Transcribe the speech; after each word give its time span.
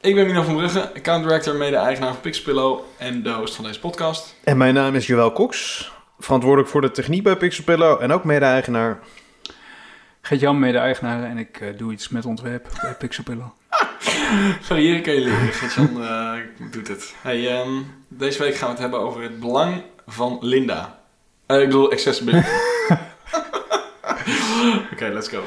Ik 0.00 0.14
ben 0.14 0.26
Mino 0.26 0.42
van 0.42 0.56
Brugge, 0.56 0.94
account 0.94 1.22
director, 1.22 1.54
mede-eigenaar 1.54 2.12
van 2.12 2.20
Pixelpillow 2.20 2.80
en 2.96 3.22
de 3.22 3.30
host 3.30 3.54
van 3.54 3.64
deze 3.64 3.80
podcast. 3.80 4.34
En 4.44 4.56
mijn 4.56 4.74
naam 4.74 4.94
is 4.94 5.06
Joël 5.06 5.32
Cox, 5.32 5.90
verantwoordelijk 6.18 6.70
voor 6.70 6.80
de 6.80 6.90
techniek 6.90 7.22
bij 7.22 7.36
Pixelpillow 7.36 8.02
en 8.02 8.12
ook 8.12 8.24
mede-eigenaar. 8.24 8.98
Gert-Jan, 10.20 10.58
mede-eigenaar 10.58 11.24
en 11.24 11.38
ik 11.38 11.60
eh, 11.60 11.78
doe 11.78 11.92
iets 11.92 12.08
met 12.08 12.24
ontwerp 12.24 12.68
bij 12.82 12.94
Pixelpillow. 12.94 13.48
Variëren 14.60 15.02
kan 15.06 15.14
je 15.14 15.20
leren, 15.20 15.52
Gert-Jan 15.52 16.02
eh, 16.02 16.32
doet 16.70 16.88
het. 16.88 17.14
Hey, 17.22 17.48
ehm, 17.48 17.82
deze 18.08 18.42
week 18.42 18.54
gaan 18.54 18.66
we 18.66 18.72
het 18.72 18.82
hebben 18.82 19.00
over 19.00 19.22
het 19.22 19.40
belang 19.40 19.82
van 20.06 20.38
Linda. 20.40 20.98
Eh, 21.46 21.60
ik 21.60 21.66
bedoel 21.66 21.90
accessibility. 21.90 22.48
Oké, 24.92 25.08
let's 25.08 25.28
go. 25.28 25.42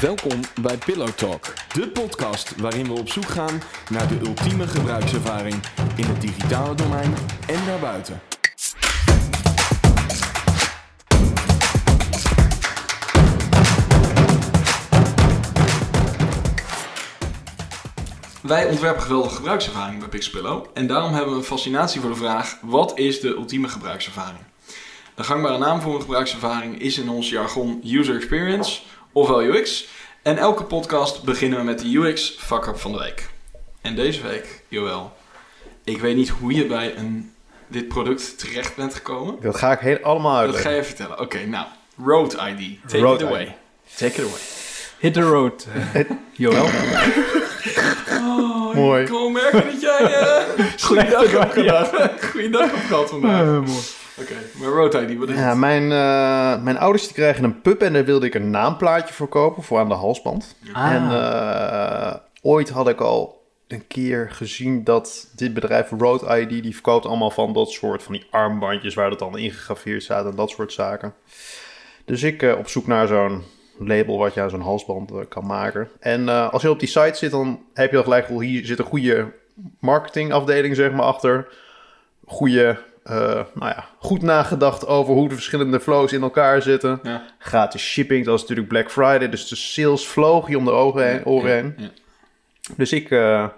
Welkom 0.00 0.40
bij 0.62 0.78
Pillow 0.78 1.08
Talk, 1.08 1.54
de 1.72 1.88
podcast 1.88 2.56
waarin 2.56 2.86
we 2.86 2.92
op 2.92 3.08
zoek 3.08 3.24
gaan 3.24 3.62
naar 3.90 4.08
de 4.08 4.18
ultieme 4.26 4.66
gebruikservaring 4.66 5.54
in 5.96 6.04
het 6.04 6.20
digitale 6.20 6.74
domein 6.74 7.14
en 7.46 7.66
daarbuiten. 7.66 8.20
Wij 18.42 18.66
ontwerpen 18.66 19.02
geweldige 19.02 19.34
gebruikservaring 19.34 19.98
bij 19.98 20.08
Pixelpillow 20.08 20.66
en 20.74 20.86
daarom 20.86 21.12
hebben 21.12 21.32
we 21.32 21.38
een 21.38 21.44
fascinatie 21.44 22.00
voor 22.00 22.10
de 22.10 22.16
vraag: 22.16 22.58
wat 22.62 22.98
is 22.98 23.20
de 23.20 23.28
ultieme 23.28 23.68
gebruikservaring? 23.68 24.42
De 25.14 25.24
gangbare 25.24 25.58
naam 25.58 25.80
voor 25.80 25.94
een 25.94 26.00
gebruikservaring 26.00 26.80
is 26.80 26.98
in 26.98 27.08
ons 27.08 27.28
jargon 27.30 27.82
user 27.84 28.16
experience, 28.16 28.80
ofwel 29.12 29.42
UX. 29.42 29.88
En 30.22 30.38
elke 30.38 30.64
podcast 30.64 31.22
beginnen 31.22 31.58
we 31.58 31.64
met 31.64 31.78
de 31.78 31.96
UX 31.96 32.36
fuck-up 32.38 32.78
van 32.78 32.92
de 32.92 32.98
week. 32.98 33.28
En 33.80 33.94
deze 33.94 34.22
week, 34.22 34.62
Joël, 34.68 35.12
ik 35.84 36.00
weet 36.00 36.16
niet 36.16 36.28
hoe 36.28 36.54
je 36.54 36.66
bij 36.66 36.96
een, 36.96 37.32
dit 37.66 37.88
product 37.88 38.38
terecht 38.38 38.76
bent 38.76 38.94
gekomen. 38.94 39.36
Dat 39.40 39.56
ga 39.56 39.72
ik 39.72 39.78
heel, 39.78 39.98
allemaal 40.02 40.32
Dat 40.34 40.40
uitleggen. 40.44 40.70
ga 40.70 40.76
je 40.76 40.84
vertellen. 40.84 41.20
Oké, 41.20 41.46
nou, 41.46 41.66
Road 42.04 42.32
ID. 42.32 42.78
Take 42.86 42.98
Road 43.02 43.20
it 43.20 43.26
away. 43.26 43.42
ID. 43.42 43.52
Take 43.96 44.20
it 44.22 44.26
away. 44.28 44.40
Hit 44.98 45.14
the 45.14 45.20
road, 45.22 45.66
eh, 45.94 46.04
Joël. 46.32 46.68
Oh, 48.10 48.74
Mooi. 48.74 49.02
Ik 49.02 49.08
kon 49.08 49.32
merken 49.32 49.64
dat 49.64 49.80
jij 49.80 50.00
uh, 50.58 50.66
goeiedag 50.82 51.30
hebt 51.30 51.52
gedaan. 51.52 51.86
Goeiedag 52.30 52.70
hebt 52.70 52.86
gehad 52.86 53.08
vandaag. 53.08 53.64
Oké, 54.20 54.34
maar 54.58 54.68
Road 54.68 54.94
ID, 54.94 55.18
wat 55.18 55.28
is 55.28 55.36
Ja, 55.36 55.48
het? 55.48 55.58
mijn, 55.58 55.82
eh, 55.82 56.62
mijn 56.62 56.78
ouders 56.78 57.04
die 57.04 57.14
krijgen 57.14 57.44
een 57.44 57.60
pup 57.60 57.82
en 57.82 57.92
daar 57.92 58.04
wilde 58.04 58.26
ik 58.26 58.34
een 58.34 58.50
naamplaatje 58.50 59.14
voor 59.14 59.28
kopen 59.28 59.62
voor 59.62 59.78
aan 59.78 59.88
de 59.88 59.94
halsband. 59.94 60.56
Ah. 60.72 60.92
En 60.92 61.02
eh, 61.10 62.14
ooit 62.42 62.68
had 62.70 62.88
ik 62.88 63.00
al 63.00 63.38
een 63.68 63.86
keer 63.86 64.28
gezien 64.30 64.84
dat 64.84 65.28
dit 65.36 65.54
bedrijf 65.54 65.90
Road 65.98 66.22
ID, 66.38 66.48
die 66.48 66.74
verkoopt 66.74 67.06
allemaal 67.06 67.30
van 67.30 67.52
dat 67.52 67.70
soort 67.70 68.02
van 68.02 68.12
die 68.12 68.26
armbandjes 68.30 68.94
waar 68.94 69.10
dat 69.10 69.18
dan 69.18 69.38
ingegraveerd 69.38 70.02
staat 70.02 70.26
en 70.26 70.36
dat 70.36 70.50
soort 70.50 70.72
zaken. 70.72 71.14
Dus 72.04 72.22
ik 72.22 72.42
eh, 72.42 72.58
op 72.58 72.68
zoek 72.68 72.86
naar 72.86 73.06
zo'n 73.06 73.42
label 73.78 74.18
wat 74.18 74.34
je 74.34 74.40
aan 74.40 74.50
zo'n 74.50 74.60
halsband 74.60 75.12
kan 75.28 75.46
maken. 75.46 75.88
En 76.00 76.28
eh, 76.28 76.52
als 76.52 76.62
je 76.62 76.70
op 76.70 76.78
die 76.78 76.88
site 76.88 77.16
zit, 77.18 77.30
dan 77.30 77.62
heb 77.74 77.90
je 77.90 77.96
al 77.96 78.02
gelijk 78.02 78.28
wel, 78.28 78.40
hier 78.40 78.66
zit 78.66 78.78
een 78.78 78.84
goede 78.84 79.32
marketingafdeling 79.78 80.76
zeg 80.76 80.92
maar 80.92 81.04
achter. 81.06 81.48
Goede, 82.26 82.78
eh, 83.02 83.44
nou 83.54 83.68
ja, 83.74 83.88
goed 83.98 84.22
nagedacht 84.22 84.86
over 84.86 85.14
hoe 85.14 85.28
de 85.28 85.34
verschillende 85.34 85.80
flows 85.80 86.12
in 86.12 86.22
elkaar 86.22 86.62
zitten. 86.62 87.00
Ja. 87.02 87.26
Gratis 87.38 87.82
shipping, 87.82 88.24
dat 88.24 88.34
is 88.34 88.40
natuurlijk 88.40 88.68
Black 88.68 88.90
Friday, 88.90 89.28
dus 89.28 89.48
de 89.48 89.56
sales 89.56 90.06
vloog 90.06 90.48
je 90.48 90.58
om 90.58 90.64
de 90.64 90.70
ogen 90.70 91.06
heen, 91.06 91.24
oren 91.24 91.52
heen. 91.52 91.74
Ja. 91.76 91.90
Dus 92.76 92.92
ik 92.92 93.10
eh, 93.10 93.48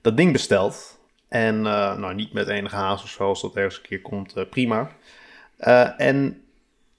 dat 0.00 0.16
ding 0.16 0.32
besteld. 0.32 0.98
En 1.28 1.66
eh, 1.66 1.96
nou, 1.96 2.14
niet 2.14 2.32
met 2.32 2.48
enige 2.48 2.76
haast 2.76 3.04
of 3.04 3.10
zo, 3.10 3.28
als 3.28 3.42
dat 3.42 3.56
ergens 3.56 3.76
een 3.76 3.82
keer 3.82 4.00
komt, 4.00 4.50
prima. 4.50 4.90
En 5.96 6.42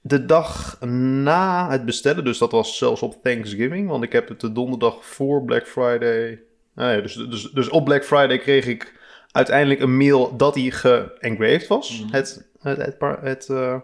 de 0.00 0.24
dag 0.24 0.80
na 0.80 1.70
het 1.70 1.84
bestellen, 1.84 2.24
dus 2.24 2.38
dat 2.38 2.52
was 2.52 2.78
zelfs 2.78 3.02
op 3.02 3.22
Thanksgiving, 3.22 3.88
want 3.88 4.04
ik 4.04 4.12
heb 4.12 4.28
het 4.28 4.40
de 4.40 4.52
donderdag 4.52 5.06
voor 5.06 5.44
Black 5.44 5.66
Friday. 5.66 6.40
Nou 6.74 6.96
ja, 6.96 7.00
dus, 7.00 7.14
dus, 7.14 7.50
dus 7.50 7.68
op 7.68 7.84
Black 7.84 8.04
Friday 8.04 8.38
kreeg 8.38 8.66
ik 8.66 8.97
uiteindelijk 9.30 9.80
een 9.80 9.96
mail 9.96 10.36
dat 10.36 10.54
hij 10.54 10.70
geengraved 10.70 11.66
was, 11.66 12.00
Mhm. 12.04 12.12
het, 12.14 12.48
het, 12.60 12.96
het, 13.20 13.48
eh, 13.48 13.76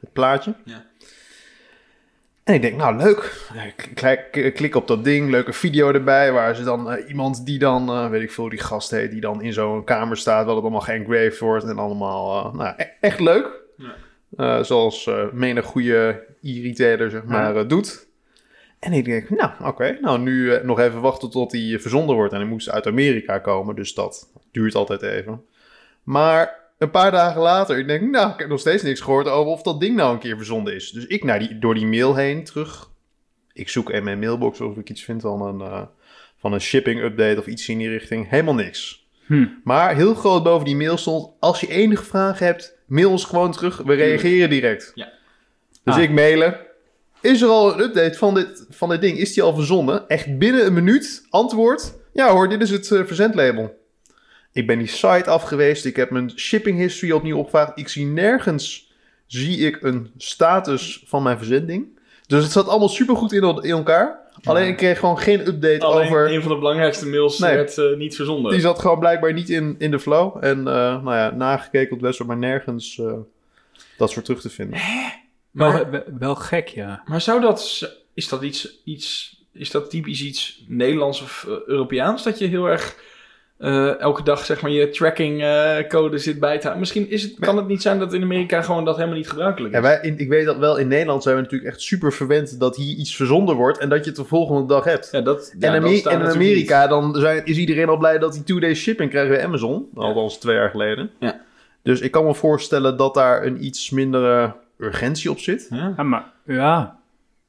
het 0.00 0.12
plaatje. 0.12 0.54
Ja. 0.64 0.84
En 2.44 2.54
ik 2.54 2.62
denk, 2.62 2.76
nou 2.76 2.96
leuk. 2.96 3.48
Ik 4.34 4.54
klik, 4.54 4.74
op 4.74 4.86
dat 4.88 5.04
ding, 5.04 5.30
leuke 5.30 5.52
video 5.52 5.92
erbij, 5.92 6.32
waar 6.32 6.54
ze 6.56 6.62
dan 6.62 6.90
eh, 6.90 7.08
iemand 7.08 7.46
die 7.46 7.58
dan, 7.58 7.88
eh, 7.88 8.08
weet 8.10 8.22
ik 8.22 8.32
veel, 8.32 8.48
die 8.48 8.58
gast 8.60 8.90
heet, 8.90 9.10
die 9.10 9.20
dan 9.20 9.42
in 9.42 9.52
zo'n 9.52 9.84
kamer 9.84 10.16
staat, 10.16 10.44
waar 10.44 10.54
het 10.54 10.62
allemaal 10.62 10.80
geengraved 10.80 11.38
wordt 11.38 11.64
en 11.64 11.78
allemaal, 11.78 12.52
nou, 12.54 12.74
e- 12.76 12.84
echt 13.00 13.20
leuk. 13.20 13.62
Ja. 13.76 14.62
Zoals 14.62 15.10
menig 15.32 15.64
goede 15.64 16.24
e-retailer, 16.42 17.10
zeg 17.10 17.24
maar, 17.24 17.68
doet. 17.68 18.06
En 18.84 18.92
ik 18.92 19.04
denk, 19.04 19.30
nou, 19.30 19.50
oké, 19.64 19.98
nou 20.00 20.18
nu 20.18 20.52
eh, 20.52 20.64
nog 20.64 20.80
even 20.80 21.00
wachten 21.00 21.30
tot 21.30 21.52
hij 21.52 21.78
verzonden 21.80 22.16
wordt. 22.16 22.32
En 22.32 22.38
hij 22.40 22.48
moest 22.48 22.70
uit 22.70 22.86
Amerika 22.86 23.38
komen, 23.38 23.74
dus 23.74 23.94
dat 23.94 24.30
duurt 24.52 24.74
altijd 24.74 25.02
even. 25.02 25.44
Maar 26.02 26.60
een 26.78 26.90
paar 26.90 27.10
dagen 27.10 27.40
later, 27.40 27.78
ik 27.78 27.86
denk, 27.86 28.10
nou, 28.10 28.32
ik 28.32 28.38
heb 28.38 28.48
nog 28.48 28.60
steeds 28.60 28.82
niks 28.82 29.00
gehoord 29.00 29.28
over 29.28 29.52
of 29.52 29.62
dat 29.62 29.80
ding 29.80 29.96
nou 29.96 30.12
een 30.12 30.18
keer 30.18 30.36
verzonden 30.36 30.74
is. 30.74 30.90
Dus 30.90 31.06
ik 31.06 31.24
naar 31.24 31.38
die, 31.38 31.58
door 31.58 31.74
die 31.74 31.86
mail 31.86 32.14
heen 32.14 32.44
terug. 32.44 32.90
Ik 33.52 33.68
zoek 33.68 33.90
in 33.90 34.04
mijn 34.04 34.18
mailbox 34.18 34.60
of 34.60 34.76
ik 34.76 34.90
iets 34.90 35.02
vind 35.04 35.20
van 35.22 35.42
een, 35.42 35.60
eh, 35.60 35.82
van 36.36 36.52
een 36.52 36.60
shipping 36.60 37.00
update 37.02 37.38
of 37.38 37.46
iets 37.46 37.68
in 37.68 37.78
die 37.78 37.88
richting. 37.88 38.28
Helemaal 38.28 38.54
niks. 38.54 39.06
Hm. 39.26 39.46
Maar 39.64 39.94
heel 39.94 40.14
groot 40.14 40.42
boven 40.42 40.64
die 40.64 40.76
mail 40.76 40.96
stond, 40.96 41.30
als 41.40 41.60
je 41.60 41.68
enige 41.68 42.04
vragen 42.04 42.46
hebt, 42.46 42.76
mail 42.86 43.10
ons 43.10 43.24
gewoon 43.24 43.52
terug. 43.52 43.76
We 43.76 43.94
reageren 43.94 44.50
direct. 44.50 44.92
Ja. 44.94 45.12
Dus 45.84 45.94
Ah. 45.94 46.02
ik 46.02 46.10
mailen. 46.10 46.56
Is 47.24 47.42
er 47.42 47.48
al 47.48 47.72
een 47.72 47.80
update 47.80 48.18
van 48.18 48.34
dit, 48.34 48.66
van 48.70 48.88
dit 48.88 49.00
ding? 49.00 49.18
Is 49.18 49.32
die 49.32 49.42
al 49.42 49.54
verzonden? 49.54 50.08
Echt 50.08 50.38
binnen 50.38 50.66
een 50.66 50.72
minuut 50.72 51.26
antwoord. 51.30 51.94
Ja 52.12 52.32
hoor, 52.32 52.48
dit 52.48 52.60
is 52.62 52.70
het 52.70 52.90
eh, 52.90 53.04
verzendlabel. 53.04 53.78
Ik 54.52 54.66
ben 54.66 54.78
die 54.78 54.86
site 54.86 55.30
af 55.30 55.42
geweest. 55.42 55.84
Ik 55.84 55.96
heb 55.96 56.10
mijn 56.10 56.32
shipping 56.36 56.78
history 56.78 57.12
opnieuw 57.12 57.36
opgevraagd. 57.36 57.72
Ik 57.74 57.88
zie 57.88 58.06
nergens 58.06 58.92
zie 59.26 59.58
ik 59.58 59.82
een 59.82 60.10
status 60.16 61.04
van 61.06 61.22
mijn 61.22 61.36
verzending. 61.36 61.98
Dus 62.26 62.42
het 62.42 62.52
zat 62.52 62.68
allemaal 62.68 62.88
supergoed 62.88 63.32
in, 63.32 63.42
in 63.42 63.70
elkaar. 63.70 64.18
Alleen 64.42 64.68
ik 64.68 64.76
kreeg 64.76 64.98
gewoon 64.98 65.18
geen 65.18 65.46
update 65.46 65.84
Alleen 65.84 66.06
over... 66.06 66.32
een 66.32 66.42
van 66.42 66.50
de 66.50 66.58
belangrijkste 66.58 67.06
mails 67.06 67.38
Nee. 67.38 67.54
werd 67.54 67.78
eh, 67.78 67.96
niet 67.96 68.16
verzonden. 68.16 68.52
Die 68.52 68.60
zat 68.60 68.78
gewoon 68.78 68.98
blijkbaar 68.98 69.32
niet 69.32 69.50
in, 69.50 69.74
in 69.78 69.90
de 69.90 69.98
flow. 70.00 70.36
En 70.40 70.58
eh, 70.58 71.02
nou 71.02 71.14
ja, 71.14 71.30
nagekeken 71.30 71.96
op 71.96 72.02
de 72.02 72.24
maar 72.24 72.38
nergens 72.38 73.02
dat 73.98 74.10
soort 74.10 74.24
terug 74.24 74.40
te 74.40 74.50
vinden. 74.50 74.80
Maar- 75.54 75.90
wel, 75.90 76.02
wel 76.18 76.34
gek, 76.34 76.68
ja. 76.68 77.02
Maar 77.06 77.20
zou 77.20 77.40
dat, 77.40 77.90
is 78.14 78.28
dat 78.28 78.42
iets, 78.42 78.80
iets, 78.84 79.38
is 79.52 79.70
dat 79.70 79.90
typisch 79.90 80.22
iets 80.22 80.64
Nederlands 80.68 81.22
of 81.22 81.46
eh, 81.48 81.54
Europeaans? 81.66 82.22
Dat 82.22 82.38
je 82.38 82.46
heel 82.46 82.66
erg 82.66 82.96
eh, 83.58 84.00
elke 84.00 84.22
dag 84.22 84.44
zeg 84.44 84.62
maar 84.62 84.70
je 84.70 84.88
tracking 84.88 85.42
eh, 85.42 85.88
code 85.88 86.18
zit 86.18 86.40
bij 86.40 86.54
te 86.54 86.60
houden. 86.60 86.80
Misschien 86.80 87.10
is 87.10 87.22
het, 87.22 87.34
kan 87.38 87.56
het 87.56 87.66
niet 87.66 87.82
zijn 87.82 87.98
dat 87.98 88.12
in 88.12 88.22
Amerika 88.22 88.62
gewoon 88.62 88.84
dat 88.84 88.96
helemaal 88.96 89.16
niet 89.16 89.28
gebruikelijk 89.28 89.74
is. 89.74 89.80
Ja, 89.80 89.86
wij, 89.86 89.98
in, 90.02 90.18
ik 90.18 90.28
weet 90.28 90.44
dat 90.44 90.56
wel, 90.56 90.76
in 90.76 90.88
Nederland 90.88 91.22
zijn 91.22 91.36
we 91.36 91.42
natuurlijk 91.42 91.70
echt 91.70 91.82
super 91.82 92.12
verwend 92.12 92.60
dat 92.60 92.76
hier 92.76 92.96
iets 92.96 93.16
verzonden 93.16 93.56
wordt 93.56 93.78
en 93.78 93.88
dat 93.88 93.98
je 93.98 94.10
het 94.10 94.16
de 94.16 94.24
volgende 94.24 94.66
dag 94.66 94.84
hebt. 94.84 95.08
Ja, 95.12 95.20
dat, 95.20 95.54
ja, 95.58 95.74
en, 95.74 95.82
dat 95.82 95.90
in 95.90 96.22
Amerika 96.22 96.86
dan 96.86 97.14
zijn, 97.14 97.44
is 97.44 97.56
iedereen 97.56 97.88
al 97.88 97.96
blij 97.96 98.18
dat 98.18 98.32
die 98.32 98.42
two-day 98.42 98.74
shipping 98.74 99.10
krijgen 99.10 99.34
bij 99.34 99.44
Amazon. 99.44 99.88
Althans 99.94 100.38
twee 100.38 100.56
jaar 100.56 100.70
geleden. 100.70 101.10
Ja. 101.20 101.40
Dus 101.82 102.00
ik 102.00 102.10
kan 102.10 102.24
me 102.24 102.34
voorstellen 102.34 102.96
dat 102.96 103.14
daar 103.14 103.44
een 103.44 103.64
iets 103.64 103.90
mindere 103.90 104.54
urgentie 104.78 105.30
op 105.30 105.38
zit. 105.38 105.66
Ja. 105.70 106.02
Maar 106.02 106.24
ja. 106.44 106.96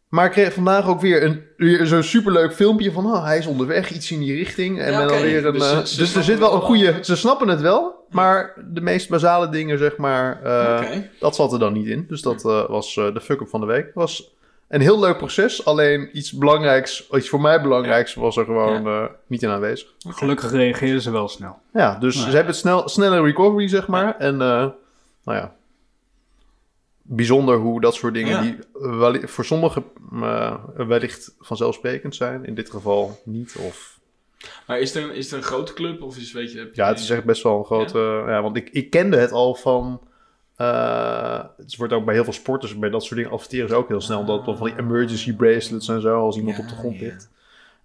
Maar 0.10 0.26
ik 0.26 0.32
kreeg 0.32 0.54
vandaag 0.54 0.88
ook 0.88 1.02
weer, 1.02 1.24
een, 1.24 1.44
weer 1.58 1.86
zo'n 1.86 2.04
superleuk 2.04 2.54
filmpje 2.54 2.92
van... 2.92 3.06
Oh, 3.06 3.24
hij 3.26 3.38
is 3.38 3.46
onderweg, 3.48 3.92
iets 3.92 4.12
in 4.12 4.20
die 4.20 4.36
richting. 4.36 4.80
En 4.80 4.92
Ja, 4.92 4.98
dan 5.00 5.10
oké. 5.12 5.22
weer 5.22 5.46
een, 5.46 5.54
Dus 5.54 5.68
ze- 5.70 5.98
dus 5.98 6.12
ze 6.12 6.18
er 6.18 6.24
zit 6.24 6.40
wel 6.40 6.54
een 6.54 6.58
wel- 6.60 6.68
goede... 6.68 6.98
Ze 7.02 7.16
snappen 7.16 7.48
het 7.48 7.62
wel, 7.62 8.06
maar 8.10 8.54
de 8.72 8.82
meest 8.82 9.10
basale 9.10 9.50
dingen, 9.50 9.78
zeg 9.78 9.98
maar... 9.98 10.42
eh. 10.44 11.00
Dat 11.20 11.36
zat 11.36 11.54
er 11.54 11.60
dan 11.60 11.74
niet 11.74 11.86
in. 11.88 12.06
Dus 12.08 12.22
dat 12.22 12.46
eh, 12.46 12.70
was 12.70 12.98
eh, 12.98 13.14
de 13.14 13.22
fuck-up 13.22 13.48
van 13.50 13.60
de 13.60 13.66
week. 13.66 13.92
was 13.94 14.32
een 14.68 14.82
heel 14.82 15.00
leuk 15.00 15.18
proces. 15.18 15.66
Alleen 15.66 16.10
iets 16.18 16.32
belangrijks, 16.32 17.10
iets 17.12 17.30
voor 17.30 17.42
mij 17.42 17.62
belangrijks... 17.62 18.14
was 18.14 18.38
er 18.38 18.46
gewoon 18.46 18.88
eh, 18.88 19.04
niet 19.28 19.44
in 19.44 19.50
aanwezig. 19.50 19.88
Gelukkig 20.10 20.52
reageerden 20.52 21.02
ze 21.02 21.12
wel 21.12 21.28
snel. 21.28 21.60
Ja, 21.74 21.96
dus 22.00 22.16
Ja. 22.16 22.20
ze 22.22 22.28
hebben 22.28 22.46
het 22.46 22.56
snel, 22.56 22.90
snelle 22.90 23.22
recovery, 23.22 23.68
zeg 23.68 23.88
maar. 23.88 24.16
En 24.18 24.34
eh, 24.42 24.48
nou 25.24 25.38
ja... 25.38 25.54
Bijzonder 27.08 27.58
hoe 27.58 27.82
dat 27.82 27.96
soort 27.96 28.14
dingen, 28.14 28.46
Ja. 28.80 29.12
die 29.12 29.28
voor 29.28 29.46
sommigen 29.46 29.84
eh, 30.14 30.56
wellicht 30.76 31.36
vanzelfsprekend 31.40 32.16
zijn, 32.16 32.46
in 32.46 32.56
dit 32.56 32.70
geval 32.70 33.20
niet. 33.24 33.56
Of 33.68 34.00
Maar 34.68 34.80
is 34.80 34.96
er, 34.96 35.04
een, 35.04 35.16
is 35.16 35.32
er 35.32 35.38
een 35.38 35.44
grote 35.44 35.74
club 35.74 36.02
of 36.02 36.18
is 36.18 36.32
weet 36.32 36.52
je... 36.52 36.60
heb 36.60 36.76
je- 36.76 36.82
Ja, 36.82 36.88
het 36.88 37.00
is 37.00 37.10
echt 37.10 37.24
best 37.24 37.44
wel 37.44 37.58
een 37.58 37.66
grote... 37.66 38.24
Ja, 38.28 38.42
want 38.42 38.58
ik, 38.58 38.70
ik 38.70 38.90
kende 38.90 39.18
het 39.18 39.32
al 39.32 39.56
van 39.56 40.02
Eh, 40.56 41.44
het 41.58 41.76
wordt 41.76 41.94
ook 41.94 42.06
bij 42.06 42.14
heel 42.14 42.24
veel 42.24 42.34
sporters, 42.34 42.78
bij 42.80 42.90
dat 42.90 43.04
soort 43.04 43.16
dingen 43.16 43.32
adverteren 43.32 43.70
ze 43.70 43.76
ook 43.76 43.88
heel 43.88 44.02
snel. 44.02 44.20
Omdat 44.20 44.46
dan 44.46 44.58
van 44.58 44.68
die 44.68 44.78
emergency 44.80 45.34
bracelets 45.36 45.88
en 45.88 46.02
zo, 46.02 46.20
als 46.20 46.38
iemand 46.38 46.58
Ja, 46.58 46.64
op 46.64 46.70
de 46.70 46.76
grond 46.76 46.96
ja. 47.00 47.06
ligt. 47.06 47.30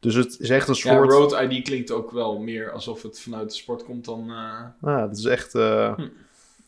Dus 0.00 0.14
het 0.14 0.36
is 0.40 0.50
echt 0.50 0.68
een 0.68 0.74
Ja, 0.74 0.80
soort... 0.80 1.10
Road 1.10 1.40
ID 1.50 1.62
klinkt 1.64 1.90
ook 1.90 2.10
wel 2.10 2.38
meer 2.38 2.70
alsof 2.72 3.02
het 3.02 3.20
vanuit 3.20 3.48
de 3.50 3.56
sport 3.56 3.84
komt 3.84 4.04
dan... 4.04 4.30
eh, 4.30 4.88
Ah, 4.94 5.00
het 5.08 5.18
is 5.18 5.24
echt... 5.24 5.52
Hm. 5.52 6.06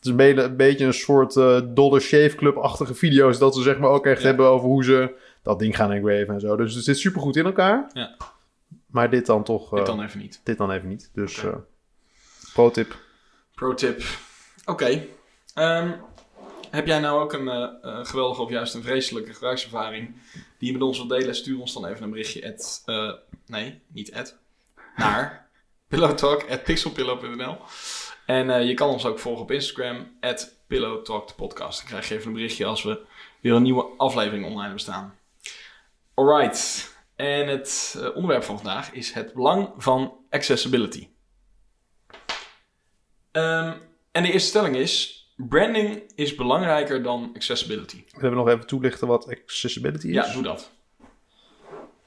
Het 0.03 0.11
is 0.11 0.17
een, 0.19 0.35
beetje- 0.35 0.43
een 0.43 0.57
beetje 0.57 0.85
een 0.85 0.95
soort 0.95 1.37
eh 1.37 1.61
Dollar 1.69 2.01
Shave 2.01 2.35
Club-achtige 2.37 2.95
video's. 2.95 3.39
Dat 3.39 3.55
ze 3.55 3.63
zeg 3.63 3.79
maar 3.79 3.91
ook 3.91 4.07
echt 4.07 4.21
Ja. 4.21 4.27
hebben 4.27 4.47
over 4.47 4.67
hoe 4.69 4.85
ze 4.85 5.15
dat 5.43 5.59
ding 5.59 5.77
gaan 5.77 5.93
engraven 5.93 6.35
en 6.35 6.41
zo. 6.41 6.57
Dus 6.57 6.75
het 6.75 6.85
zit 6.85 6.99
super 6.99 7.21
goed 7.21 7.37
in 7.37 7.45
elkaar. 7.45 7.91
Ja. 7.93 8.17
Maar 8.87 9.11
dit 9.11 9.27
dan 9.27 9.45
toch... 9.45 9.71
dit 9.71 9.79
eh, 9.79 9.85
dan 9.87 10.03
even 10.03 10.19
niet. 10.21 10.41
dit 10.45 10.59
dan 10.59 10.71
even 10.71 10.89
niet. 10.89 11.11
Dus 11.15 11.39
Oké. 11.39 11.49
eh 11.49 11.57
pro 12.53 12.71
tip. 12.71 12.97
Pro 13.55 13.75
tip. 13.75 14.03
Oké. 14.65 15.03
Ehm, 15.55 15.91
heb 16.71 16.87
jij 16.87 16.99
nou 17.01 17.21
ook 17.21 17.33
een 17.33 17.49
eh, 17.49 17.63
eh, 17.83 18.05
geweldige 18.05 18.43
of 18.43 18.51
juist 18.51 18.75
een 18.75 18.83
vreselijke 18.83 19.33
gebruikservaring 19.33 20.15
die 20.59 20.67
je 20.67 20.73
met 20.73 20.83
ons 20.83 20.97
wilt 20.97 21.11
delen? 21.11 21.35
Stuur 21.35 21.61
ons 21.61 21.73
dan 21.73 21.87
even 21.87 22.03
een 22.03 22.11
berichtje. 22.11 22.53
At, 22.53 22.83
eh, 22.87 23.13
nee, 23.47 23.81
niet 23.87 24.13
at. 24.15 24.39
Naar 24.97 25.49
pillowtalk.pixelpillow.nl 25.89 27.57
En 28.33 28.51
eh, 28.51 28.67
je 28.67 28.75
kan 28.75 28.89
ons 28.89 29.05
ook 29.05 29.19
volgen 29.19 29.43
op 29.43 29.51
Instagram. 29.51 30.17
At 30.21 30.57
pillowtalkpodcast. 30.67 31.79
Dan 31.79 31.89
krijg 31.89 32.09
je 32.09 32.15
even 32.15 32.27
een 32.27 32.33
berichtje 32.33 32.65
als 32.65 32.83
we 32.83 33.01
weer 33.41 33.53
een 33.53 33.63
nieuwe 33.63 33.85
aflevering 33.97 34.45
online 34.45 34.63
hebben 34.63 34.81
staan. 34.81 35.15
Alright. 36.15 36.91
En 37.17 37.49
het 37.49 37.97
eh, 37.99 38.17
onderwerp 38.17 38.43
van 38.43 38.57
vandaag 38.57 38.93
is 38.93 39.13
het 39.13 39.33
belang 39.33 39.71
van 39.77 40.15
accessibility. 40.31 41.09
Ehm, 43.33 43.73
en 44.13 44.23
de 44.23 44.33
eerste 44.33 44.49
stelling 44.49 44.77
is: 44.77 45.27
branding 45.37 46.13
is 46.15 46.35
belangrijker 46.35 47.03
dan 47.03 47.31
accessibility. 47.35 47.97
We 47.97 48.21
hebben 48.21 48.39
nog 48.39 48.49
even 48.49 48.67
toelichten 48.67 49.07
wat 49.07 49.29
accessibility 49.29 50.07
is. 50.07 50.15
Ja, 50.15 50.33
doe 50.33 50.43
dat. 50.43 50.71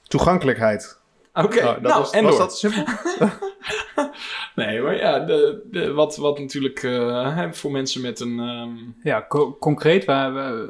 Toegankelijkheid. 0.03 0.99
Oké, 1.35 1.61
dat 1.61 1.81
nou, 1.81 1.99
was, 1.99 2.11
en 2.11 2.23
was 2.23 2.31
door. 2.37 2.39
dat 2.45 2.57
simpel? 2.57 2.83
Nee, 4.55 4.81
maar 4.81 4.95
ja, 4.95 5.19
de, 5.19 5.61
de, 5.71 5.91
wat, 5.93 6.17
wat 6.17 6.39
natuurlijk 6.39 6.83
eh, 6.83 7.35
hè, 7.35 7.53
voor 7.53 7.71
mensen 7.71 8.01
met 8.01 8.19
een. 8.19 8.39
ehm, 8.39 8.69
Ja, 9.03 9.25
co- 9.27 9.57
concreet, 9.59 10.05
waar, 10.05 10.33
waar, 10.33 10.65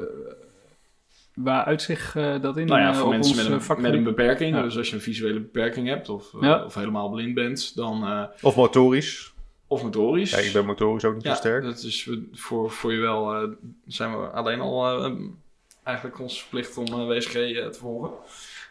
waar 1.34 1.64
uitzicht 1.64 2.16
eh, 2.16 2.40
dat 2.40 2.56
in? 2.56 2.66
nou 2.66 2.80
ja, 2.80 2.88
eh, 2.88 2.94
voor 2.94 3.04
op 3.04 3.10
mensen 3.10 3.32
ons, 3.32 3.48
met 3.48 3.60
eh, 3.62 3.76
een, 3.76 3.82
met 3.82 3.92
een 3.92 4.02
beperking. 4.04 4.56
Ja. 4.56 4.62
Dus 4.62 4.76
als 4.76 4.88
je 4.88 4.94
een 4.94 5.00
visuele 5.00 5.40
beperking 5.40 5.88
hebt 5.88 6.08
of, 6.08 6.34
eh, 6.34 6.40
Ja. 6.40 6.64
of 6.64 6.74
helemaal 6.74 7.10
blind 7.10 7.34
bent, 7.34 7.76
dan. 7.76 8.04
eh, 8.06 8.22
Of 8.42 8.56
motorisch. 8.56 9.32
of 9.66 9.82
motorisch. 9.82 10.30
Ja, 10.30 10.38
ik 10.38 10.52
ben 10.52 10.66
motorisch 10.66 11.04
ook 11.04 11.14
niet 11.14 11.22
Ja, 11.24 11.30
zo 11.30 11.36
sterk. 11.36 11.62
dat 11.64 11.82
is 11.82 12.10
voor, 12.32 12.70
voor 12.70 12.92
je 12.92 13.00
wel. 13.00 13.34
eh, 13.34 13.48
zijn 13.86 14.20
we 14.20 14.26
alleen 14.26 14.60
al 14.60 15.04
eh, 15.04 15.12
eigenlijk 15.82 16.20
ons 16.20 16.40
verplicht 16.40 16.76
om 16.76 16.86
eh, 16.86 17.06
WSG 17.06 17.34
eh, 17.34 17.66
te 17.66 17.78
volgen. 17.78 18.10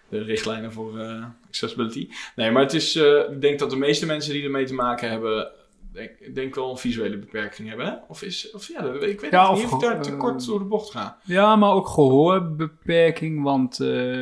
De 0.09 0.23
richtlijnen 0.23 0.71
voor 0.73 0.99
eh, 0.99 1.23
accessibility. 1.47 2.09
Nee, 2.35 2.51
maar 2.51 2.61
het 2.61 2.73
is. 2.73 2.95
eh, 2.95 3.31
ik 3.31 3.41
denk 3.41 3.59
dat 3.59 3.69
de 3.69 3.75
meeste 3.77 4.05
mensen 4.05 4.33
die 4.33 4.43
ermee 4.43 4.65
te 4.65 4.73
maken 4.73 5.09
hebben. 5.09 5.47
Denk, 5.93 6.11
ik 6.19 6.35
denk 6.35 6.55
wel 6.55 6.71
een 6.71 6.77
visuele 6.77 7.17
beperking 7.17 7.67
hebben. 7.67 7.85
Hè? 7.85 7.93
Of 8.07 8.21
is. 8.21 8.51
Of 8.51 8.67
ja, 8.67 8.83
ik 8.83 9.19
weet 9.19 9.31
Ja, 9.31 9.51
niet 9.53 9.63
of 9.63 9.71
of 9.73 9.81
ik 9.83 9.87
daar 9.89 10.01
te 10.01 10.11
eh, 10.11 10.17
kort 10.17 10.45
door 10.45 10.59
de 10.59 10.65
bocht 10.65 10.91
ga. 10.91 11.17
Ja, 11.23 11.55
maar 11.55 11.71
ook 11.71 11.87
gehoorbeperking, 11.87 13.43
want 13.43 13.75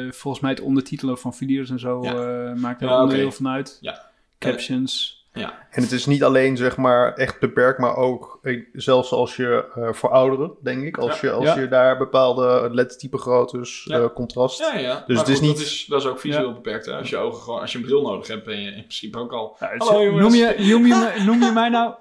volgens 0.09 0.39
mij 0.43 0.51
het 0.51 0.61
ondertitelen 0.61 1.17
van 1.17 1.33
video's 1.33 1.69
en 1.69 1.79
zo 1.79 2.03
Ja. 2.03 2.53
maakt 2.55 2.81
er 2.81 2.87
Ja, 2.87 3.01
onderdeel 3.01 3.31
van 3.31 3.47
uit. 3.47 3.77
Ja. 3.81 4.11
Captions. 4.39 5.22
En 5.33 5.81
het 5.81 5.91
is 5.91 6.05
niet 6.05 6.23
alleen 6.23 6.57
zeg 6.57 6.77
maar 6.77 7.13
echt 7.13 7.39
beperkt, 7.39 7.79
maar 7.79 7.95
ook 7.95 8.39
zelfs 8.73 9.11
als 9.11 9.35
je 9.35 9.65
eh, 9.75 9.93
voor 9.93 10.09
ouderen, 10.09 10.51
denk 10.61 10.83
ik, 10.83 10.97
als, 10.97 11.19
Ja. 11.19 11.27
je, 11.29 11.33
als 11.35 11.45
Ja. 11.45 11.59
je 11.59 11.67
daar 11.67 11.97
bepaalde 11.97 12.69
lettertype 12.71 13.17
groottes, 13.17 13.83
Ja. 13.87 13.99
eh, 13.99 14.05
contrast. 14.13 14.59
Ja, 14.59 14.77
ja. 14.77 15.03
Dus 15.07 15.15
Maar 15.15 15.25
het 15.25 15.33
is 15.33 15.39
niet- 15.39 15.57
Dat 15.57 15.65
is, 15.65 15.85
dat 15.85 16.01
is 16.01 16.07
ook 16.07 16.19
visueel 16.19 16.53
beperkt. 16.53 16.85
Hè? 16.85 16.93
Als 16.97 17.09
je 17.09 17.17
ogen 17.17 17.41
gewoon. 17.41 17.59
Als 17.59 17.71
je 17.71 17.77
een 17.77 17.83
bril 17.83 18.01
nodig 18.01 18.27
hebt, 18.27 18.45
ben 18.45 18.59
je 18.61 18.67
in 18.67 18.73
principe 18.73 19.19
ook 19.19 19.31
al. 19.33 19.55
Ja, 19.59 19.73
Hallo, 19.77 20.03
jongens. 20.03 20.21
noem, 20.21 20.33
je, 20.35 20.65
noem, 20.69 20.85
je, 20.85 21.13
noem 21.25 21.43
je 21.43 21.51
mij 21.51 21.69
nou... 21.69 21.93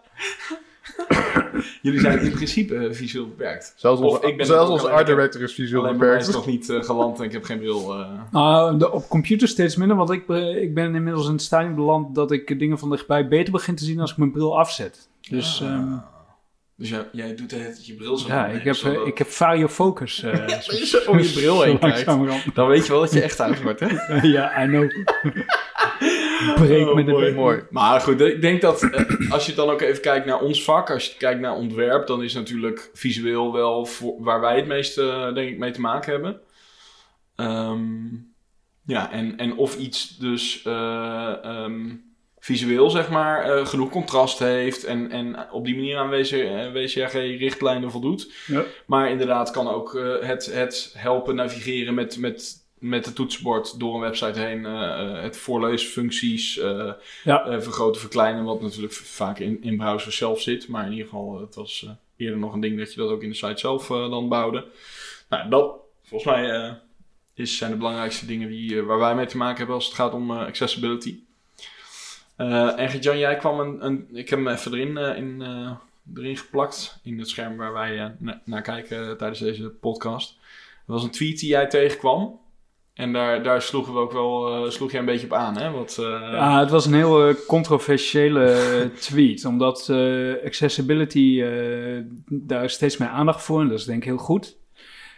Jullie 1.82 2.00
zijn 2.00 2.20
in 2.20 2.32
principe 2.32 2.76
eh, 2.76 2.92
visueel 2.94 3.26
beperkt. 3.26 3.72
Zelfs 3.76 4.00
Of 4.00 4.14
onze, 4.14 4.26
ik 4.28 4.36
ben 4.36 4.46
zelfs 4.46 4.70
onze 4.70 4.90
art 4.90 5.06
director 5.06 5.42
is 5.42 5.54
visueel 5.54 5.80
Alleen 5.82 5.92
is 5.94 5.98
beperkt. 6.00 6.26
het 6.26 6.34
nog 6.34 6.46
niet 6.46 6.68
eh, 6.70 6.82
geland 6.82 7.18
en 7.18 7.24
ik 7.24 7.32
heb 7.32 7.44
geen 7.44 7.58
bril. 7.58 7.92
eh. 7.94 8.06
Nou, 8.30 8.78
de, 8.78 8.92
op 8.92 9.08
computer 9.08 9.48
steeds 9.48 9.76
minder, 9.76 9.96
want 9.96 10.10
ik, 10.10 10.28
ik 10.62 10.74
ben 10.74 10.94
inmiddels 10.94 11.26
in 11.26 11.32
het 11.32 11.42
stadium 11.42 11.74
beland 11.74 12.14
dat 12.14 12.30
ik 12.30 12.58
dingen 12.58 12.78
van 12.78 12.90
dichtbij 12.90 13.28
beter 13.28 13.52
begin 13.52 13.74
te 13.74 13.84
zien 13.84 14.00
als 14.00 14.10
ik 14.10 14.16
mijn 14.16 14.32
bril 14.32 14.58
afzet. 14.58 15.08
Dus 15.30 15.62
Ah. 15.62 15.68
ehm, 15.68 15.92
Dus 16.76 16.88
jij, 16.88 17.08
jij 17.12 17.34
doet 17.34 17.50
het 17.50 17.86
je 17.86 17.94
bril 17.94 18.16
zo 18.16 18.28
ja, 18.28 18.46
ik 18.46 18.62
heb, 18.64 18.74
zodat- 18.74 19.06
ik 19.06 19.18
heb 19.18 19.26
variofocus. 19.28 20.22
eh, 20.22 20.44
Als 20.56 20.66
je 20.66 21.04
om 21.08 21.18
je 21.18 21.30
bril 21.32 21.62
heen 21.62 21.78
kijkt, 21.78 22.04
dan 22.54 22.66
weet 22.68 22.86
je 22.86 22.92
wel 22.92 23.00
dat 23.00 23.12
je 23.12 23.22
echt 23.22 23.40
oud 23.40 23.62
wordt, 23.62 23.80
hè? 23.80 23.88
ja, 24.28 24.62
I 24.64 24.66
know. 24.66 24.90
Breek 26.54 26.88
Oh, 26.88 26.94
met 26.94 27.06
de 27.06 27.12
mooi, 27.12 27.24
bek. 27.26 27.34
mooi. 27.34 27.62
Maar 27.70 28.00
goed, 28.00 28.20
ik 28.20 28.40
denk 28.40 28.60
dat 28.60 28.82
eh, 28.82 29.30
als 29.30 29.46
je 29.46 29.54
dan 29.54 29.70
ook 29.70 29.80
even 29.80 30.02
kijkt 30.02 30.26
naar 30.26 30.40
ons 30.40 30.64
vak, 30.64 30.90
als 30.90 31.06
je 31.06 31.16
kijkt 31.16 31.40
naar 31.40 31.54
ontwerp, 31.54 32.06
dan 32.06 32.22
is 32.22 32.34
natuurlijk 32.34 32.90
visueel 32.94 33.52
wel 33.52 33.86
voor, 33.86 34.14
waar 34.18 34.40
wij 34.40 34.56
het 34.56 34.66
meeste, 34.66 35.02
eh, 35.10 35.34
denk 35.34 35.48
ik, 35.50 35.58
mee 35.58 35.70
te 35.70 35.80
maken 35.80 36.12
hebben. 36.12 36.40
Ehm, 37.36 38.04
ja, 38.86 39.12
en, 39.12 39.36
en 39.36 39.56
of 39.56 39.76
iets 39.76 40.16
dus 40.16 40.62
eh, 40.64 41.44
ehm, 41.44 41.94
visueel, 42.38 42.90
zeg 42.90 43.10
maar, 43.10 43.44
eh, 43.44 43.66
genoeg 43.66 43.90
contrast 43.90 44.38
heeft 44.38 44.84
en, 44.84 45.10
en 45.10 45.50
op 45.50 45.64
die 45.64 45.74
manier 45.74 45.96
aan 45.96 46.10
WC, 46.10 46.30
WCAG-richtlijnen 46.72 47.90
voldoet. 47.90 48.32
Ja. 48.46 48.62
Maar 48.86 49.10
inderdaad 49.10 49.50
kan 49.50 49.68
ook 49.68 49.94
eh, 49.94 50.14
het, 50.20 50.46
het 50.52 50.94
helpen 50.96 51.34
navigeren 51.34 51.94
met, 51.94 52.18
met, 52.18 52.61
met 52.82 53.06
het 53.06 53.14
toetsenbord 53.14 53.78
door 53.80 53.94
een 53.94 54.00
website 54.00 54.38
heen. 54.40 54.66
eh, 54.66 55.00
eh, 55.16 55.22
het 55.22 55.36
voorleesfuncties 55.36 56.54
Ja. 57.24 57.44
eh, 57.44 57.60
vergroten, 57.60 58.00
verkleinen. 58.00 58.44
Wat 58.44 58.60
natuurlijk 58.62 58.92
vaak 58.92 59.38
in, 59.38 59.62
in 59.62 59.76
browsers 59.76 60.16
zelf 60.16 60.40
zit. 60.40 60.68
Maar 60.68 60.84
in 60.84 60.90
ieder 60.90 61.04
geval, 61.06 61.40
het 61.40 61.54
was 61.54 61.86
eerder 62.16 62.38
nog 62.38 62.52
een 62.52 62.60
ding 62.60 62.78
dat 62.78 62.92
je 62.94 63.00
dat 63.00 63.10
ook 63.10 63.22
in 63.22 63.28
de 63.28 63.34
site 63.34 63.58
zelf 63.60 63.86
dan 63.86 64.28
bouwde. 64.28 64.64
Nou, 65.28 65.48
dat 65.48 65.74
volgens 66.02 66.34
mij 66.34 66.76
is, 67.34 67.56
zijn 67.56 67.70
de 67.70 67.76
belangrijkste 67.76 68.26
dingen 68.26 68.48
die, 68.48 68.82
waar 68.82 68.98
wij 68.98 69.14
mee 69.14 69.26
te 69.26 69.36
maken 69.36 69.56
hebben 69.56 69.74
als 69.74 69.84
het 69.86 69.94
gaat 69.94 70.12
om 70.12 70.30
accessibility. 70.30 71.18
En 72.36 72.98
jij 73.18 73.36
kwam 73.36 73.60
een, 73.60 73.84
een. 73.86 74.08
Ik 74.12 74.28
heb 74.30 74.38
hem 74.38 74.48
even 74.48 74.72
erin, 74.74 74.96
in, 75.16 75.42
erin 76.16 76.36
geplakt. 76.36 76.98
In 77.02 77.18
het 77.18 77.28
scherm 77.28 77.56
waar 77.56 77.72
wij 77.72 78.14
na- 78.18 78.40
naar 78.44 78.62
kijken 78.62 79.16
tijdens 79.18 79.40
deze 79.40 79.68
podcast. 79.68 80.30
Er 80.86 80.92
was 80.92 81.02
een 81.02 81.10
tweet 81.10 81.38
die 81.38 81.48
jij 81.48 81.66
tegenkwam. 81.66 82.40
En 82.94 83.12
daar, 83.12 83.42
daar 83.42 83.62
sloegen 83.62 83.92
we 83.92 83.98
ook 83.98 84.12
wel. 84.12 84.64
eh, 84.64 84.70
sloeg 84.70 84.90
jij 84.90 85.00
een 85.00 85.06
beetje 85.06 85.26
op 85.26 85.32
aan, 85.32 85.56
hè? 85.56 85.70
Wat, 85.70 85.96
eh, 86.00 86.32
Ja, 86.32 86.60
het 86.60 86.70
was 86.70 86.86
een 86.86 86.94
heel 86.94 87.28
eh, 87.28 87.34
controversiële 87.46 88.90
tweet, 89.00 89.44
omdat 89.44 89.90
accessibility, 90.44 91.44
daar 92.26 92.70
steeds 92.70 92.96
meer 92.96 93.08
aandacht 93.08 93.42
voor 93.42 93.60
en 93.60 93.68
dat 93.68 93.78
is 93.78 93.84
denk 93.84 93.98
ik 93.98 94.04
heel 94.04 94.16
goed. 94.16 94.60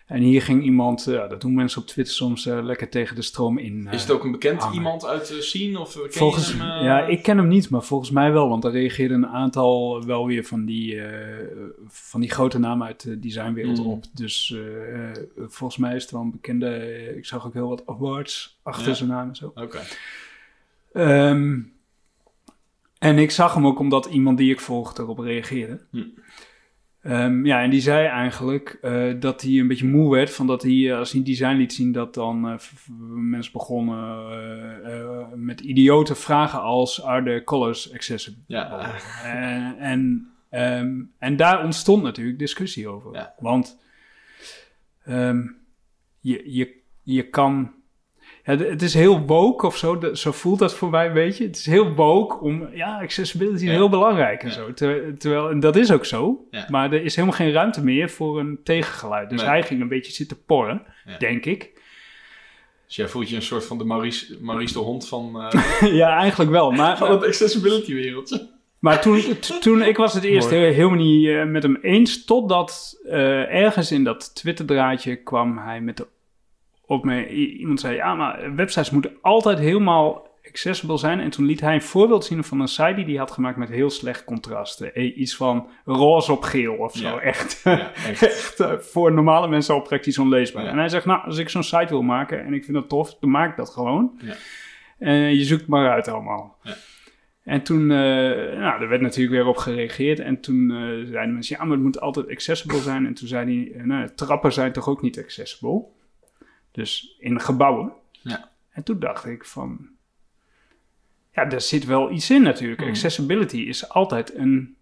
En 0.07 0.21
hier 0.23 0.43
ging 0.43 0.63
iemand, 0.65 1.07
eh, 1.07 1.15
ja, 1.15 1.27
dat 1.27 1.41
doen 1.41 1.55
mensen 1.55 1.81
op 1.81 1.87
Twitter 1.87 2.15
soms, 2.15 2.47
eh, 2.47 2.63
lekker 2.63 2.89
tegen 2.89 3.17
de 3.17 3.23
stroom 3.23 3.59
in. 3.59 3.79
is 3.87 3.93
eh, 3.95 4.01
het 4.01 4.11
ook 4.11 4.25
een 4.25 4.33
bekend 4.33 4.61
hangen. 4.61 4.77
iemand 4.77 5.07
uit 5.07 5.27
de 5.29 5.43
scene? 5.43 5.79
Of 5.81 5.97
eh, 5.97 6.03
ken 6.03 6.13
Volgens, 6.13 6.51
je 6.53 6.57
hem? 6.59 6.71
eh? 6.79 6.85
ja, 6.85 7.07
ik 7.07 7.23
ken 7.23 7.37
hem 7.39 7.49
niet, 7.49 7.71
maar 7.71 7.83
volgens 7.83 8.11
mij 8.11 8.33
wel, 8.33 8.49
want 8.49 8.65
er 8.65 8.71
reageerden 8.71 9.17
een 9.23 9.29
aantal 9.29 10.05
wel 10.05 10.27
weer 10.27 10.45
van 10.45 10.65
die, 10.65 11.01
eh, 11.01 11.47
van 11.87 12.21
die 12.21 12.31
grote 12.31 12.59
namen 12.59 12.87
uit 12.87 13.03
de 13.03 13.19
designwereld 13.19 13.79
Mm. 13.79 13.87
op. 13.87 14.05
Dus 14.15 14.55
eh, 14.57 15.11
eh, 15.11 15.17
volgens 15.37 15.77
mij 15.81 15.95
is 15.97 16.03
het 16.03 16.11
wel 16.13 16.21
een 16.21 16.31
bekende, 16.31 16.67
eh, 16.69 17.17
ik 17.17 17.27
zag 17.27 17.47
ook 17.47 17.55
heel 17.55 17.69
wat 17.69 17.83
awards 17.87 18.59
achter 18.63 18.89
Ja. 18.89 18.95
zijn 18.95 19.09
naam 19.09 19.29
en 19.29 19.37
zo. 19.37 19.53
Oké. 19.55 19.81
Ehm, 20.93 21.59
en 22.99 23.19
ik 23.19 23.31
zag 23.31 23.55
hem 23.55 23.67
ook 23.67 23.79
omdat 23.79 24.07
iemand 24.07 24.39
die 24.39 24.51
ik 24.53 24.61
volgde 24.61 25.03
erop 25.03 25.19
reageerde. 25.19 25.81
Hm. 25.91 26.03
Ehm, 27.05 27.47
ja, 27.47 27.63
en 27.63 27.71
die 27.71 27.81
zei 27.81 28.07
eigenlijk 28.07 28.79
eh, 28.83 29.13
dat 29.19 29.43
hij 29.43 29.51
een 29.51 29.69
beetje 29.69 29.87
moe 29.87 30.11
werd 30.11 30.31
van 30.31 30.47
dat 30.47 30.63
hij, 30.63 30.91
eh, 30.91 30.99
als 30.99 31.13
hij 31.13 31.23
design 31.23 31.57
liet 31.57 31.73
zien, 31.73 31.93
dat 31.93 32.15
dan 32.15 32.49
eh, 32.49 32.55
mensen 33.15 33.53
begonnen 33.53 35.45
met 35.45 35.61
idiote 35.61 36.15
vragen 36.15 36.61
als: 36.61 37.03
Are 37.03 37.23
the 37.23 37.45
colors 37.45 37.93
accessible? 37.93 38.43
Ja, 38.47 38.95
En, 39.25 39.79
en, 39.79 40.31
ehm, 40.49 41.01
en 41.19 41.37
daar 41.37 41.65
ontstond 41.65 42.03
natuurlijk 42.03 42.39
discussie 42.39 42.89
over. 42.89 43.15
Ja. 43.15 43.35
Want 43.39 43.79
ehm, 45.05 45.47
je, 46.21 46.43
je, 46.53 46.81
je 47.03 47.29
kan. 47.29 47.73
Het 48.45 48.83
is 48.83 48.95
heel 48.95 49.21
woke 49.21 49.67
of 49.67 49.77
zo, 49.77 49.99
dat- 49.99 50.19
zo 50.19 50.33
voelt 50.33 50.59
dat 50.59 50.75
voor 50.75 50.91
mij 50.91 51.07
een 51.07 51.13
beetje. 51.13 51.45
Het 51.47 51.57
is 51.57 51.67
heel 51.67 51.95
woke 51.95 52.39
om. 52.41 52.69
Ja, 52.73 52.99
accessibility 53.01 53.55
is 53.55 53.63
Ja. 53.63 53.71
heel 53.71 53.89
belangrijk 53.89 54.43
en 54.43 54.49
Ja. 54.49 54.55
zo. 54.55 54.73
Ter- 54.73 55.19
terwijl, 55.19 55.51
en 55.51 55.61
dat 55.61 55.77
is 55.77 55.93
ook 55.93 56.05
zo. 56.05 56.47
Ja. 56.51 56.67
Maar 56.69 56.93
er 56.93 57.05
is 57.05 57.15
helemaal 57.17 57.37
geen 57.37 57.53
ruimte 57.53 57.85
meer 57.85 58.11
voor 58.11 58.39
een 58.41 58.59
tegengeluid. 58.65 59.31
Dus 59.31 59.41
Nee. 59.41 59.49
hij 59.51 59.63
ging 59.63 59.81
een 59.81 59.89
beetje 59.89 60.13
zitten 60.13 60.45
porren, 60.47 60.83
denk 61.19 61.45
ik. 61.45 61.73
dus 62.87 62.97
jij 62.97 63.09
voelt 63.09 63.29
je 63.29 63.37
een 63.37 63.43
soort 63.43 63.65
van 63.65 63.79
de 63.79 63.85
Maurice, 63.85 64.37
Maurice 64.41 64.73
de 64.73 64.79
Hond 64.79 65.09
van, 65.09 65.41
eh, 65.41 65.93
ja, 66.03 66.17
eigenlijk 66.19 66.51
wel. 66.51 66.71
Maar, 66.71 66.97
van 66.99 67.11
het 67.11 67.25
accessibility 67.25 67.95
wereldje. 67.95 68.49
Maar 68.79 69.01
toen, 69.01 69.23
toen 69.61 69.83
ik 69.83 69.97
was 69.97 70.15
het 70.15 70.25
eerst 70.25 70.51
helemaal 70.51 70.91
niet 70.99 71.29
eh, 71.29 71.45
met 71.45 71.63
hem 71.63 71.79
eens, 71.83 72.25
totdat 72.25 73.01
eh, 73.05 73.55
ergens 73.63 73.93
in 73.93 74.05
dat 74.05 74.35
Twitter-draadje 74.35 75.17
kwam 75.17 75.59
hij 75.59 75.81
met 75.81 75.97
de 75.97 76.07
opmerking. 76.87 77.31
i- 77.39 77.57
Iemand 77.59 77.81
zei, 77.81 77.95
ja, 77.97 78.15
maar 78.15 78.55
websites 78.55 78.91
moeten 78.91 79.13
altijd 79.21 79.59
helemaal 79.59 80.33
accessible 80.49 80.99
zijn. 80.99 81.21
En 81.21 81.31
toen 81.31 81.45
liet 81.47 81.61
hij 81.61 81.75
een 81.75 81.83
voorbeeld 81.83 82.25
zien 82.25 82.45
van 82.45 82.61
een 82.61 82.69
site 82.69 82.95
die 82.95 83.05
hij 83.05 83.15
had 83.15 83.31
gemaakt 83.31 83.57
met 83.57 83.69
heel 83.69 83.91
slecht 83.91 84.25
contrast. 84.25 84.81
Eh, 84.81 85.17
Iets 85.19 85.37
van 85.37 85.69
roze 85.85 86.33
op 86.33 86.43
geel 86.43 86.75
of 86.75 86.93
zo. 86.97 87.09
Ja. 87.09 87.19
Echt, 87.21 87.61
Ja, 87.65 87.93
echt. 88.09 88.23
echt 88.23 88.61
eh, 88.61 88.73
voor 88.79 89.13
normale 89.13 89.49
mensen 89.49 89.75
al 89.75 89.81
praktisch 89.83 90.19
onleesbaar. 90.19 90.65
Ja. 90.65 90.71
En 90.71 90.79
hij 90.79 90.89
zegt, 90.89 91.05
nou, 91.05 91.25
als 91.25 91.39
ik 91.39 91.49
zo'n 91.49 91.63
site 91.63 91.87
wil 91.89 92.03
maken 92.03 92.45
en 92.45 92.55
ik 92.55 92.65
vind 92.65 92.77
dat 92.77 92.89
tof, 92.89 93.17
dan 93.21 93.31
maak 93.31 93.51
ik 93.51 93.57
dat 93.57 93.71
gewoon. 93.71 94.19
Ja. 94.23 94.35
En 94.99 95.37
je 95.37 95.45
zoekt 95.45 95.67
maar 95.67 95.91
uit 95.91 96.09
allemaal. 96.09 96.59
Ja. 96.63 96.75
En 97.45 97.63
toen, 97.63 97.81
eh, 97.91 97.97
nou, 98.59 98.83
er 98.83 98.89
werd 98.89 99.01
natuurlijk 99.01 99.35
weer 99.37 99.47
op 99.47 99.57
gereageerd. 99.57 100.21
En 100.21 100.41
toen 100.41 100.71
eh, 100.71 101.11
zeiden 101.11 101.33
mensen, 101.33 101.57
ja, 101.59 101.65
maar 101.65 101.73
het 101.75 101.85
moet 101.85 102.01
altijd 102.01 102.29
accessible 102.31 102.79
zijn. 102.79 103.07
En 103.07 103.15
toen 103.15 103.29
zei 103.29 103.45
hij, 103.71 103.81
eh, 103.81 103.85
nou, 103.87 104.09
trappen 104.15 104.53
zijn 104.53 104.73
toch 104.73 104.89
ook 104.89 105.03
niet 105.03 105.19
accessible? 105.19 105.85
Dus 106.75 107.17
in 107.19 107.41
gebouwen. 107.41 107.93
Ja. 108.11 108.51
En 108.71 108.83
toen 108.83 108.99
dacht 108.99 109.27
ik 109.27 109.45
van, 109.45 109.89
ja, 111.33 111.45
daar 111.45 111.61
zit 111.61 111.85
wel 111.85 112.11
iets 112.11 112.31
in 112.31 112.43
natuurlijk. 112.43 112.81
Hmm. 112.81 112.89
Accessibility 112.89 113.57
is 113.57 113.89
altijd 113.89 114.35
een, 114.35 114.77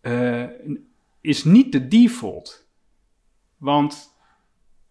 eh, 0.00 0.40
een- 0.40 0.88
is 1.20 1.44
niet 1.44 1.72
de 1.72 1.88
default. 1.88 2.66
Want, 3.56 4.14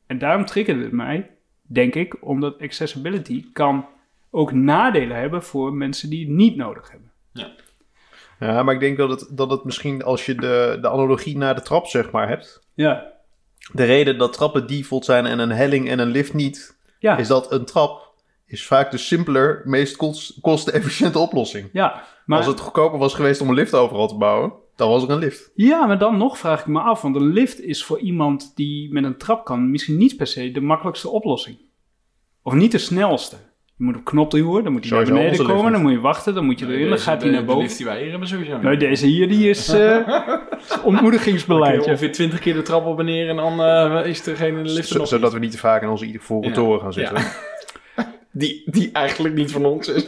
en 0.05 0.17
daarom 0.17 0.45
triggerde 0.45 0.83
het 0.83 0.91
mij, 0.91 1.29
denk 1.61 1.95
ik, 1.95 2.25
omdat 2.25 2.61
accessibility 2.61 3.51
kan 3.53 3.85
ook 4.29 4.51
nadelen 4.51 5.17
hebben 5.17 5.43
voor 5.43 5.73
mensen 5.73 6.09
die 6.09 6.19
het 6.25 6.35
niet 6.35 6.55
nodig 6.55 6.91
hebben. 6.91 7.11
Ja, 8.39 8.63
maar 8.63 8.73
ik 8.73 8.79
denk 8.79 8.97
dat 8.97 9.09
het, 9.09 9.37
dat 9.37 9.51
het 9.51 9.63
misschien 9.63 10.03
als 10.03 10.25
je 10.25 10.35
de, 10.35 10.77
de 10.81 10.89
analogie 10.89 11.37
naar 11.37 11.55
de 11.55 11.61
trap 11.61 11.85
zeg 11.87 12.11
maar 12.11 12.27
hebt. 12.27 12.67
Ja, 12.73 13.13
De 13.73 13.83
reden 13.83 14.17
dat 14.17 14.33
trappen 14.33 14.67
default 14.67 15.05
zijn 15.05 15.25
en 15.25 15.39
een 15.39 15.51
helling 15.51 15.89
en 15.89 15.99
een 15.99 16.09
lift 16.09 16.33
niet, 16.33 16.77
ja, 16.99 17.17
is 17.17 17.27
dat 17.27 17.51
een 17.51 17.65
trap 17.65 18.09
is 18.45 18.65
vaak 18.65 18.91
de 18.91 18.97
simpeler, 18.97 19.61
meest 19.65 19.95
kost- 19.95 20.37
kostenefficiënte 20.41 21.19
oplossing. 21.19 21.69
ja. 21.73 22.03
Maar, 22.25 22.37
Als 22.37 22.47
het 22.47 22.59
goedkoper 22.59 22.99
was 22.99 23.13
geweest 23.13 23.41
om 23.41 23.49
een 23.49 23.55
lift 23.55 23.73
overal 23.73 24.07
te 24.07 24.15
bouwen, 24.15 24.53
dan 24.75 24.89
was 24.89 25.03
er 25.03 25.09
een 25.09 25.17
lift. 25.19 25.51
ja, 25.55 25.85
maar 25.85 25.97
dan 25.97 26.17
nog 26.17 26.37
vraag 26.37 26.59
ik 26.59 26.65
me 26.67 26.79
af, 26.79 27.01
want 27.01 27.15
een 27.15 27.27
lift 27.33 27.61
is 27.61 27.83
voor 27.83 27.99
iemand 27.99 28.51
die 28.55 28.91
met 28.93 29.03
een 29.03 29.17
trap 29.17 29.45
kan 29.45 29.69
misschien 29.71 29.97
niet 29.97 30.17
per 30.17 30.27
se 30.27 30.51
de 30.51 30.61
makkelijkste 30.61 31.09
oplossing. 31.09 31.57
Of 32.43 32.53
niet 32.53 32.71
de 32.71 32.77
snelste. 32.77 33.35
Je 33.81 33.87
moet 33.87 33.95
op 33.95 34.03
knop 34.05 34.31
duwen, 34.31 34.63
dan 34.63 34.71
moet 34.71 34.89
hij 34.89 34.97
naar 34.97 35.05
beneden 35.13 35.45
komen, 35.45 35.71
dan 35.71 35.81
moet 35.81 35.91
je 35.91 35.99
wachten, 35.99 36.33
dan 36.33 36.45
moet 36.45 36.59
je 36.59 36.65
erin, 36.65 36.79
dan 36.79 36.89
Deze- 36.89 37.03
gaat 37.03 37.21
hij 37.21 37.25
de- 37.25 37.31
naar 37.31 37.39
De 37.41 37.47
boven. 37.47 37.61
lift 37.63 37.77
die 37.77 37.85
wij 37.85 38.01
hier 38.01 38.09
hebben 38.09 38.27
sowieso 38.27 38.53
niet. 38.53 38.61
Nou, 38.61 38.77
deze 38.77 39.05
hier, 39.05 39.27
die 39.27 39.49
is 39.49 39.69
eh 39.69 39.97
ontmoedigingsbeleid. 40.83 41.83
ja. 41.85 41.91
Ongeveer 41.91 42.11
20 42.11 42.39
keer 42.39 42.53
de 42.53 42.61
trap 42.61 42.85
op 42.85 42.99
en 42.99 43.05
neer 43.05 43.29
en 43.29 43.35
dan 43.35 43.61
eh, 43.61 44.05
is 44.05 44.25
er 44.25 44.35
geen 44.35 44.61
lift 44.71 44.87
Z- 44.87 44.91
nog 44.95 45.07
zodat 45.07 45.33
we 45.33 45.39
niet 45.39 45.51
te 45.51 45.57
vaak 45.57 45.81
in 45.81 45.89
onze 45.89 46.05
ivoren 46.05 46.47
Ja. 46.49 46.53
toren 46.55 46.81
gaan 46.81 46.93
zitten. 46.93 47.23
Die, 48.31 48.61
die 48.65 48.89
eigenlijk 48.91 49.35
niet 49.35 49.51
van 49.51 49.65
ons 49.65 49.87
is. 49.87 50.05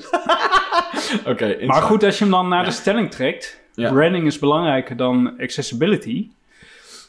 Oké, 1.32 1.58
Maar 1.65 1.82
goed, 1.82 2.03
als 2.03 2.18
je 2.18 2.24
hem 2.24 2.34
dan 2.34 2.48
naar 2.48 2.60
Ja. 2.60 2.65
de 2.65 2.72
stelling 2.72 3.12
trekt, 3.12 3.62
Ja. 3.74 3.92
branding 3.92 4.25
is 4.25 4.39
belangrijker 4.39 4.98
dan 4.98 5.34
accessibility. 5.39 6.27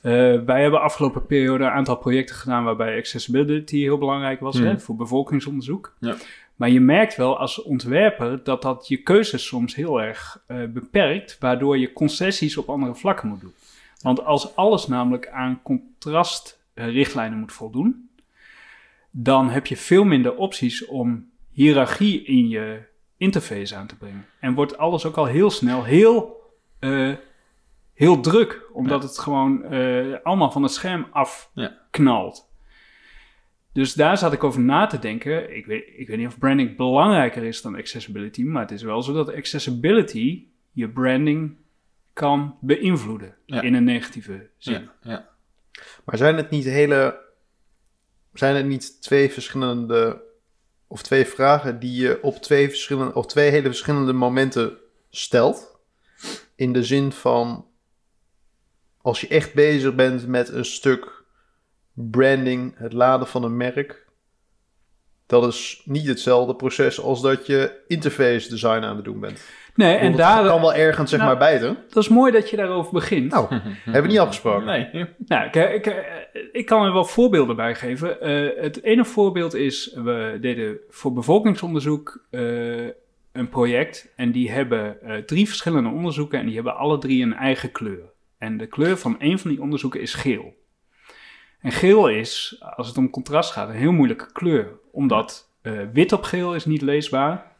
Eh, 0.03 0.13
wij 0.47 0.63
hebben 0.63 0.81
afgelopen 0.81 1.27
periode 1.27 1.65
een 1.65 1.71
aantal 1.71 1.97
projecten 1.97 2.37
gedaan 2.37 2.65
waarbij 2.65 2.97
accessibility 2.97 3.81
heel 3.81 3.99
belangrijk 3.99 4.41
was 4.41 4.57
Hmm. 4.57 4.67
hè, 4.67 4.79
voor 4.79 4.97
bevolkingsonderzoek. 4.97 5.93
Ja. 6.01 6.15
Maar 6.57 6.71
je 6.71 6.81
merkt 6.81 7.17
wel 7.17 7.39
als 7.39 7.63
ontwerper 7.63 8.45
dat 8.45 8.63
dat 8.63 8.89
je 8.89 8.97
keuzes 8.97 9.47
soms 9.47 9.75
heel 9.75 10.03
erg 10.03 10.45
eh, 10.47 10.65
beperkt, 10.65 11.39
waardoor 11.39 11.79
je 11.79 11.93
concessies 11.93 12.57
op 12.57 12.69
andere 12.69 12.95
vlakken 12.95 13.29
moet 13.29 13.41
doen. 13.41 13.55
Want 14.01 14.25
als 14.25 14.57
alles 14.57 14.87
namelijk 14.87 15.29
aan 15.29 15.61
contrastrichtlijnen 15.63 17.39
moet 17.39 17.53
voldoen, 17.53 18.11
dan 19.11 19.49
heb 19.49 19.67
je 19.67 19.77
veel 19.77 20.05
minder 20.05 20.37
opties 20.37 20.87
om 20.87 21.31
hiërarchie 21.53 22.25
in 22.25 22.49
je 22.49 22.83
interface 23.17 23.77
aan 23.77 23.87
te 23.87 23.97
brengen. 23.97 24.27
En 24.41 24.55
wordt 24.55 24.79
alles 24.79 25.05
ook 25.05 25.17
al 25.17 25.27
heel 25.27 25.51
snel 25.51 25.85
heel, 25.85 26.43
eh, 26.79 27.13
heel 27.95 28.21
druk, 28.21 28.63
omdat 28.73 29.03
het 29.03 29.19
gewoon 29.19 29.65
eh, 29.65 30.15
allemaal 30.23 30.51
van 30.51 30.63
het 30.63 30.73
scherm 30.73 31.07
afknalt. 31.11 32.53
Dus 33.75 33.95
daar 33.95 34.19
zat 34.19 34.33
ik 34.33 34.45
over 34.45 34.61
na 34.61 34.87
te 34.87 34.99
denken. 34.99 35.57
Ik 35.57 35.67
weet, 35.67 35.85
ik 35.97 36.09
weet 36.09 36.19
niet 36.19 36.27
of 36.27 36.39
branding 36.39 36.77
belangrijker 36.77 37.43
is 37.43 37.63
dan 37.63 37.75
accessibility, 37.77 38.43
maar 38.43 38.63
het 38.63 38.71
is 38.71 38.83
wel 38.83 39.03
zo 39.03 39.13
dat 39.13 39.33
accessibility 39.35 40.45
je 40.73 40.89
branding 40.89 41.57
kan 42.13 42.57
beïnvloeden 42.61 43.35
Ja. 43.47 43.61
in 43.63 43.75
een 43.75 43.85
negatieve 43.85 44.49
zin. 44.59 44.73
Ja, 44.73 44.95
ja. 45.03 45.29
Maar 46.05 46.17
zijn 46.17 46.37
het 46.37 46.51
niet 46.51 46.65
hele. 46.65 47.21
Zijn 48.33 48.57
het 48.57 48.67
niet 48.67 49.03
twee 49.03 49.31
verschillende. 49.31 50.23
Of 50.87 51.03
twee 51.03 51.25
vragen 51.25 51.79
die 51.81 52.01
je 52.01 52.23
op 52.23 52.37
twee 52.37 52.69
verschillende. 52.69 53.15
Of 53.15 53.27
twee 53.27 53.51
hele 53.51 53.67
verschillende 53.67 54.13
momenten 54.13 54.77
stelt? 55.11 55.79
In 56.55 56.73
de 56.73 56.85
zin 56.85 57.13
van. 57.13 57.67
Als 59.03 59.21
je 59.21 59.29
echt 59.29 59.55
bezig 59.55 59.95
bent 59.95 60.27
met 60.27 60.49
een 60.49 60.65
stuk 60.65 61.14
branding, 61.95 62.75
het 62.77 62.93
laden 62.93 63.27
van 63.27 63.45
een 63.45 63.57
merk. 63.57 64.07
Dat 65.27 65.47
is 65.47 65.83
niet 65.85 66.07
hetzelfde 66.07 66.55
proces 66.55 67.01
als 67.01 67.23
dat 67.23 67.47
je 67.47 67.83
interface 67.87 68.49
design 68.49 68.83
aan 68.83 68.97
het 68.97 69.05
doen 69.05 69.21
bent. 69.21 69.45
Nee, 69.75 69.97
En 69.97 70.17
daar, 70.17 70.47
kan 70.47 70.61
wel 70.61 70.75
ergens 70.75 71.11
zeg 71.11 71.19
Nou, 71.19 71.31
maar 71.31 71.41
bijten. 71.41 71.79
dat 71.89 72.03
is 72.03 72.09
mooi 72.09 72.33
dat 72.33 72.51
je 72.51 72.57
daarover 72.57 72.93
begint. 72.93 73.31
Nou, 73.33 73.47
hebben 73.85 74.03
we 74.03 74.09
niet 74.09 74.19
afgesproken. 74.19 74.67
Nee. 74.67 75.07
Nou, 75.27 75.47
ik, 75.47 75.55
ik, 75.55 76.05
ik 76.53 76.67
kan 76.67 76.85
er 76.85 76.93
wel 76.93 77.05
voorbeelden 77.05 77.57
bij 77.57 77.75
geven. 77.75 78.21
Eh, 78.21 78.63
het 78.63 78.83
ene 78.83 79.05
voorbeeld 79.05 79.55
is, 79.55 79.93
we 79.95 80.39
deden 80.41 80.79
voor 80.89 81.13
bevolkingsonderzoek 81.13 82.25
eh, 82.31 82.41
een 83.33 83.49
project. 83.49 84.13
En 84.17 84.33
die 84.33 84.51
hebben 84.51 85.03
eh, 85.03 85.17
drie 85.17 85.47
verschillende 85.47 85.89
onderzoeken 85.89 86.39
en 86.39 86.47
die 86.47 86.55
hebben 86.55 86.77
alle 86.77 86.99
drie 86.99 87.23
een 87.23 87.35
eigen 87.35 87.73
kleur. 87.73 88.13
En 88.39 88.57
de 88.57 88.67
kleur 88.67 88.97
van 88.97 89.17
een 89.19 89.39
van 89.39 89.51
die 89.51 89.63
onderzoeken 89.63 90.01
is 90.01 90.15
geel. 90.15 90.55
En 91.65 91.73
geel 91.73 92.09
is, 92.09 92.63
als 92.77 92.89
het 92.89 92.97
om 92.97 93.11
contrast 93.11 93.53
gaat, 93.53 93.69
een 93.69 93.75
heel 93.75 93.93
moeilijke 93.93 94.33
kleur. 94.33 94.69
Omdat 94.91 95.49
eh, 95.63 95.73
wit 95.93 96.13
op 96.13 96.23
geel 96.23 96.55
is 96.55 96.65
niet 96.65 96.83
leesbaar. 96.83 97.53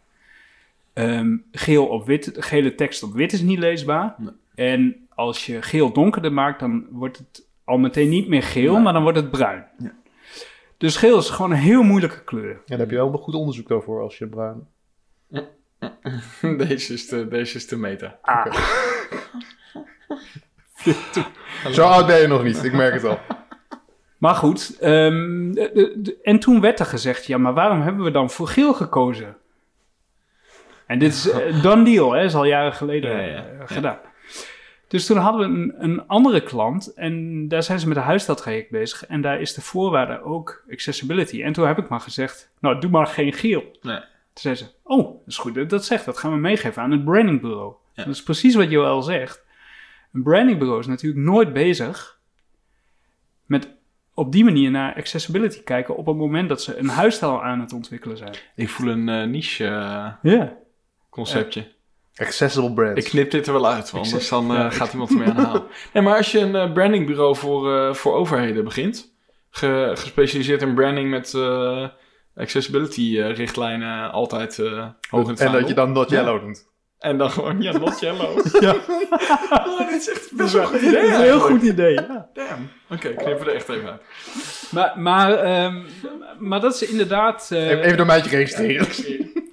Ehm, 0.93 1.37
geel 1.53 1.87
op 1.87 2.07
wit, 2.07 2.33
gele 2.39 2.75
tekst 2.75 3.03
op 3.03 3.13
wit 3.13 3.33
is 3.33 3.41
niet 3.41 3.59
leesbaar. 3.59 4.15
Nee. 4.19 4.33
En 4.55 5.07
als 5.15 5.47
je 5.47 5.63
geel 5.63 5.93
donkerder 5.93 6.33
maakt, 6.33 6.61
dan 6.61 6.87
wordt 6.91 7.19
het 7.19 7.47
al 7.65 7.79
meteen 7.79 8.09
niet 8.09 8.29
meer 8.29 8.43
geel, 8.43 8.73
Nee. 8.73 8.83
maar 8.83 8.93
dan 8.93 9.03
wordt 9.03 9.19
het 9.19 9.31
bruin. 9.31 9.67
Ja. 9.79 9.93
Dus 10.77 10.97
geel 10.97 11.19
is 11.19 11.31
gewoon 11.31 11.51
een 11.51 11.57
heel 11.57 11.83
moeilijke 11.83 12.25
kleur. 12.25 12.53
Ja, 12.53 12.61
daar 12.67 12.79
heb 12.79 12.91
je 12.91 12.97
wel 12.97 13.13
een 13.13 13.19
goed 13.19 13.35
onderzoek 13.35 13.69
daarvoor 13.69 14.03
als 14.03 14.19
je 14.19 14.27
bruin. 14.27 14.67
Deze 16.69 16.93
is 16.93 17.09
de, 17.09 17.29
deze 17.29 17.57
is 17.57 17.67
de 17.67 17.77
meta. 17.77 18.19
Zo 21.73 21.85
oud 21.85 22.07
ben 22.07 22.21
je 22.21 22.27
nog 22.27 22.43
niet, 22.43 22.65
ik 22.65 22.73
merk 22.73 22.95
het 22.95 23.05
al. 23.05 23.19
Maar 24.25 24.35
goed, 24.35 24.77
ehm, 24.81 25.53
de- 25.53 25.93
de- 25.97 26.19
en 26.23 26.39
toen 26.39 26.61
werd 26.61 26.81
er 26.81 26.87
gezegd, 26.87 27.27
ja, 27.27 27.39
maar 27.39 27.55
waarom 27.55 27.81
hebben 27.81 28.05
we 28.05 28.11
dan 28.11 28.31
voor 28.31 28.49
geel 28.49 28.75
gekozen? 28.75 29.37
En 30.87 30.99
dit 30.99 31.13
is 31.13 31.33
een 31.33 31.61
done 31.63 31.85
deal, 31.85 32.13
hè, 32.13 32.25
is 32.25 32.35
al 32.35 32.45
jaren 32.45 32.73
geleden 32.73 33.11
Ja, 33.11 33.19
eh, 33.19 33.59
ja. 33.59 33.67
gedaan. 33.67 33.99
Dus 34.89 35.07
toen 35.07 35.17
hadden 35.17 35.41
we 35.53 35.59
een, 35.59 35.75
een 35.91 36.07
andere 36.07 36.43
klant 36.43 36.93
en 36.95 37.49
daar 37.49 37.63
zijn 37.63 37.79
ze 37.81 37.89
met 37.89 37.97
een 37.97 38.03
huisstadtraject 38.03 38.71
bezig. 38.71 39.07
En 39.07 39.21
daar 39.21 39.41
is 39.41 39.55
de 39.55 39.61
voorwaarde 39.61 40.23
ook 40.23 40.65
accessibility. 40.71 41.43
En 41.43 41.53
toen 41.53 41.67
heb 41.67 41.79
ik 41.79 41.89
maar 41.89 42.01
gezegd, 42.01 42.51
nou, 42.61 42.81
doe 42.81 42.91
maar 42.91 43.07
geen 43.07 43.33
geel. 43.33 43.63
Nee. 43.83 43.99
Toen 43.99 44.07
zei 44.33 44.55
ze, 44.55 44.65
oh, 44.83 45.05
dat 45.05 45.21
is 45.27 45.37
goed, 45.39 45.55
dat, 45.55 45.71
dat 45.71 45.85
zegt, 45.85 46.05
dat 46.05 46.19
gaan 46.19 46.33
we 46.33 46.39
meegeven 46.39 46.83
aan 46.83 46.91
het 46.91 47.05
brandingbureau. 47.05 47.75
Ja. 47.95 48.05
Dat 48.05 48.15
is 48.15 48.23
precies 48.23 48.55
wat 48.55 48.71
Joël 48.71 49.03
zegt. 49.03 49.45
Een 50.13 50.23
brandingbureau 50.23 50.81
is 50.81 50.87
natuurlijk 50.87 51.25
nooit 51.25 51.53
bezig 51.53 52.19
met 53.47 53.69
op 54.15 54.33
die 54.33 54.45
manier 54.45 54.71
naar 54.71 54.95
accessibility 54.95 55.63
kijken 55.63 55.97
op 55.97 56.07
het 56.07 56.17
moment 56.17 56.49
dat 56.49 56.63
ze 56.63 56.79
een 56.79 56.89
huisstijl 56.89 57.43
aan 57.43 57.61
het 57.61 57.73
ontwikkelen 57.73 58.17
zijn. 58.17 58.35
Ik 58.57 58.69
voel 58.69 58.91
een 58.91 59.09
eh, 59.09 59.25
niche 59.27 59.65
eh, 59.67 60.13
Ja. 60.33 60.57
conceptje. 61.11 61.73
Accessible 62.17 62.73
brands. 62.73 63.05
Ik 63.05 63.11
knip 63.11 63.31
dit 63.31 63.47
er 63.47 63.53
wel 63.53 63.67
uit, 63.69 63.91
want 63.91 64.05
anders 64.05 64.29
dan 64.29 64.51
eh, 64.51 64.57
ja, 64.57 64.71
gaat 64.71 64.93
iemand 64.93 65.11
ermee 65.11 65.29
aan 65.29 65.37
de 65.37 65.43
haal. 65.43 65.67
Nee, 65.93 66.03
maar 66.03 66.17
als 66.17 66.33
je 66.33 66.39
een 66.39 66.55
eh, 66.55 66.73
brandingbureau 66.73 67.37
voor, 67.37 67.77
eh, 67.77 67.95
voor 67.95 68.15
overheden 68.15 68.65
begint, 68.65 69.15
ge- 69.51 69.91
gespecialiseerd 69.95 70.63
in 70.63 70.75
branding 70.75 71.11
met 71.11 71.35
eh, 71.35 71.89
accessibility 72.35 73.21
richtlijnen 73.21 74.13
altijd 74.13 74.59
eh 74.59 74.87
hoog 75.11 75.23
in 75.25 75.29
het 75.31 75.41
en 75.41 75.53
dat 75.53 75.69
je 75.69 75.75
dan 75.75 75.93
not 75.93 76.11
Ja. 76.11 76.17
yellow 76.17 76.43
noemt. 76.43 76.73
En 77.05 77.19
dan 77.19 77.31
gewoon, 77.31 77.63
ja, 77.67 77.79
not 77.79 78.01
yellow. 78.01 78.61
Ja. 78.61 78.75
oh, 79.51 79.79
dit 79.79 80.01
is 80.01 80.09
echt 80.11 80.31
best 80.33 80.53
wel 80.53 80.63
een 80.63 80.69
goed 80.69 80.81
idee 80.83 81.03
is 81.07 81.15
een 81.17 81.23
heel 81.23 81.41
goed 81.41 81.63
idee. 81.63 81.93
Ja. 81.95 82.29
Damn. 82.35 82.69
Oké, 82.91 83.09
ik 83.09 83.17
knip 83.17 83.41
er 83.41 83.49
echt 83.55 83.69
even 83.69 83.91
uit. 83.91 84.03
Maar, 84.73 85.01
maar, 85.01 85.33
ehm, 85.33 85.83
maar 86.39 86.61
dat 86.61 86.75
is 86.75 86.89
inderdaad. 86.91 87.49
eh, 87.53 87.71
Even 87.71 87.97
door 87.97 88.07
mij 88.07 88.21
registreren. 88.21 88.87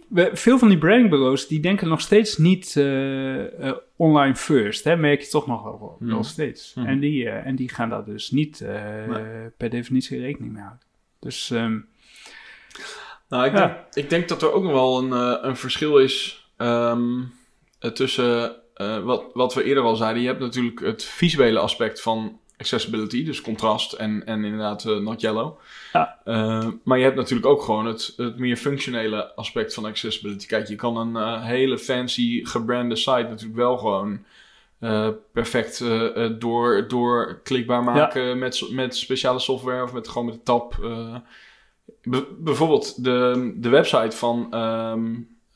we- 0.08 0.30
veel 0.34 0.58
van 0.60 0.68
die 0.70 0.78
brandingbureaus 0.78 1.48
die 1.48 1.60
denken 1.60 1.88
nog 1.88 2.02
steeds 2.02 2.38
niet 2.38 2.74
eh, 2.78 3.68
eh, 3.70 3.76
online 3.96 4.36
first. 4.36 4.84
Hè? 4.84 4.96
Merk 4.96 5.22
je 5.22 5.28
toch 5.28 5.48
nog 5.48 5.64
wel, 5.64 5.96
wel 6.00 6.18
Mhm. 6.18 6.24
steeds. 6.24 6.74
Mhm. 6.76 6.88
En, 6.88 7.00
die, 7.00 7.30
eh, 7.30 7.46
en 7.48 7.56
die 7.56 7.70
gaan 7.70 7.90
daar 7.90 8.06
dus 8.06 8.32
niet 8.32 8.62
eh, 8.62 8.76
per 9.58 9.70
definitie 9.70 10.20
rekening 10.20 10.54
mee 10.54 10.62
houden. 10.62 10.84
Dus 11.20 11.52
ehm, 11.52 11.78
Nou, 13.30 13.46
ik, 13.46 13.52
Ja. 13.52 13.58
denk, 13.66 13.78
ik 14.06 14.10
denk 14.10 14.28
dat 14.28 14.42
er 14.42 14.52
ook 14.54 14.64
nog 14.64 14.72
wel 14.72 14.98
een, 15.00 15.14
eh, 15.14 15.38
een 15.50 15.58
verschil 15.58 15.98
is 15.98 16.46
ehm, 16.58 17.20
eh, 17.20 17.26
tussen 17.90 18.56
eh, 18.74 19.04
wat, 19.04 19.24
wat 19.34 19.54
we 19.54 19.64
eerder 19.64 19.84
al 19.84 19.96
zeiden. 19.96 20.22
Je 20.22 20.28
hebt 20.28 20.40
natuurlijk 20.40 20.80
het 20.80 21.04
visuele 21.04 21.60
aspect 21.60 22.02
van 22.02 22.40
accessibility, 22.58 23.24
dus 23.24 23.42
contrast 23.42 23.94
en, 23.94 24.26
en 24.26 24.44
inderdaad 24.44 24.86
eh, 24.86 24.98
not 24.98 25.22
yellow. 25.22 25.60
Ja. 25.94 26.20
Eh, 26.24 26.68
maar 26.84 26.98
je 26.98 27.04
hebt 27.04 27.16
natuurlijk 27.16 27.48
ook 27.48 27.62
gewoon 27.62 27.86
het, 27.86 28.14
het 28.18 28.38
meer 28.38 28.56
functionele 28.58 29.36
aspect 29.36 29.74
van 29.74 29.86
accessibility. 29.86 30.48
Kijk, 30.48 30.68
je 30.68 30.76
kan 30.76 30.98
een 30.98 31.16
eh, 31.16 31.44
hele 31.46 31.78
fancy 31.78 32.46
gebrande 32.46 32.96
site 32.96 33.28
natuurlijk 33.30 33.56
wel 33.60 33.78
gewoon 33.78 34.24
eh, 34.80 35.08
perfect 35.34 35.82
eh, 35.82 36.26
eh, 36.26 36.32
door, 36.40 36.88
door 36.88 37.40
klikbaar 37.44 37.84
maken 37.84 38.40
met, 38.40 38.68
met 38.72 38.96
speciale 38.96 39.40
software 39.40 39.84
of 39.84 39.94
met 39.94 40.08
gewoon 40.08 40.26
met 40.26 40.36
de 40.36 40.44
tab. 40.44 40.78
eh. 40.84 41.16
Be- 42.04 42.28
bijvoorbeeld 42.38 43.04
de, 43.04 43.52
de 43.56 43.70
website 43.70 44.18
van 44.18 44.48
ehm, 44.52 45.14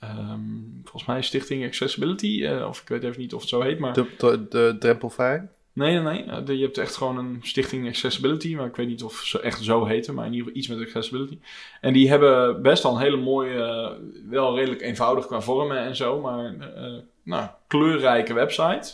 ehm, 0.10 0.40
volgens 0.84 1.06
mij 1.06 1.22
Stichting 1.22 1.66
Accessibility, 1.66 2.44
eh, 2.46 2.68
of 2.68 2.82
ik 2.82 2.88
weet 2.88 3.04
even 3.04 3.22
niet 3.22 3.34
of 3.34 3.40
het 3.42 3.50
zo 3.50 3.62
heet, 3.62 3.80
maar 3.80 3.94
De, 3.94 4.06
de, 4.18 4.46
de 4.50 4.76
drempelvrij. 4.80 5.48
nee, 5.74 6.00
nee, 6.00 6.02
nee. 6.02 6.24
eh, 6.24 6.46
de- 6.46 6.58
je 6.58 6.64
hebt 6.64 6.78
echt 6.78 6.96
gewoon 6.96 7.18
een 7.18 7.40
Stichting 7.42 7.88
Accessibility, 7.88 8.56
maar 8.56 8.66
ik 8.66 8.76
weet 8.76 8.88
niet 8.88 9.04
of 9.04 9.16
ze 9.24 9.42
echt 9.42 9.64
zo 9.64 9.86
heten, 9.86 10.14
maar 10.14 10.26
in 10.26 10.32
ieder 10.34 10.46
geval 10.48 10.60
iets 10.62 10.68
met 10.68 10.80
accessibility. 10.80 11.40
En 11.82 11.94
die 11.94 12.10
hebben 12.10 12.62
best 12.62 12.84
wel 12.84 12.92
een 12.96 13.02
hele 13.02 13.18
mooie, 13.18 13.64
eh, 13.64 13.92
wel 14.30 14.56
redelijk 14.56 14.82
eenvoudig 14.82 15.26
qua 15.28 15.42
vormen 15.42 15.78
en 15.78 15.96
zo, 15.96 16.22
maar 16.22 16.56
nou, 17.24 17.48
kleurrijke 17.68 18.34
website. 18.34 18.94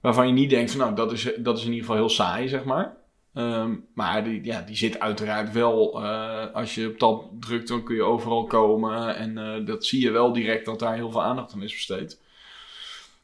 Waarvan 0.00 0.26
je 0.26 0.32
niet 0.32 0.50
denkt 0.50 0.70
van 0.70 0.80
nou, 0.80 0.94
dat 0.94 1.12
is, 1.12 1.28
dat 1.38 1.56
is 1.58 1.62
in 1.64 1.70
ieder 1.70 1.84
geval 1.86 1.96
heel 2.00 2.08
saai, 2.14 2.48
zeg 2.48 2.64
maar. 2.64 2.96
Ehm, 3.34 3.74
maar 3.94 4.24
die, 4.24 4.44
ja, 4.44 4.60
die 4.60 4.76
zit 4.76 5.00
uiteraard 5.00 5.52
wel, 5.52 6.02
eh, 6.04 6.46
als 6.54 6.74
je 6.74 6.88
op 6.88 6.98
tab 6.98 7.24
drukt, 7.40 7.68
dan 7.68 7.82
kun 7.84 7.94
je 7.94 8.02
overal 8.02 8.44
komen. 8.44 9.16
En 9.16 9.38
eh, 9.38 9.66
dat 9.66 9.84
zie 9.84 10.02
je 10.02 10.10
wel 10.10 10.32
direct 10.32 10.64
dat 10.64 10.78
daar 10.78 10.94
heel 10.94 11.10
veel 11.10 11.22
aandacht 11.22 11.52
aan 11.52 11.62
is 11.62 11.72
besteed. 11.72 12.20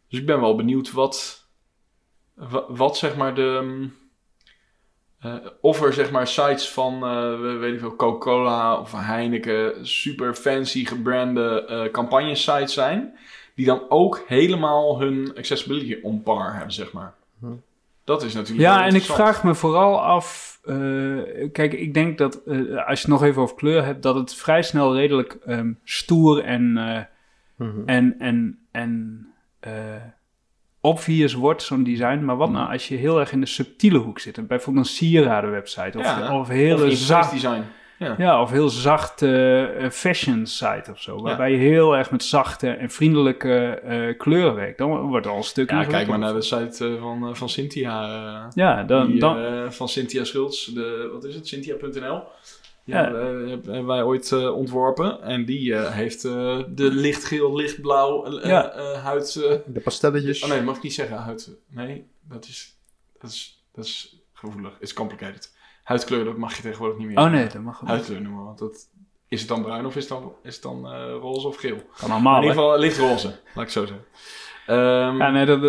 Dus 0.08 0.20
ik 0.20 0.26
ben 0.26 0.40
wel 0.40 0.54
benieuwd 0.56 0.92
wat, 0.92 1.44
wa- 2.34 2.64
wat 2.68 2.96
zeg 2.96 3.16
maar 3.16 3.34
de... 3.34 3.88
eh, 5.20 5.34
of 5.60 5.82
er 5.82 5.92
zeg 5.92 6.10
maar 6.10 6.26
sites 6.26 6.68
van, 6.70 7.00
we- 7.40 7.56
weet 7.58 7.72
ik 7.74 7.80
veel, 7.80 7.96
Coca-Cola 7.96 8.80
of 8.80 8.92
Heineken, 8.92 9.86
super 9.86 10.34
fancy 10.34 10.84
gebrande 10.84 11.64
eh 11.64 11.90
campagnesites 11.90 12.72
zijn, 12.72 13.18
die 13.54 13.66
dan 13.66 13.82
ook 13.88 14.24
helemaal 14.26 15.00
hun 15.00 15.32
accessibility 15.36 15.98
on 16.02 16.22
par 16.22 16.52
hebben, 16.54 16.72
zeg 16.72 16.92
maar. 16.92 17.14
Dat 18.08 18.22
is 18.22 18.34
natuurlijk 18.34 18.68
ja, 18.68 18.86
en 18.86 18.94
ik 18.94 19.02
vraag 19.02 19.44
me 19.44 19.54
vooral 19.54 20.00
af. 20.02 20.58
eh, 20.64 20.74
kijk, 21.52 21.72
ik 21.72 21.94
denk 21.94 22.18
dat 22.18 22.42
eh, 22.46 22.56
als 22.58 23.00
je 23.00 23.06
het 23.06 23.06
nog 23.06 23.22
even 23.22 23.42
over 23.42 23.56
kleur 23.56 23.84
hebt, 23.84 24.02
dat 24.02 24.14
het 24.14 24.34
vrij 24.34 24.62
snel 24.62 24.94
redelijk 24.96 25.38
ehm, 25.46 25.72
stoer 25.84 26.44
en, 26.44 26.76
eh, 26.76 27.02
Mhm. 27.56 27.82
en, 27.86 28.14
en, 28.18 28.58
en 28.72 29.26
eh, 29.60 29.72
obvious 30.80 31.34
wordt, 31.34 31.62
zo'n 31.62 31.82
design. 31.84 32.24
Maar 32.24 32.36
wat 32.36 32.50
nou 32.50 32.72
als 32.72 32.88
je 32.88 32.96
heel 32.96 33.20
erg 33.20 33.32
in 33.32 33.40
de 33.40 33.46
subtiele 33.46 33.98
hoek 33.98 34.18
zit? 34.18 34.46
Bijvoorbeeld 34.46 34.86
een 34.86 34.92
sieradenwebsite 34.92 35.98
of, 35.98 36.04
Ja, 36.04 36.38
of 36.38 36.48
hele 36.48 36.90
zacht. 36.96 37.30
design. 37.32 37.62
Ja. 37.98 38.14
Ja, 38.18 38.42
of 38.42 38.50
heel 38.50 38.68
zacht 38.68 39.22
eh, 39.22 39.64
fashion 39.90 40.46
site 40.46 40.90
of 40.90 41.00
zo. 41.02 41.22
Waarbij 41.22 41.50
je 41.50 41.56
heel 41.56 41.96
erg 41.96 42.10
met 42.10 42.24
zachte 42.24 42.70
en 42.70 42.90
vriendelijke 42.90 43.68
eh, 43.68 44.18
kleuren 44.18 44.54
werkt. 44.54 44.78
Dan 44.78 45.00
wordt 45.00 45.24
het 45.24 45.32
al 45.34 45.38
een 45.40 45.44
stuk 45.44 45.70
Ja, 45.70 45.84
kijk 45.84 46.08
maar 46.08 46.18
naar 46.18 46.34
de 46.34 46.42
site 46.42 46.86
eh, 46.86 47.00
van, 47.00 47.36
van 47.36 47.48
Cynthia. 47.48 48.02
eh, 48.44 48.50
Ja, 48.54 48.82
dan, 48.82 49.06
die, 49.06 49.20
dan, 49.20 49.38
eh, 49.38 49.70
van 49.70 49.88
Cynthia 49.88 50.24
Schultz, 50.24 50.66
de, 50.66 51.08
wat 51.12 51.24
is 51.24 51.34
het, 51.34 51.48
Cynthia.nl. 51.48 52.22
Ja. 52.84 53.02
hebben, 53.02 53.44
eh, 53.44 53.50
hebben 53.50 53.86
wij 53.86 54.02
ooit 54.02 54.32
eh, 54.32 54.54
ontworpen. 54.56 55.22
En 55.22 55.44
die 55.44 55.74
eh, 55.74 55.90
heeft 55.92 56.24
eh, 56.24 56.58
de 56.68 56.90
lichtgeel, 56.90 57.56
lichtblauw 57.56 58.40
Ja. 58.46 58.72
huid... 59.02 59.32
De 59.66 59.80
pastelletjes. 59.84 60.42
oh 60.42 60.48
nee, 60.48 60.62
mag 60.62 60.76
ik 60.76 60.82
niet 60.82 60.94
zeggen 60.94 61.16
huid. 61.16 61.50
Nee, 61.70 62.04
dat 62.28 62.44
is, 62.44 62.76
dat 63.20 63.30
is, 63.30 63.64
dat 63.72 63.84
is 63.84 64.16
gevoelig. 64.32 64.72
It's 64.80 64.92
complicated. 64.92 65.56
Huidkleur, 65.88 66.24
dat 66.24 66.36
mag 66.36 66.56
je 66.56 66.62
tegenwoordig 66.62 66.98
niet 66.98 67.06
meer. 67.06 67.18
oh 67.18 67.30
nee, 67.30 67.46
dat 67.46 67.62
mag 67.62 67.80
wel. 67.80 67.90
Huidkleur 67.90 68.20
noemen, 68.22 68.44
want 68.44 68.58
dat... 68.58 68.88
Is 69.28 69.40
het 69.40 69.48
dan 69.48 69.62
bruin 69.62 69.86
of 69.86 69.96
is 69.96 70.08
het 70.08 70.18
dan, 70.18 70.32
is 70.42 70.54
het 70.54 70.62
dan 70.62 70.86
eh, 70.92 71.10
roze 71.20 71.46
of 71.48 71.56
geel? 71.56 71.76
Kan 72.00 72.10
allemaal, 72.10 72.36
in 72.36 72.42
ieder 72.42 72.56
hè? 72.56 72.62
geval 72.62 72.78
lichtroze, 72.78 73.38
laat 73.54 73.64
ik 73.64 73.70
zo 73.70 73.86
zeggen. 73.86 74.04
Ehm, 74.66 75.16
Ja, 75.16 75.30
nee, 75.30 75.46
dat, 75.46 75.60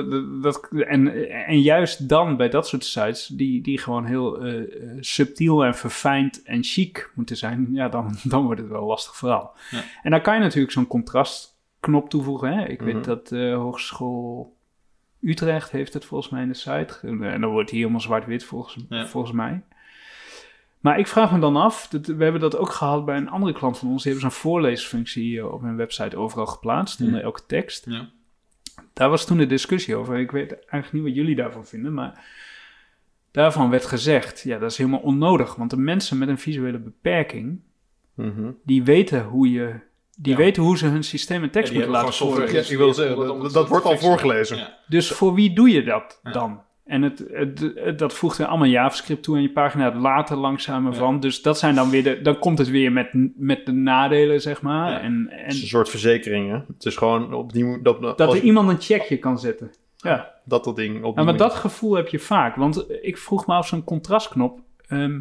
dat, 0.44 0.68
en, 0.72 1.30
en 1.46 1.62
juist 1.62 2.10
dan 2.10 2.38
bij 2.38 2.50
dat 2.50 2.68
soort 2.68 2.86
sites, 2.86 3.28
die, 3.28 3.62
die 3.62 3.78
gewoon 3.78 4.06
heel 4.06 4.40
eh, 4.40 4.60
eh, 4.60 4.98
subtiel 5.00 5.66
en 5.66 5.76
verfijnd 5.76 6.44
en 6.44 6.64
chic 6.64 7.12
moeten 7.16 7.38
zijn, 7.38 7.68
ja, 7.72 7.90
dan, 7.90 8.16
dan 8.24 8.44
wordt 8.46 8.62
het 8.62 8.70
wel 8.70 8.82
een 8.82 8.88
lastig 8.88 9.16
verhaal. 9.16 9.56
Ja. 9.72 9.84
En 10.04 10.12
dan 10.12 10.22
kan 10.22 10.34
je 10.36 10.40
natuurlijk 10.42 10.72
zo'n 10.74 10.88
contrastknop 10.88 12.10
toevoegen. 12.10 12.54
Hè? 12.58 12.68
Ik 12.68 12.82
Mhm. 12.82 12.94
weet 12.94 13.04
dat 13.04 13.28
de 13.28 13.52
Hogeschool 13.52 14.56
Utrecht 15.22 15.72
heeft 15.72 15.94
het 15.94 16.06
volgens 16.06 16.30
mij 16.32 16.42
in 16.42 16.48
de 16.48 16.54
site. 16.54 16.98
En 17.02 17.42
dan 17.42 17.52
wordt 17.52 17.70
hij 17.70 17.80
helemaal 17.80 18.02
zwart-wit 18.02 18.44
volgens, 18.44 18.86
Ja. 18.90 19.08
volgens 19.08 19.34
mij. 19.34 19.62
Maar 20.80 21.00
ik 21.00 21.08
vraag 21.08 21.32
me 21.32 21.40
dan 21.40 21.56
af, 21.56 21.88
dat, 21.88 22.06
we 22.06 22.24
hebben 22.24 22.42
dat 22.42 22.58
ook 22.58 22.70
gehad 22.72 23.06
bij 23.06 23.18
een 23.18 23.30
andere 23.30 23.54
klant 23.54 23.78
van 23.78 23.88
ons. 23.90 24.04
Die 24.04 24.12
hebben 24.12 24.32
zo'n 24.32 24.40
voorleesfunctie 24.42 25.40
eh, 25.40 25.52
op 25.54 25.62
hun 25.62 25.76
website 25.76 26.18
overal 26.18 26.46
geplaatst, 26.46 27.02
onder 27.02 27.22
elke 27.22 27.42
tekst. 27.48 27.86
Ja. 27.90 28.10
Daar 28.94 29.10
was 29.10 29.26
toen 29.26 29.38
de 29.38 29.46
discussie 29.46 29.96
over. 29.96 30.18
Ik 30.18 30.32
weet 30.32 30.52
eigenlijk 30.52 30.92
niet 30.94 31.04
wat 31.04 31.16
jullie 31.16 31.36
daarvan 31.36 31.66
vinden, 31.66 31.94
maar 31.94 32.26
daarvan 33.32 33.70
werd 33.70 33.86
gezegd, 33.86 34.42
ja, 34.42 34.58
dat 34.58 34.72
is 34.72 34.78
helemaal 34.78 35.00
onnodig. 35.00 35.56
Want 35.56 35.70
de 35.70 35.78
mensen 35.78 36.18
met 36.18 36.28
een 36.30 36.38
visuele 36.40 36.80
beperking, 36.80 37.60
Mhm. 38.14 38.52
die 38.64 38.84
weten 38.84 39.24
hoe 39.24 39.50
je, 39.52 39.80
die 40.16 40.32
Ja. 40.32 40.38
weten 40.38 40.64
hoe 40.64 40.78
ze 40.78 40.86
hun 40.88 41.04
systeem 41.04 41.44
en 41.44 41.50
tekst 41.50 41.70
Ja, 41.72 41.76
moeten 41.78 41.94
laten 41.94 42.14
voorlezen. 42.14 42.56
Ja, 42.64 42.70
ik 42.70 42.78
wil 42.78 42.94
zeggen, 42.94 43.52
dat 43.54 43.68
wordt 43.68 43.86
al 43.86 43.98
voorgelezen. 43.98 44.58
Ja. 44.58 44.78
Dus 44.88 45.12
voor 45.12 45.34
wie 45.34 45.54
doe 45.54 45.70
je 45.70 45.84
dat 45.84 46.20
Ja. 46.24 46.32
dan? 46.32 46.62
En 46.90 47.02
het, 47.02 47.24
het, 47.32 47.72
het- 47.76 48.00
dat 48.00 48.14
voegt 48.14 48.38
er 48.40 48.46
allemaal 48.46 48.68
JavaScript 48.68 49.24
toe 49.24 49.36
en 49.36 49.42
je 49.42 49.50
pagina 49.52 49.86
het 49.86 49.96
later 50.02 50.38
langzamer 50.38 50.92
Ja. 50.92 50.98
van. 50.98 51.20
Dus 51.20 51.42
dat 51.42 51.60
zijn 51.60 51.76
dan 51.76 51.90
weer 51.90 52.04
de, 52.04 52.22
dan 52.22 52.40
komt 52.40 52.58
het 52.58 52.70
weer 52.70 52.92
met, 52.92 53.10
met 53.36 53.66
de 53.66 53.72
nadelen, 53.72 54.42
zeg 54.42 54.62
maar. 54.62 54.92
Ja. 54.92 55.00
En, 55.02 55.28
Het 55.30 55.48
is 55.48 55.56
een 55.56 55.62
en 55.62 55.68
soort 55.68 55.90
verzekering, 55.90 56.50
hè? 56.52 56.58
Het 56.74 56.86
is 56.86 56.96
gewoon 56.96 57.34
op 57.34 57.54
die 57.54 57.66
mo- 57.66 57.82
dat, 57.82 58.02
dat 58.02 58.22
als- 58.22 58.36
er 58.36 58.42
iemand 58.44 58.70
een 58.70 58.82
checkje 58.82 59.18
kan 59.18 59.40
zetten. 59.40 59.72
Ja. 59.98 60.32
dat 60.46 60.64
dat 60.64 60.76
ding 60.76 61.04
op 61.04 61.18
Ja, 61.18 61.24
maar 61.24 61.38
dat 61.38 61.54
gevoel 61.56 61.94
heb 61.96 62.08
je 62.08 62.20
vaak. 62.20 62.56
Want 62.56 62.86
ik 63.02 63.18
vroeg 63.18 63.48
me 63.48 63.54
af, 63.54 63.68
zo'n 63.68 63.84
contrastknop. 63.84 64.60
ehm, 64.88 65.20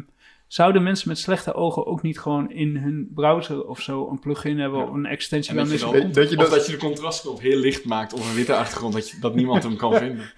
zouden 0.49 0.83
mensen 0.83 1.07
met 1.07 1.17
slechte 1.17 1.53
ogen 1.53 1.85
ook 1.85 2.01
niet 2.01 2.19
gewoon 2.19 2.51
in 2.51 2.77
hun 2.77 3.11
browser 3.15 3.65
of 3.67 3.81
zo 3.81 4.09
een 4.09 4.19
plugin 4.19 4.59
hebben 4.59 4.79
Ja. 4.79 4.85
of 4.85 4.93
een 4.93 5.05
extensie 5.05 5.51
En 5.57 5.57
dat 5.59 5.71
je, 5.71 5.77
dan, 5.79 5.89
ze- 5.93 6.01
Weet- 6.03 6.15
weet 6.15 6.29
je 6.29 6.37
of 6.37 6.41
dat- 6.43 6.51
dat 6.51 6.65
je 6.65 6.71
de 6.71 6.77
contrastknop 6.77 7.39
heel 7.39 7.57
licht 7.59 7.85
maakt 7.85 8.13
op 8.13 8.19
een 8.19 8.33
witte 8.35 8.55
achtergrond, 8.55 8.93
dat, 8.93 9.09
je, 9.09 9.17
dat 9.19 9.35
niemand 9.35 9.63
hem 9.63 9.75
kan 9.77 9.93
vinden. 10.03 10.31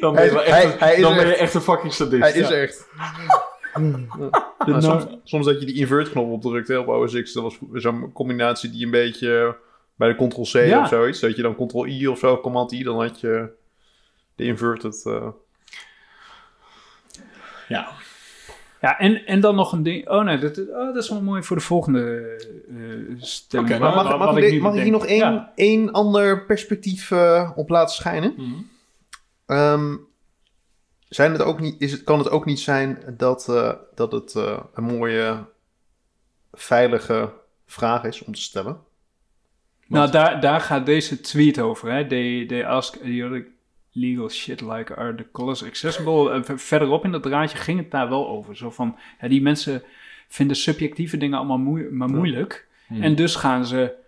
Dan 0.00 0.14
ben 0.14 0.24
je, 0.24 0.30
wel 0.30 0.42
echt, 0.42 0.50
hij- 0.50 0.64
een- 0.72 0.78
hij 0.78 0.94
is 0.94 1.00
dan 1.00 1.14
ben 1.14 1.26
je 1.26 1.34
echt- 1.34 1.54
een 1.54 1.60
fucking 1.60 1.92
sadist. 1.92 2.22
Hij 2.22 2.32
is 2.42 2.50
echt... 2.50 2.88
Soms, 4.78 5.06
soms 5.24 5.46
dat 5.46 5.60
je 5.60 5.66
die 5.66 5.74
invert-knop 5.74 6.30
opdrukt 6.30 6.68
hè, 6.68 6.76
op 6.78 6.88
OS 6.88 7.22
X, 7.22 7.32
dat 7.32 7.42
was 7.42 7.58
zo'n 7.72 8.12
combinatie 8.12 8.70
die 8.70 8.84
een 8.84 8.90
beetje 8.90 9.56
bij 9.96 10.08
de 10.08 10.26
Ctrl-C 10.26 10.52
Ja. 10.66 10.80
of 10.82 10.88
zoiets, 10.88 11.20
dat 11.20 11.36
je 11.36 11.42
dan 11.42 11.54
Ctrl-I 11.66 12.06
of 12.08 12.18
zo, 12.18 12.40
Command-I, 12.40 12.82
dan 12.82 13.00
had 13.00 13.20
je 13.20 13.48
de 14.34 14.44
inverted... 14.44 15.02
eh, 15.06 15.28
Ja. 17.68 17.88
Ja, 18.82 18.98
en, 18.98 19.26
en 19.26 19.40
dan 19.40 19.54
nog 19.54 19.72
een 19.72 19.82
ding. 19.82 20.08
Oh 20.08 20.24
nee, 20.24 20.38
dat, 20.38 20.58
oh, 20.58 20.94
dat 20.94 20.96
is 20.96 21.08
wel 21.08 21.22
mooi 21.22 21.42
voor 21.42 21.56
de 21.56 21.62
volgende 21.62 22.00
maar 23.78 23.96
mag, 24.18 24.36
ik 24.36 24.60
mag 24.60 24.74
hier 24.74 24.90
nog 24.90 25.06
één, 25.06 25.18
Ja. 25.18 25.52
één 25.54 25.92
ander 25.92 26.44
perspectief 26.44 27.10
eh, 27.10 27.50
op 27.54 27.68
laten 27.68 27.94
schijnen? 27.94 28.34
Mhm. 28.36 28.50
Ehm, 29.46 29.96
zijn 31.08 31.32
het 31.32 31.42
ook 31.42 31.60
niet, 31.60 31.80
is 31.80 31.92
het, 31.92 32.04
kan 32.04 32.18
het 32.18 32.30
ook 32.30 32.44
niet 32.44 32.60
zijn 32.60 32.98
dat, 33.16 33.48
eh, 33.48 33.72
dat 33.94 34.12
het 34.12 34.34
een 34.74 34.84
mooie, 34.84 35.44
veilige 36.52 37.32
vraag 37.66 38.04
is 38.04 38.24
om 38.24 38.34
te 38.34 38.40
stellen? 38.40 38.80
Nou, 39.86 40.10
daar, 40.10 40.40
daar 40.40 40.60
gaat 40.60 40.86
deze 40.86 41.20
tweet 41.20 41.58
over. 41.58 41.92
Hè? 41.92 42.06
They, 42.06 42.46
they 42.46 42.64
ask 42.66 42.96
idiotic 42.96 43.46
legal 43.92 44.28
shit 44.28 44.60
like 44.60 44.94
are 44.96 45.14
the 45.14 45.26
colors 45.32 45.64
accessible. 45.64 46.30
En 46.32 46.44
ver- 46.44 46.58
verderop 46.58 47.04
in 47.04 47.12
dat 47.12 47.22
draadje 47.22 47.58
ging 47.58 47.78
het 47.78 47.90
daar 47.90 48.08
wel 48.08 48.28
over. 48.28 48.56
Zo 48.56 48.70
van, 48.70 48.96
ja, 49.20 49.28
die 49.28 49.42
mensen 49.42 49.82
vinden 50.28 50.56
subjectieve 50.56 51.16
dingen 51.16 51.38
allemaal 51.38 51.58
moe- 51.58 51.88
maar 51.90 52.08
moeilijk. 52.08 52.66
Mhm. 52.88 53.02
En 53.02 53.14
dus 53.14 53.34
gaan 53.34 53.66
ze 53.66 54.00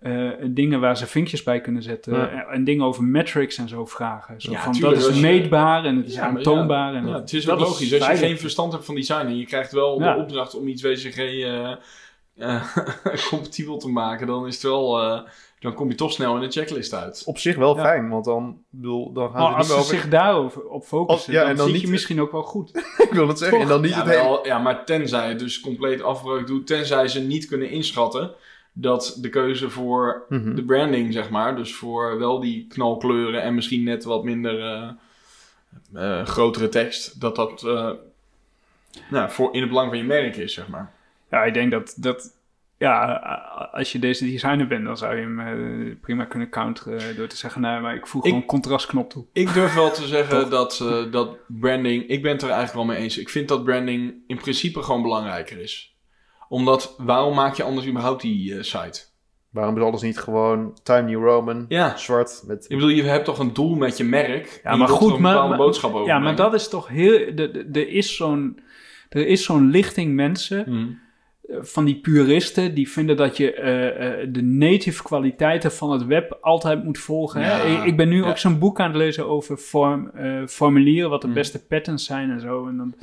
eh, 0.00 0.30
dingen 0.46 0.80
waar 0.80 0.96
ze 0.96 1.06
vinkjes 1.06 1.42
bij 1.42 1.60
kunnen 1.60 1.82
zetten. 1.82 2.14
Ja. 2.16 2.28
En, 2.28 2.46
en 2.52 2.64
dingen 2.64 2.84
over 2.84 3.04
metrics 3.04 3.58
en 3.58 3.68
zo 3.68 3.86
vragen. 3.86 4.40
Zo 4.40 4.50
Ja, 4.50 4.62
van, 4.62 4.72
tuurlijk, 4.72 5.00
dat 5.00 5.08
is 5.10 5.16
je- 5.16 5.22
meetbaar 5.22 5.84
en 5.84 5.96
het 5.96 6.06
is 6.06 6.18
aantoonbaar. 6.18 6.94
En 6.94 7.06
het 7.06 7.32
is 7.32 7.44
logisch. 7.44 8.00
Als 8.00 8.06
je 8.10 8.16
geen 8.16 8.38
verstand 8.38 8.72
hebt 8.72 8.84
van 8.84 8.94
design 8.94 9.26
en 9.26 9.36
je 9.36 9.46
krijgt 9.46 9.72
wel 9.72 9.98
de 9.98 10.14
opdracht 10.18 10.54
om 10.54 10.68
iets 10.68 10.82
WCG 10.82 11.16
eh, 11.18 11.70
eh, 12.36 12.64
compatibel 13.28 13.78
te 13.78 13.88
maken, 13.88 14.26
dan 14.26 14.46
is 14.46 14.54
het 14.54 14.62
wel... 14.62 14.98
dan 15.60 15.74
kom 15.74 15.88
je 15.88 15.94
toch 15.94 16.12
snel 16.12 16.34
in 16.34 16.40
de 16.40 16.50
checklist 16.50 16.94
uit. 16.94 17.22
Op 17.26 17.38
zich 17.38 17.56
wel 17.56 17.76
Ja. 17.76 17.82
fijn, 17.82 18.08
want 18.08 18.24
dan, 18.24 18.62
bedoel, 18.70 19.12
dan 19.12 19.30
gaan 19.30 19.40
Maar 19.40 19.50
ze 19.52 19.56
als 19.56 19.66
ze 19.66 19.74
over... 19.74 19.86
zich 19.96 20.08
daarover 20.08 20.68
op 20.68 20.84
focussen, 20.84 21.32
Als- 21.32 21.34
ja, 21.34 21.40
dan, 21.40 21.50
en 21.50 21.56
dan 21.56 21.72
niet- 21.72 21.80
je 21.80 21.88
misschien 21.88 22.20
ook 22.20 22.32
wel 22.32 22.42
goed. 22.42 22.70
Ik 23.08 23.12
wil 23.12 23.28
het 23.28 23.38
zeggen, 23.38 23.60
en 23.60 23.68
dan 23.68 23.80
niet 23.80 23.90
ja, 23.90 23.96
het 23.96 24.06
hele... 24.08 24.22
wel, 24.22 24.46
ja, 24.46 24.58
maar 24.58 24.84
tenzij 24.84 25.28
het 25.28 25.38
dus 25.38 25.60
compleet 25.60 26.02
afbreuk 26.02 26.46
doet, 26.46 26.66
tenzij 26.66 27.08
ze 27.08 27.20
niet 27.20 27.46
kunnen 27.46 27.70
inschatten 27.70 28.30
dat 28.72 29.16
de 29.20 29.28
keuze 29.28 29.70
voor 29.70 30.24
Mhm. 30.28 30.54
de 30.54 30.64
branding, 30.64 31.12
zeg 31.12 31.30
maar, 31.30 31.56
dus 31.56 31.74
voor 31.74 32.18
wel 32.18 32.40
die 32.40 32.66
knalkleuren 32.68 33.42
en 33.42 33.54
misschien 33.54 33.82
net 33.82 34.04
wat 34.04 34.24
minder 34.24 34.60
eh, 34.62 34.90
eh, 36.20 36.26
grotere 36.26 36.68
tekst, 36.68 37.20
dat 37.20 37.36
dat 37.36 37.62
eh, 37.64 37.90
nou, 39.10 39.30
voor 39.30 39.54
in 39.54 39.60
het 39.60 39.68
belang 39.68 39.88
van 39.88 39.98
je 39.98 40.04
merk 40.04 40.36
is, 40.36 40.54
zeg 40.54 40.68
maar. 40.68 40.92
Ja, 41.30 41.44
ik 41.44 41.54
denk 41.54 41.70
dat, 41.70 41.94
dat 41.96 42.32
ja, 42.86 43.12
als 43.72 43.92
je 43.92 43.98
deze 43.98 44.24
designer 44.24 44.66
bent, 44.66 44.84
dan 44.84 44.96
zou 44.96 45.14
je 45.16 45.20
hem 45.22 45.40
eh, 45.40 45.94
prima 46.00 46.24
kunnen 46.24 46.48
counteren 46.48 47.16
door 47.16 47.26
te 47.26 47.36
zeggen, 47.36 47.60
nou, 47.60 47.82
maar 47.82 47.94
ik 47.94 48.06
voeg 48.06 48.20
Ik- 48.22 48.26
gewoon 48.28 48.42
een 48.42 48.48
contrastknop 48.48 49.10
toe. 49.10 49.24
Ik 49.32 49.52
durf 49.54 49.74
wel 49.74 49.90
te 49.90 50.06
zeggen 50.06 50.50
dat, 50.50 50.80
eh, 50.82 51.12
dat 51.12 51.36
branding, 51.46 52.06
ik 52.08 52.22
ben 52.22 52.32
het 52.32 52.42
er 52.42 52.48
eigenlijk 52.50 52.86
wel 52.86 52.94
mee 52.94 53.02
eens. 53.04 53.18
Ik 53.18 53.28
vind 53.28 53.48
dat 53.48 53.64
branding 53.64 54.14
in 54.26 54.36
principe 54.36 54.82
gewoon 54.82 55.02
belangrijker 55.02 55.58
is. 55.60 55.96
Omdat, 56.48 56.94
waarom 56.98 57.34
maak 57.34 57.54
je 57.54 57.62
anders 57.62 57.86
überhaupt 57.86 58.22
die 58.22 58.54
eh, 58.56 58.62
site? 58.62 59.08
Waarom 59.50 59.76
is 59.76 59.82
alles 59.82 60.02
niet 60.02 60.18
gewoon 60.18 60.78
Time 60.82 61.10
New 61.10 61.24
Roman, 61.24 61.64
Ja. 61.68 61.96
zwart, 61.96 62.42
met... 62.46 62.64
Ik 62.68 62.76
bedoel, 62.76 62.88
je 62.88 63.02
hebt 63.02 63.24
toch 63.24 63.38
een 63.38 63.52
doel 63.52 63.74
met 63.74 63.96
je 63.96 64.04
merk. 64.04 64.60
Ja, 64.64 64.76
maar 64.76 64.88
goed, 64.88 65.14
een 65.14 65.20
maar- 65.20 65.32
bepaalde 65.32 65.56
maar- 65.56 65.64
boodschap 65.66 65.94
over 65.94 66.06
Ja, 66.06 66.18
maar 66.18 66.36
dat 66.36 66.54
is 66.54 66.68
toch 66.68 66.88
heel, 66.88 67.34
de- 67.34 67.50
de- 67.50 67.80
er 67.80 67.88
is 67.88 68.16
zo'n, 68.16 68.60
er 69.08 69.26
is 69.26 69.44
zo'n 69.44 69.70
lichting 69.70 70.14
mensen, 70.14 70.64
Mhm. 70.68 70.90
Van 71.60 71.84
die 71.84 71.96
puristen, 72.00 72.74
die 72.74 72.90
vinden 72.90 73.16
dat 73.16 73.36
je 73.36 73.52
eh, 73.54 74.20
eh, 74.22 74.28
de 74.32 74.42
native 74.42 75.02
kwaliteiten 75.02 75.72
van 75.72 75.90
het 75.90 76.04
web 76.06 76.38
altijd 76.40 76.84
moet 76.84 76.98
volgen. 76.98 77.40
Ja, 77.40 77.60
Ik, 77.62 77.84
ik 77.84 77.96
ben 77.96 78.08
nu 78.08 78.22
ja. 78.22 78.28
ook 78.28 78.38
zo'n 78.38 78.58
boek 78.58 78.80
aan 78.80 78.88
het 78.88 78.96
lezen 78.96 79.26
over 79.28 79.58
eh, 80.14 80.46
formulieren, 80.46 81.10
wat 81.10 81.20
de 81.20 81.26
Mhm. 81.26 81.36
beste 81.36 81.66
patterns 81.66 82.04
zijn 82.04 82.30
en 82.30 82.40
zo. 82.40 82.66
En 82.66 82.76
dan 82.76 82.94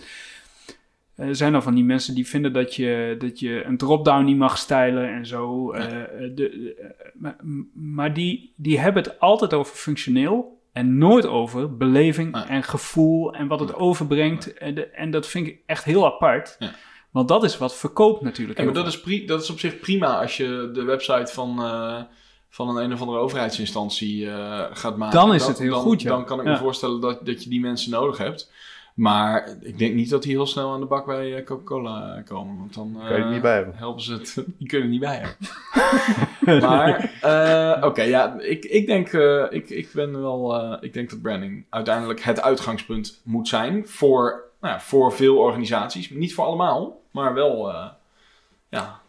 zijn 1.35 1.53
er 1.53 1.61
van 1.61 1.75
die 1.75 1.83
mensen 1.83 2.15
die 2.15 2.27
vinden 2.27 2.53
dat 2.53 2.75
je, 2.75 3.15
dat 3.19 3.39
je 3.39 3.63
een 3.65 3.77
drop-down 3.77 4.25
niet 4.25 4.37
mag 4.37 4.57
stylen 4.57 5.09
en 5.13 5.25
zo. 5.25 5.75
Ja. 5.77 5.87
De, 6.35 6.75
maar 7.13 7.35
maar 7.73 8.13
die, 8.13 8.53
die 8.55 8.79
hebben 8.79 9.03
het 9.03 9.19
altijd 9.19 9.53
over 9.53 9.75
functioneel. 9.75 10.55
En 10.73 10.97
nooit 10.97 11.25
over 11.25 11.77
beleving 11.77 12.35
en 12.47 12.63
gevoel 12.63 13.33
en 13.33 13.47
wat 13.47 13.59
het 13.59 13.75
overbrengt. 13.75 14.53
En, 14.53 14.75
de- 14.75 14.85
en 14.87 15.11
dat 15.11 15.27
vind 15.27 15.47
ik 15.47 15.59
echt 15.65 15.83
heel 15.83 16.05
apart. 16.05 16.55
Ja. 16.59 16.71
Want 17.11 17.27
dat 17.27 17.43
is 17.43 17.57
wat 17.57 17.75
verkoopt 17.75 18.21
natuurlijk. 18.21 18.59
Ja, 18.59 18.65
maar 18.65 18.73
dat 18.73 18.87
is, 18.87 18.99
pri- 18.99 19.25
dat 19.25 19.41
is 19.43 19.49
op 19.49 19.59
zich 19.59 19.79
prima 19.79 20.21
als 20.21 20.37
je 20.37 20.69
de 20.73 20.83
website 20.83 21.33
van, 21.33 21.59
eh, 21.63 22.01
van 22.49 22.69
een 22.69 22.83
een 22.83 22.93
of 22.93 23.01
andere 23.01 23.19
overheidsinstantie 23.19 24.29
eh, 24.29 24.65
gaat 24.71 24.97
maken. 24.97 25.19
Dan 25.19 25.33
is 25.33 25.47
het 25.47 25.59
heel 25.59 25.71
dan, 25.71 25.81
goed, 25.81 26.01
ja. 26.01 26.09
Dan 26.09 26.25
kan 26.25 26.39
ik 26.39 26.45
me 26.45 26.57
voorstellen 26.57 27.01
dat, 27.01 27.25
dat 27.25 27.43
je 27.43 27.49
die 27.49 27.59
mensen 27.59 27.91
nodig 27.91 28.17
hebt. 28.17 28.51
Maar 28.93 29.57
ik 29.61 29.77
denk 29.77 29.93
niet 29.95 30.09
dat 30.09 30.23
die 30.23 30.31
heel 30.31 30.45
snel 30.45 30.71
aan 30.71 30.79
de 30.79 30.85
bak 30.85 31.05
bij 31.05 31.35
eh, 31.35 31.45
Coca-Cola 31.45 32.21
komen. 32.25 32.57
Want 32.57 32.73
dan 32.73 32.97
je 33.09 33.15
eh, 33.15 33.29
niet 33.29 33.41
bij 33.41 33.55
hebben. 33.55 33.75
helpen 33.75 34.01
ze 34.01 34.13
het. 34.13 34.33
Die 34.57 34.67
kunnen 34.67 34.85
er 34.87 34.91
niet 34.93 34.99
bij 35.01 35.15
hebben. 35.23 36.61
maar, 36.69 37.11
eh, 37.21 37.85
oké, 37.87 38.01
ja, 38.01 38.39
ik, 38.39 38.65
ik 38.65 38.85
denk, 38.87 39.13
eh, 39.13 39.45
ik, 39.49 39.69
ik 39.69 39.89
ben 39.93 40.21
wel, 40.21 40.55
eh, 40.55 40.77
ik 40.81 40.93
denk 40.93 41.09
dat 41.09 41.21
branding 41.21 41.65
uiteindelijk 41.69 42.21
het 42.21 42.41
uitgangspunt 42.41 43.21
moet 43.23 43.47
zijn 43.47 43.87
voor, 43.87 44.43
nou 44.61 44.73
ja, 44.73 44.79
voor 44.81 45.13
veel 45.13 45.37
organisaties. 45.37 46.09
Niet 46.09 46.33
voor 46.33 46.45
allemaal, 46.45 47.01
maar 47.11 47.33
wel, 47.33 47.73
eh, 47.73 47.87
ja, 48.69 49.01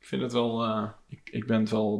ik 0.00 0.06
vind 0.06 0.22
het 0.22 0.32
wel, 0.32 0.64
eh, 0.64 0.84
ik, 1.08 1.20
ik 1.30 1.46
ben 1.46 1.60
het 1.60 1.70
wel 1.70 1.98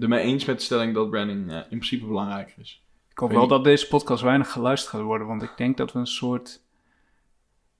ermee, 0.00 0.20
eens 0.20 0.44
met 0.44 0.58
de 0.58 0.64
stelling 0.64 0.94
dat 0.94 1.10
branding 1.10 1.50
eh, 1.50 1.56
in 1.56 1.62
principe 1.68 2.06
belangrijker 2.06 2.54
is. 2.58 2.82
Ik 3.10 3.18
hoop 3.18 3.30
wel 3.32 3.46
dat 3.46 3.64
deze 3.64 3.88
podcast 3.88 4.22
weinig 4.22 4.50
geluisterd 4.52 4.94
gaat 4.94 5.02
worden, 5.04 5.26
want 5.26 5.42
ik 5.42 5.52
denk 5.56 5.76
dat 5.76 5.92
we 5.92 5.98
een 5.98 6.06
soort, 6.06 6.62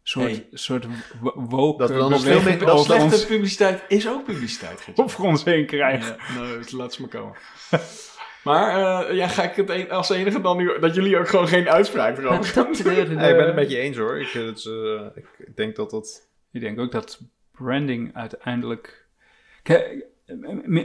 soort, 0.02 0.24
Hey. 0.30 0.48
soort 0.52 0.86
wo- 1.20 1.32
woke 1.48 1.78
Dat 1.78 1.90
we 1.90 1.96
dan 1.96 2.10
nog 2.10 2.20
veel 2.20 2.42
meer- 2.42 2.58
dat 2.58 2.84
Slechte 2.84 3.04
ons, 3.04 3.26
publiciteit 3.26 3.84
is 3.88 4.08
ook 4.08 4.24
publiciteit, 4.24 4.80
Gert. 4.80 4.98
over 5.02 5.24
ons 5.24 5.44
heen 5.44 5.66
krijgen. 5.66 6.16
Ja, 6.28 6.34
nou, 6.34 6.58
dus 6.58 6.70
laat 6.70 6.92
ze 6.94 7.00
maar 7.00 7.10
komen. 7.10 7.36
Maar 8.44 9.04
eh, 9.08 9.16
ja, 9.16 9.28
ga 9.28 9.42
ik 9.42 9.56
het 9.56 9.70
een- 9.70 9.90
als 9.90 10.10
enige 10.10 10.40
dan 10.40 10.56
nu 10.56 10.78
dat 10.80 10.94
jullie 10.94 11.18
ook 11.18 11.28
gewoon 11.28 11.48
geen 11.48 11.68
uitspraak 11.68 12.16
erover 12.18 12.44
gaan 12.44 12.64
doen? 12.64 12.94
Nee, 12.94 13.30
ik 13.30 13.36
ben 13.36 13.46
het 13.46 13.54
met 13.54 13.70
je 13.70 13.78
eens 13.78 13.96
hoor. 13.96 14.20
Ik, 14.20 14.34
eh, 14.34 14.44
het 14.46 14.58
is, 14.58 14.66
eh, 14.66 15.06
ik 15.16 15.56
denk 15.56 15.76
dat 15.76 15.90
dat... 15.90 16.28
Ik 16.52 16.60
denk 16.60 16.78
ook 16.78 16.92
dat 16.92 17.20
branding 17.52 18.14
uiteindelijk... 18.14 19.06
Kijk, 19.62 20.04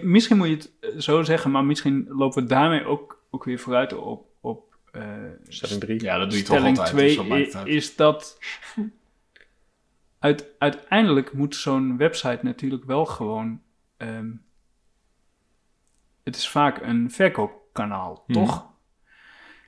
misschien 0.01 0.37
moet 0.37 0.47
je 0.47 0.55
het 0.55 0.71
eh, 0.79 0.89
zo 0.99 1.23
zeggen, 1.23 1.51
maar 1.51 1.63
misschien 1.65 2.05
lopen 2.09 2.43
we 2.43 2.49
daarmee 2.49 2.85
ook, 2.85 3.23
ook 3.31 3.43
weer 3.43 3.59
vooruit 3.59 3.93
op, 3.93 4.25
op 4.41 4.75
eh, 4.91 5.01
Stelling 5.47 5.79
3. 5.81 6.01
Ja, 6.03 6.17
dat 6.17 6.29
doe 6.29 6.39
je 6.39 6.45
toch 6.45 6.55
stelling 6.57 6.77
altijd. 6.77 6.95
2 6.95 7.07
dus 7.07 7.17
wat 7.17 7.27
maakt 7.27 7.45
het 7.45 7.55
uit? 7.55 7.67
is 7.67 7.95
dat 7.95 8.37
uit, 10.19 10.45
uiteindelijk 10.59 11.33
moet 11.33 11.55
zo'n 11.55 11.97
website 11.97 12.39
natuurlijk 12.41 12.83
wel 12.83 13.05
gewoon. 13.05 13.61
ehm, 13.97 14.29
het 16.23 16.36
is 16.36 16.49
vaak 16.49 16.81
een 16.81 17.12
verkoopkanaal, 17.12 18.23
Mhm. 18.27 18.39
toch? 18.39 18.71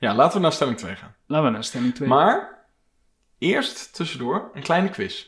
Ja, 0.00 0.14
laten 0.14 0.36
we 0.36 0.42
naar 0.42 0.52
stelling 0.52 0.76
2 0.78 0.96
gaan. 0.96 1.14
Laten 1.26 1.46
we 1.46 1.52
naar 1.52 1.64
stelling 1.64 1.94
2. 1.94 2.08
Maar 2.08 2.64
eerst 3.38 3.94
tussendoor 3.94 4.50
een 4.54 4.62
kleine 4.62 4.88
quiz. 4.88 5.26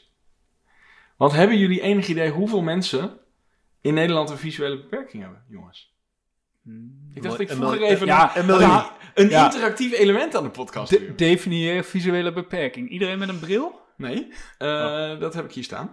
Want 1.17 1.33
hebben 1.33 1.59
jullie 1.59 1.81
enig 1.81 2.09
idee 2.09 2.31
hoeveel 2.31 2.63
mensen 2.63 3.19
in 3.81 3.95
Nederland 3.95 4.31
een 4.31 4.39
visuele 4.39 4.77
beperking 4.77 5.23
hebben, 5.23 5.45
jongens? 5.49 5.97
Ik 7.15 7.23
dacht, 7.23 7.41
ik 7.41 7.51
er 7.51 7.59
mil- 7.59 7.73
even 7.83 8.07
ja, 8.07 8.37
een, 8.37 9.29
Ja. 9.29 9.45
interactief 9.45 9.93
element 9.93 10.35
aan 10.37 10.43
de 10.43 10.51
podcast. 10.51 10.91
De, 10.91 11.15
definieer 11.15 11.85
visuele 11.85 12.33
beperking. 12.33 12.89
Iedereen 12.89 13.19
met 13.19 13.29
een 13.29 13.39
bril? 13.39 13.81
Nee, 13.97 14.33
eh, 14.59 15.19
dat 15.19 15.35
heb 15.35 15.45
ik 15.45 15.53
hier 15.53 15.65
staan. 15.65 15.93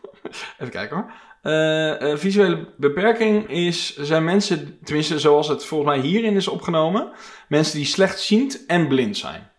Even 0.58 0.70
kijken 0.70 0.96
hoor. 0.96 1.12
Eh, 1.42 2.12
eh, 2.12 2.18
visuele 2.18 2.68
beperking 2.76 3.50
is, 3.50 3.96
zijn 3.96 4.24
mensen, 4.24 4.78
tenminste 4.84 5.18
zoals 5.18 5.48
het 5.48 5.64
volgens 5.64 5.90
mij 5.96 6.08
hierin 6.08 6.36
is 6.36 6.48
opgenomen, 6.48 7.10
mensen 7.48 7.76
die 7.76 7.86
slechtziend 7.86 8.66
en 8.66 8.88
blind 8.88 9.16
zijn. 9.16 9.50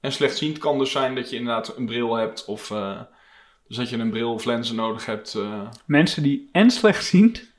En 0.00 0.12
slechtziend 0.12 0.58
kan 0.58 0.78
dus 0.78 0.90
zijn 0.90 1.14
dat 1.14 1.30
je 1.30 1.36
inderdaad 1.36 1.76
een 1.76 1.86
bril 1.86 2.14
hebt 2.14 2.44
of 2.44 2.70
eh, 2.70 3.00
dus 3.68 3.76
dat 3.76 3.88
je 3.88 3.96
een 3.96 4.10
bril 4.10 4.32
of 4.32 4.44
lenzen 4.44 4.76
nodig 4.76 5.06
hebt. 5.06 5.38
Mensen 5.86 6.22
die 6.22 6.48
en 6.52 6.70
slechtziend 6.70 7.52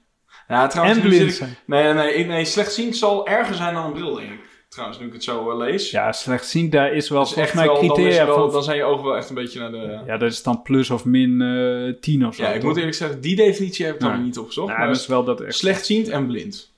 Ja, 0.48 0.68
trouwens, 0.68 0.98
en 0.98 1.04
blind 1.04 1.34
zijn. 1.34 1.58
Nee, 1.66 1.84
nee, 1.84 1.94
nee, 1.94 2.26
nee, 2.26 2.46
slechtziend 2.46 2.98
zal 2.98 3.28
erger 3.28 3.56
zijn 3.56 3.74
dan 3.74 3.86
een 3.86 3.94
bril, 3.94 4.16
denk 4.16 4.32
ik. 4.32 4.51
Trouwens, 4.72 5.00
nu 5.00 5.08
ik 5.08 5.14
het 5.14 5.24
zo 5.24 5.52
eh, 5.52 5.58
lees. 5.58 5.92
Ja, 5.92 6.12
slechtziend, 6.12 6.72
daar 6.72 6.94
is 6.94 7.10
wel 7.10 7.22
is 7.22 7.28
volgens 7.28 7.46
echt 7.48 7.56
mij 7.56 7.66
wel- 7.66 7.76
dan, 7.76 7.84
is 7.86 7.92
criteria 7.92 8.26
wel, 8.26 8.36
van... 8.36 8.52
dan 8.52 8.64
zijn 8.64 8.78
je 8.78 8.84
ogen 8.84 9.06
wel 9.06 9.16
echt 9.18 9.30
een 9.30 9.36
beetje 9.36 9.60
naar 9.60 9.72
de... 9.72 10.02
Ja, 10.06 10.18
dat 10.18 10.32
is 10.32 10.44
dan 10.44 10.62
plus 10.62 10.90
of 10.90 11.06
min 11.06 11.42
eh 11.42 12.00
10 12.00 12.26
of 12.26 12.36
zo. 12.36 12.44
Ja, 12.44 12.50
ik 12.50 12.60
toch? 12.60 12.70
moet 12.70 12.78
eerlijk 12.78 12.96
zeggen, 12.96 13.22
die 13.22 13.36
definitie 13.36 13.86
heb 13.86 13.94
ik 13.96 14.02
dan 14.02 14.12
Nee. 14.12 14.22
niet 14.22 14.38
opgezocht. 14.38 14.72
Ja, 14.72 14.78
maar 14.78 14.88
dat 14.88 14.96
is 14.96 15.08
wel 15.08 15.24
dat 15.24 15.42
echt. 15.42 15.56
slechtziend 15.56 16.08
en 16.08 16.28
blind. 16.28 16.72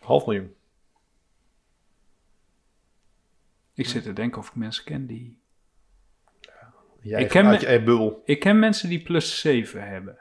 Half 0.00 0.26
miljoen. 0.26 0.52
Ik 3.74 3.86
zit 3.86 4.02
te 4.02 4.12
denken 4.12 4.38
of 4.40 4.48
ik 4.48 4.54
mensen 4.54 4.84
ken 4.84 5.06
die... 5.06 5.38
Jij 7.00 7.20
Ik 7.22 7.28
ken 7.28 7.60
je 7.60 7.82
bubbel. 7.82 8.22
Ik 8.24 8.40
ken 8.40 8.58
mensen 8.58 8.88
die 8.88 9.02
plus 9.02 9.40
7 9.40 9.88
hebben. 9.88 10.18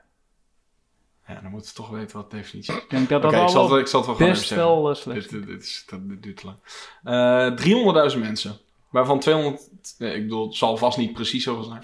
Ja, 1.28 1.40
dan 1.42 1.52
moeten 1.52 1.70
we 1.70 1.76
toch 1.82 1.90
weten 1.90 2.18
wat 2.18 2.32
de 2.32 2.38
definitie 2.38 2.74
is. 2.76 2.84
Ik 2.84 2.90
denk 2.90 3.10
dat 3.10 3.24
Oké, 3.24 3.32
dat 3.32 3.42
ik, 3.42 3.46
al 3.48 3.50
zal 3.50 3.62
het, 3.62 3.70
wel 3.70 3.78
wel- 3.78 3.80
ik 3.80 3.88
zal 3.88 4.00
het 4.00 4.08
wel 4.10 4.18
gewoon 4.18 4.32
best 4.34 4.50
wel 4.50 4.90
eh, 4.90 4.96
slecht 4.96 5.30
Dit, 5.30 5.46
dit, 5.48 5.64
is, 5.64 5.84
dat, 5.90 6.10
dit 6.10 6.24
duurt 6.24 6.38
te 6.38 6.46
lang. 6.46 6.58
Eh 7.04 8.12
300.000 8.14 8.20
mensen. 8.20 8.58
Waarvan 8.90 9.20
200... 9.20 9.70
Nee, 9.98 10.16
ik 10.16 10.22
bedoel, 10.22 10.48
het 10.48 10.56
zal 10.56 10.78
vast 10.78 10.98
niet 10.98 11.14
precies 11.14 11.44
zoveel 11.44 11.64
zijn. 11.64 11.84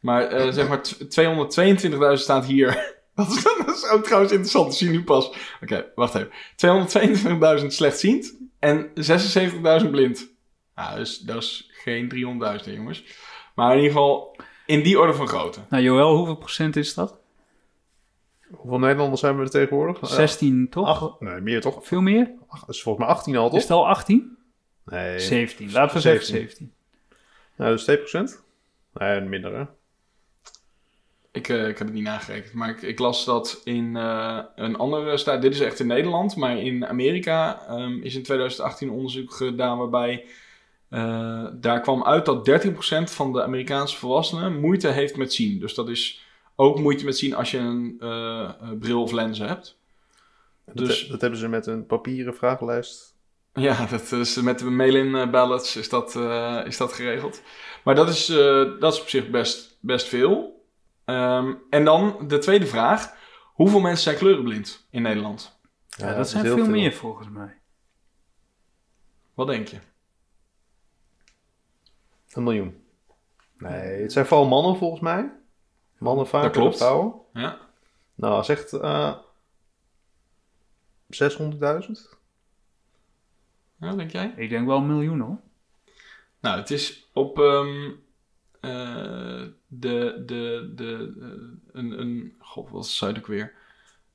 Maar 0.00 0.22
eh, 0.26 0.52
zeg 0.52 0.68
maar 0.68 0.82
t- 0.82 1.20
222.000 1.20 2.22
staat 2.22 2.44
hier. 2.46 2.94
dat, 3.14 3.28
is, 3.28 3.42
dat 3.42 3.76
is 3.76 3.88
ook 3.88 4.04
trouwens 4.04 4.32
interessant 4.32 4.70
te 4.70 4.76
zien 4.76 4.90
nu 4.90 5.04
pas. 5.04 5.30
Oké, 5.62 5.86
wacht 5.94 6.14
even. 6.14 7.60
222.000 7.60 7.66
slechtziend 7.66 8.36
en 8.58 8.90
76.000 9.84 9.90
blind. 9.90 10.28
Nou, 10.74 10.98
dus 10.98 11.18
dat 11.18 11.42
is 11.42 11.70
geen 11.72 12.12
300.000 12.58 12.64
hè, 12.64 12.70
jongens. 12.72 13.04
Maar 13.54 13.70
in 13.70 13.76
ieder 13.76 13.92
geval 13.92 14.36
in 14.66 14.82
die 14.82 14.98
orde 14.98 15.14
van 15.14 15.28
grootte. 15.28 15.60
Nou, 15.68 15.82
Joël, 15.82 16.16
hoeveel 16.16 16.36
procent 16.36 16.76
is 16.76 16.94
dat? 16.94 17.18
Hoeveel 18.50 18.78
Nederlanders 18.78 19.20
zijn 19.20 19.36
we 19.36 19.42
er 19.42 19.50
tegenwoordig? 19.50 19.98
16, 20.02 20.68
toch? 20.70 20.86
Acht, 20.86 21.20
nee, 21.20 21.40
meer 21.40 21.60
toch? 21.60 21.86
Veel 21.86 22.00
meer? 22.00 22.30
Ach, 22.48 22.60
dat 22.60 22.74
is 22.74 22.82
volgens 22.82 23.06
mij 23.06 23.14
18 23.14 23.36
al, 23.36 23.48
toch? 23.48 23.56
Is 23.56 23.62
het 23.62 23.72
al 23.72 23.88
18? 23.88 24.36
Nee. 24.84 25.18
17. 25.18 25.72
Laten 25.72 25.94
we 25.94 26.00
zeggen 26.00 26.26
17. 26.26 26.48
17. 26.48 26.72
Nou, 27.56 27.76
dus 27.76 28.38
2%? 28.38 28.44
Nee, 28.92 29.20
minder 29.20 29.56
hè? 29.56 29.64
Ik, 31.32 31.48
eh, 31.48 31.68
ik 31.68 31.78
heb 31.78 31.86
het 31.86 31.92
niet 31.92 32.04
nagerekend, 32.04 32.52
maar 32.52 32.68
ik, 32.68 32.82
ik 32.82 32.98
las 32.98 33.24
dat 33.24 33.60
in 33.64 33.96
eh, 33.96 34.38
een 34.54 34.76
andere 34.76 35.16
staat. 35.16 35.42
Dit 35.42 35.54
is 35.54 35.60
echt 35.60 35.80
in 35.80 35.86
Nederland, 35.86 36.36
maar 36.36 36.58
in 36.58 36.86
Amerika 36.86 37.66
ehm, 37.68 38.02
is 38.02 38.14
in 38.14 38.22
2018 38.22 38.88
een 38.88 38.94
onderzoek 38.94 39.32
gedaan 39.32 39.78
waarbij 39.78 40.24
eh, 40.88 41.46
daar 41.52 41.80
kwam 41.80 42.04
uit 42.04 42.24
dat 42.24 42.50
13% 42.50 42.70
van 43.04 43.32
de 43.32 43.42
Amerikaanse 43.42 43.96
volwassenen 43.96 44.60
moeite 44.60 44.88
heeft 44.88 45.16
met 45.16 45.32
zien. 45.32 45.58
Dus 45.58 45.74
dat 45.74 45.88
is 45.88 46.24
ook 46.60 46.78
moeite 46.78 47.04
met 47.04 47.18
zien 47.18 47.34
als 47.34 47.50
je 47.50 47.58
een 47.58 47.96
eh, 47.98 48.42
eh, 48.42 48.78
bril 48.78 49.02
of 49.02 49.12
lens 49.12 49.38
hebt. 49.38 49.78
Dat, 50.66 50.76
Dus- 50.76 51.08
dat 51.08 51.20
hebben 51.20 51.38
ze 51.38 51.48
met 51.48 51.66
een 51.66 51.86
papieren 51.86 52.34
vragenlijst. 52.34 53.14
Ja, 53.54 53.86
dat 53.86 54.12
is 54.12 54.40
met 54.40 54.58
de 54.58 54.64
mail-in 54.64 55.14
eh, 55.14 55.30
ballots 55.30 55.76
is 55.76 55.88
dat, 55.88 56.16
eh, 56.16 56.60
is 56.64 56.76
dat 56.76 56.92
geregeld. 56.92 57.42
Maar 57.84 57.94
dat 57.94 58.08
is, 58.08 58.28
eh, 58.28 58.78
dat 58.80 58.92
is 58.92 59.00
op 59.00 59.08
zich 59.08 59.30
best, 59.30 59.78
best 59.80 60.08
veel. 60.08 60.64
Ehm, 61.04 61.54
en 61.70 61.84
dan 61.84 62.24
de 62.28 62.38
tweede 62.38 62.66
vraag. 62.66 63.14
Hoeveel 63.54 63.80
mensen 63.80 64.02
zijn 64.02 64.16
kleurenblind 64.16 64.86
in 64.90 65.02
Nederland? 65.02 65.58
Ja, 65.88 66.14
dat 66.14 66.28
zijn 66.28 66.44
heel 66.44 66.56
veel 66.56 66.68
meer 66.68 66.92
volgens 66.92 67.28
mij. 67.28 67.60
Wat 69.34 69.46
denk 69.46 69.68
je? 69.68 69.78
Een 72.32 72.42
miljoen. 72.42 72.84
Nee, 73.58 74.02
het 74.02 74.12
zijn 74.12 74.26
vooral 74.26 74.46
mannen 74.46 74.76
volgens 74.76 75.00
mij. 75.00 75.30
Mannen 76.00 76.26
vaker 76.26 76.48
Dat 76.48 76.56
klopt. 76.56 76.78
dan 76.78 76.88
vrouwen. 76.88 77.14
Ja? 77.32 77.58
Nou, 78.14 78.44
zegt 78.44 78.72
eh 78.72 79.14
600.000. 81.10 82.16
ja, 83.80 83.94
denk 83.94 84.10
jij? 84.10 84.32
Ik 84.36 84.48
denk 84.48 84.66
wel 84.66 84.76
een 84.76 84.86
miljoen 84.86 85.20
hoor. 85.20 85.38
Nou, 86.40 86.58
het 86.58 86.70
is 86.70 87.08
op 87.12 87.38
ehm, 87.38 87.90
eh, 88.60 89.42
de, 89.66 90.22
de, 90.26 90.72
de, 90.74 91.14
eh, 91.20 91.26
een, 91.72 92.00
een, 92.00 92.34
god, 92.38 92.70
wat 92.70 92.86
zei 92.86 93.14
ik 93.14 93.26
weer? 93.26 93.52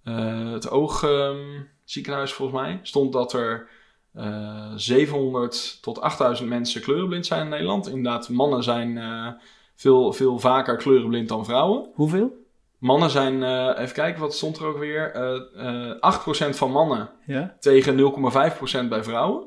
Eh, 0.04 0.52
het 0.52 0.70
oogziekenhuis 0.70 2.34
volgens 2.34 2.62
mij 2.62 2.80
stond 2.84 3.14
dat 3.14 3.34
er 3.34 3.70
eh 4.14 4.72
700 4.76 5.82
tot 5.82 6.02
8000 6.02 6.50
mensen 6.50 6.82
kleurenblind 6.82 7.26
zijn 7.26 7.42
in 7.42 7.50
Nederland. 7.50 7.88
Inderdaad, 7.88 8.30
mannen 8.30 8.64
zijn 8.64 8.98
eh, 8.98 9.32
veel, 9.76 10.14
veel 10.14 10.40
vaker 10.40 10.78
kleurenblind 10.78 11.30
dan 11.30 11.46
vrouwen. 11.46 11.90
Hoeveel? 11.94 12.44
Mannen 12.78 13.10
zijn, 13.10 13.44
eh, 13.44 13.72
even 13.84 13.94
kijken, 13.96 14.22
wat 14.22 14.34
stond 14.36 14.58
er 14.58 14.66
ook 14.66 14.78
weer? 14.78 15.12
Eh 15.12 15.90
eh 15.90 16.00
8% 16.00 16.56
van 16.58 16.72
mannen 16.72 17.10
Ja? 17.26 17.56
tegen 17.60 17.96
0,5% 17.96 18.90
bij 18.90 19.04
vrouwen. 19.04 19.44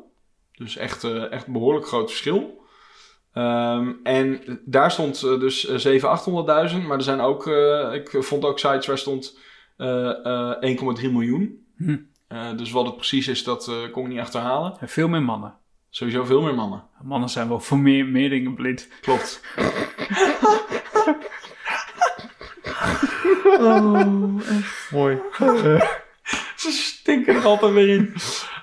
Dus 0.52 0.76
echt, 0.76 1.04
eh, 1.04 1.32
echt 1.32 1.46
een 1.46 1.52
behoorlijk 1.52 1.86
groot 1.86 2.08
verschil. 2.10 2.56
Ehm, 3.32 3.92
en 4.02 4.40
daar 4.64 4.90
stond 4.90 5.22
eh, 5.22 5.40
dus 5.40 5.66
eh, 5.66 5.76
700.000, 5.76 6.04
800.000. 6.72 6.86
Maar 6.86 6.96
er 6.96 7.02
zijn 7.02 7.20
ook, 7.20 7.46
eh, 7.46 7.92
ik 7.94 8.16
vond 8.24 8.44
ook 8.44 8.58
sites 8.58 8.86
waar 8.86 8.98
stond 8.98 9.38
eh, 9.76 10.26
eh, 10.26 10.56
1,3 10.60 11.10
miljoen. 11.12 11.66
Hm. 11.76 11.96
Eh, 12.28 12.56
dus 12.56 12.70
wat 12.70 12.86
het 12.86 12.96
precies 12.96 13.28
is, 13.28 13.44
dat 13.44 13.68
eh, 13.68 13.92
kon 13.92 14.02
ik 14.02 14.08
niet 14.08 14.20
achterhalen. 14.20 14.76
En 14.80 14.88
veel 14.88 15.08
meer 15.08 15.22
mannen. 15.22 15.54
Sowieso 15.90 16.24
veel 16.24 16.42
meer 16.42 16.54
mannen. 16.54 16.84
Mannen 17.02 17.28
zijn 17.28 17.48
wel 17.48 17.60
voor 17.60 17.78
meer, 17.78 18.06
meer 18.06 18.30
dingen 18.30 18.54
blind. 18.54 18.88
Klopt. 19.00 19.40
Mooi. 24.90 25.18
Ze 26.56 26.70
stinken 26.70 27.34
er 27.34 27.44
altijd 27.44 27.72
weer 27.72 27.88
in. 27.88 28.14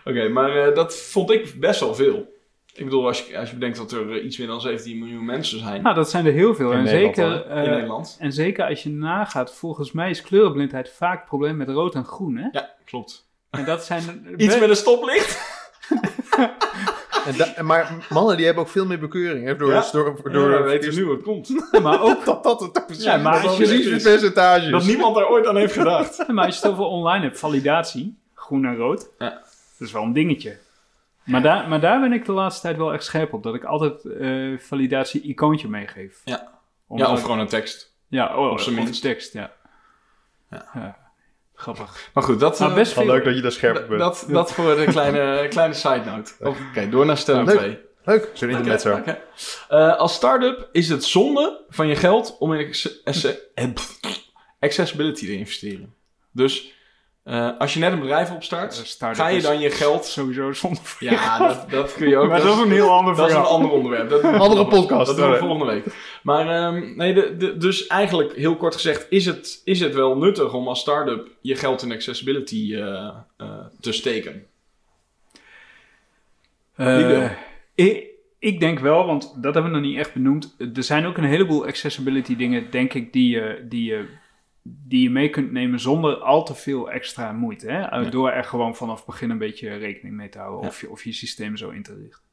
Oké, 0.05 0.27
maar 0.27 0.55
eh, 0.55 0.75
dat 0.75 0.97
vond 0.97 1.31
ik 1.31 1.59
best 1.59 1.79
wel 1.79 1.95
veel. 1.95 2.33
Ik 2.73 2.83
bedoel, 2.83 3.07
als 3.07 3.21
je, 3.21 3.38
als 3.38 3.49
je 3.49 3.55
bedenkt 3.55 3.77
dat 3.77 3.91
er 3.91 4.11
eh, 4.11 4.25
iets 4.25 4.38
meer 4.38 4.47
dan 4.47 4.61
17 4.61 4.99
miljoen 4.99 5.25
mensen 5.25 5.59
zijn 5.59 5.81
Nou, 5.81 5.95
dat 5.95 6.09
zijn 6.09 6.25
er 6.25 6.31
heel 6.31 6.55
veel. 6.55 6.71
In 6.71 6.77
en, 6.77 6.83
Nederland, 6.83 7.15
zeker, 7.15 7.45
eh, 7.45 7.63
in 7.63 7.69
Nederland. 7.69 8.17
en 8.19 8.33
zeker 8.33 8.65
als 8.65 8.83
je 8.83 8.89
nagaat, 8.89 9.53
volgens 9.53 9.91
mij 9.91 10.09
is 10.09 10.21
kleurenblindheid 10.21 10.89
vaak 10.89 11.17
het 11.17 11.27
probleem 11.27 11.57
met 11.57 11.69
rood 11.69 11.95
en 11.95 12.05
groen. 12.05 12.38
Hè? 12.38 12.47
Ja, 12.51 12.69
klopt. 12.85 13.27
En 13.49 13.65
dat 13.65 13.85
zijn 13.85 14.33
Iets 14.38 14.59
met 14.59 14.69
een 14.69 14.75
stoplicht? 14.75 15.53
En 17.25 17.38
da- 17.38 17.63
maar 17.63 18.07
mannen 18.09 18.35
die 18.38 18.45
hebben 18.45 18.63
ook 18.63 18.69
veel 18.69 18.85
meer 18.85 18.99
bekeuring. 18.99 19.45
Hè, 19.45 19.55
door, 19.55 19.71
Ja. 19.71 19.85
door, 19.91 20.03
door, 20.23 20.31
Door, 20.31 20.49
we 20.49 20.69
weten 20.69 20.95
nu 20.95 21.09
het 21.11 21.21
komt. 21.21 21.49
maar 21.83 22.01
ook 22.01 22.25
dat, 22.25 22.43
dat, 22.43 22.59
dat, 22.59 22.85
precies, 22.85 23.03
Ja, 23.03 23.17
maar 23.17 23.41
dat 23.41 23.55
precies 23.55 23.85
het 23.85 24.03
percentage. 24.03 24.69
Dat 24.69 24.83
niemand 24.85 25.15
daar 25.15 25.27
ooit 25.29 25.47
aan 25.47 25.57
heeft 25.57 25.73
gedacht. 25.73 26.17
Ja, 26.27 26.33
maar 26.33 26.45
als 26.45 26.55
je 26.59 26.61
het 26.61 26.71
over 26.71 26.85
online 26.85 27.23
hebt, 27.23 27.39
validatie, 27.39 28.17
groen 28.33 28.65
en 28.65 28.75
rood, 28.77 29.09
Ja. 29.17 29.29
dat 29.29 29.88
is 29.88 29.91
wel 29.91 30.03
een 30.03 30.13
dingetje. 30.13 30.57
Maar 31.23 31.41
daar, 31.41 31.67
maar 31.69 31.79
daar 31.79 31.99
ben 31.99 32.13
ik 32.13 32.25
de 32.25 32.31
laatste 32.31 32.61
tijd 32.61 32.77
wel 32.77 32.93
echt 32.93 33.03
scherp 33.03 33.33
op, 33.33 33.43
dat 33.43 33.55
ik 33.55 33.63
altijd 33.63 34.05
eh, 34.05 34.57
validatie-icoontje 34.59 35.67
meegeef. 35.67 36.21
Ja. 36.25 36.53
Ja, 36.89 37.11
of 37.11 37.21
gewoon 37.21 37.39
een 37.39 37.47
tekst. 37.47 37.93
ja, 38.07 38.38
oh, 38.38 38.51
op 38.51 38.59
zijn 38.59 38.77
of 38.77 38.83
minst. 38.83 39.01
tekst, 39.01 39.33
ja. 39.33 39.51
Ja. 40.49 40.97
Grappig. 41.55 42.09
Maar 42.13 42.23
goed, 42.23 42.39
dat, 42.39 42.59
Maar 42.59 42.69
eh, 42.69 42.75
best 42.75 42.95
Wel 42.95 43.03
veel... 43.03 43.13
leuk 43.13 43.23
dat 43.23 43.35
je 43.35 43.41
daar 43.41 43.51
scherp 43.51 43.87
bent. 43.87 43.99
dat, 43.99 44.25
dat 44.27 44.51
voor 44.51 44.75
de 44.75 44.85
kleine, 44.85 45.47
kleine 45.49 45.73
side 45.73 46.01
note. 46.05 46.31
Oké, 46.39 46.89
door 46.89 47.05
naar 47.05 47.17
stelling 47.17 47.47
Leuk. 47.47 47.57
2. 47.57 47.79
Leuk, 48.05 48.29
zo'n 48.33 48.49
internet 48.49 48.81
zo. 48.81 48.95
Oké. 48.95 49.21
Eh, 49.69 49.97
als 49.97 50.13
start-up 50.13 50.69
is 50.71 50.89
het 50.89 51.03
zonde 51.03 51.65
van 51.69 51.87
je 51.87 51.95
geld 51.95 52.35
om 52.39 52.53
in 52.53 52.73
accessibility 54.59 55.25
te 55.25 55.37
investeren. 55.37 55.93
Dus 56.31 56.74
eh, 57.25 57.49
als 57.57 57.73
je 57.73 57.79
net 57.79 57.91
een 57.91 57.99
bedrijf 57.99 58.31
opstart, 58.31 58.97
Eh, 58.99 59.09
ga 59.15 59.27
je 59.27 59.38
is 59.38 59.43
dan 59.43 59.59
je 59.59 59.69
geld... 59.69 60.05
Sowieso 60.05 60.53
zonder 60.53 60.83
voor 60.83 61.09
Ja, 61.09 61.38
dat, 61.47 61.69
dat 61.69 61.93
kun 61.93 62.09
je 62.09 62.17
ook... 62.17 62.29
Maar 62.29 62.41
dat 62.41 62.55
is 62.55 62.63
een 62.63 62.71
heel 62.71 62.89
ander 62.89 63.15
Dat 63.15 63.29
is 63.29 63.35
een 63.35 63.41
ander 63.41 63.71
onderwerp. 63.71 64.09
Dat, 64.09 64.23
Andere 64.23 64.67
podcast. 64.67 65.05
Dat 65.05 65.17
doen 65.17 65.31
we 65.31 65.38
volgende 65.38 65.65
week. 65.65 65.85
Maar 66.23 66.47
ehm, 66.47 66.95
nee, 66.95 67.13
de, 67.13 67.38
de, 67.38 67.57
dus 67.57 67.88
eigenlijk 67.88 68.35
heel 68.35 68.55
kort 68.55 68.73
gezegd, 68.73 69.05
is 69.09 69.25
het, 69.25 69.61
is 69.63 69.79
het 69.79 69.95
wel 69.95 70.17
nuttig 70.17 70.53
om 70.53 70.67
als 70.67 70.79
start-up 70.79 71.27
je 71.41 71.55
geld 71.55 71.81
in 71.81 71.91
accessibility 71.91 72.75
eh, 72.75 73.09
eh, 73.38 73.47
te 73.79 73.91
steken? 73.91 74.45
Eh, 76.75 77.31
ik, 77.75 78.05
ik 78.39 78.59
denk 78.59 78.79
wel, 78.79 79.05
want 79.05 79.33
dat 79.41 79.53
hebben 79.53 79.71
we 79.71 79.77
nog 79.77 79.88
niet 79.88 79.97
echt 79.97 80.13
benoemd. 80.13 80.55
Er 80.75 80.83
zijn 80.83 81.05
ook 81.05 81.17
een 81.17 81.23
heleboel 81.23 81.65
accessibility 81.65 82.35
dingen, 82.35 82.71
denk 82.71 82.93
ik, 82.93 83.13
die 83.13 83.29
je, 83.29 83.65
die 83.69 83.83
je, 83.83 84.05
die 84.67 85.01
je 85.01 85.10
mee 85.10 85.30
kunt 85.30 85.51
nemen 85.51 85.80
zonder 85.80 86.15
al 86.17 86.43
te 86.45 86.56
veel 86.56 86.91
extra 86.91 87.32
moeite. 87.32 87.71
Hè? 87.71 87.80
Ja. 87.80 88.10
Door 88.10 88.30
er 88.30 88.43
gewoon 88.43 88.75
vanaf 88.75 88.97
het 88.97 89.06
begin 89.06 89.30
een 89.30 89.38
beetje 89.38 89.75
rekening 89.75 90.15
mee 90.15 90.30
te 90.30 90.38
houden 90.38 90.62
Ja. 90.62 90.67
of, 90.67 90.82
je, 90.82 90.89
of 90.89 91.04
je 91.04 91.12
systeem 91.12 91.58
zo 91.58 91.69
in 91.69 91.84
te 91.84 91.95
richten. 91.95 92.23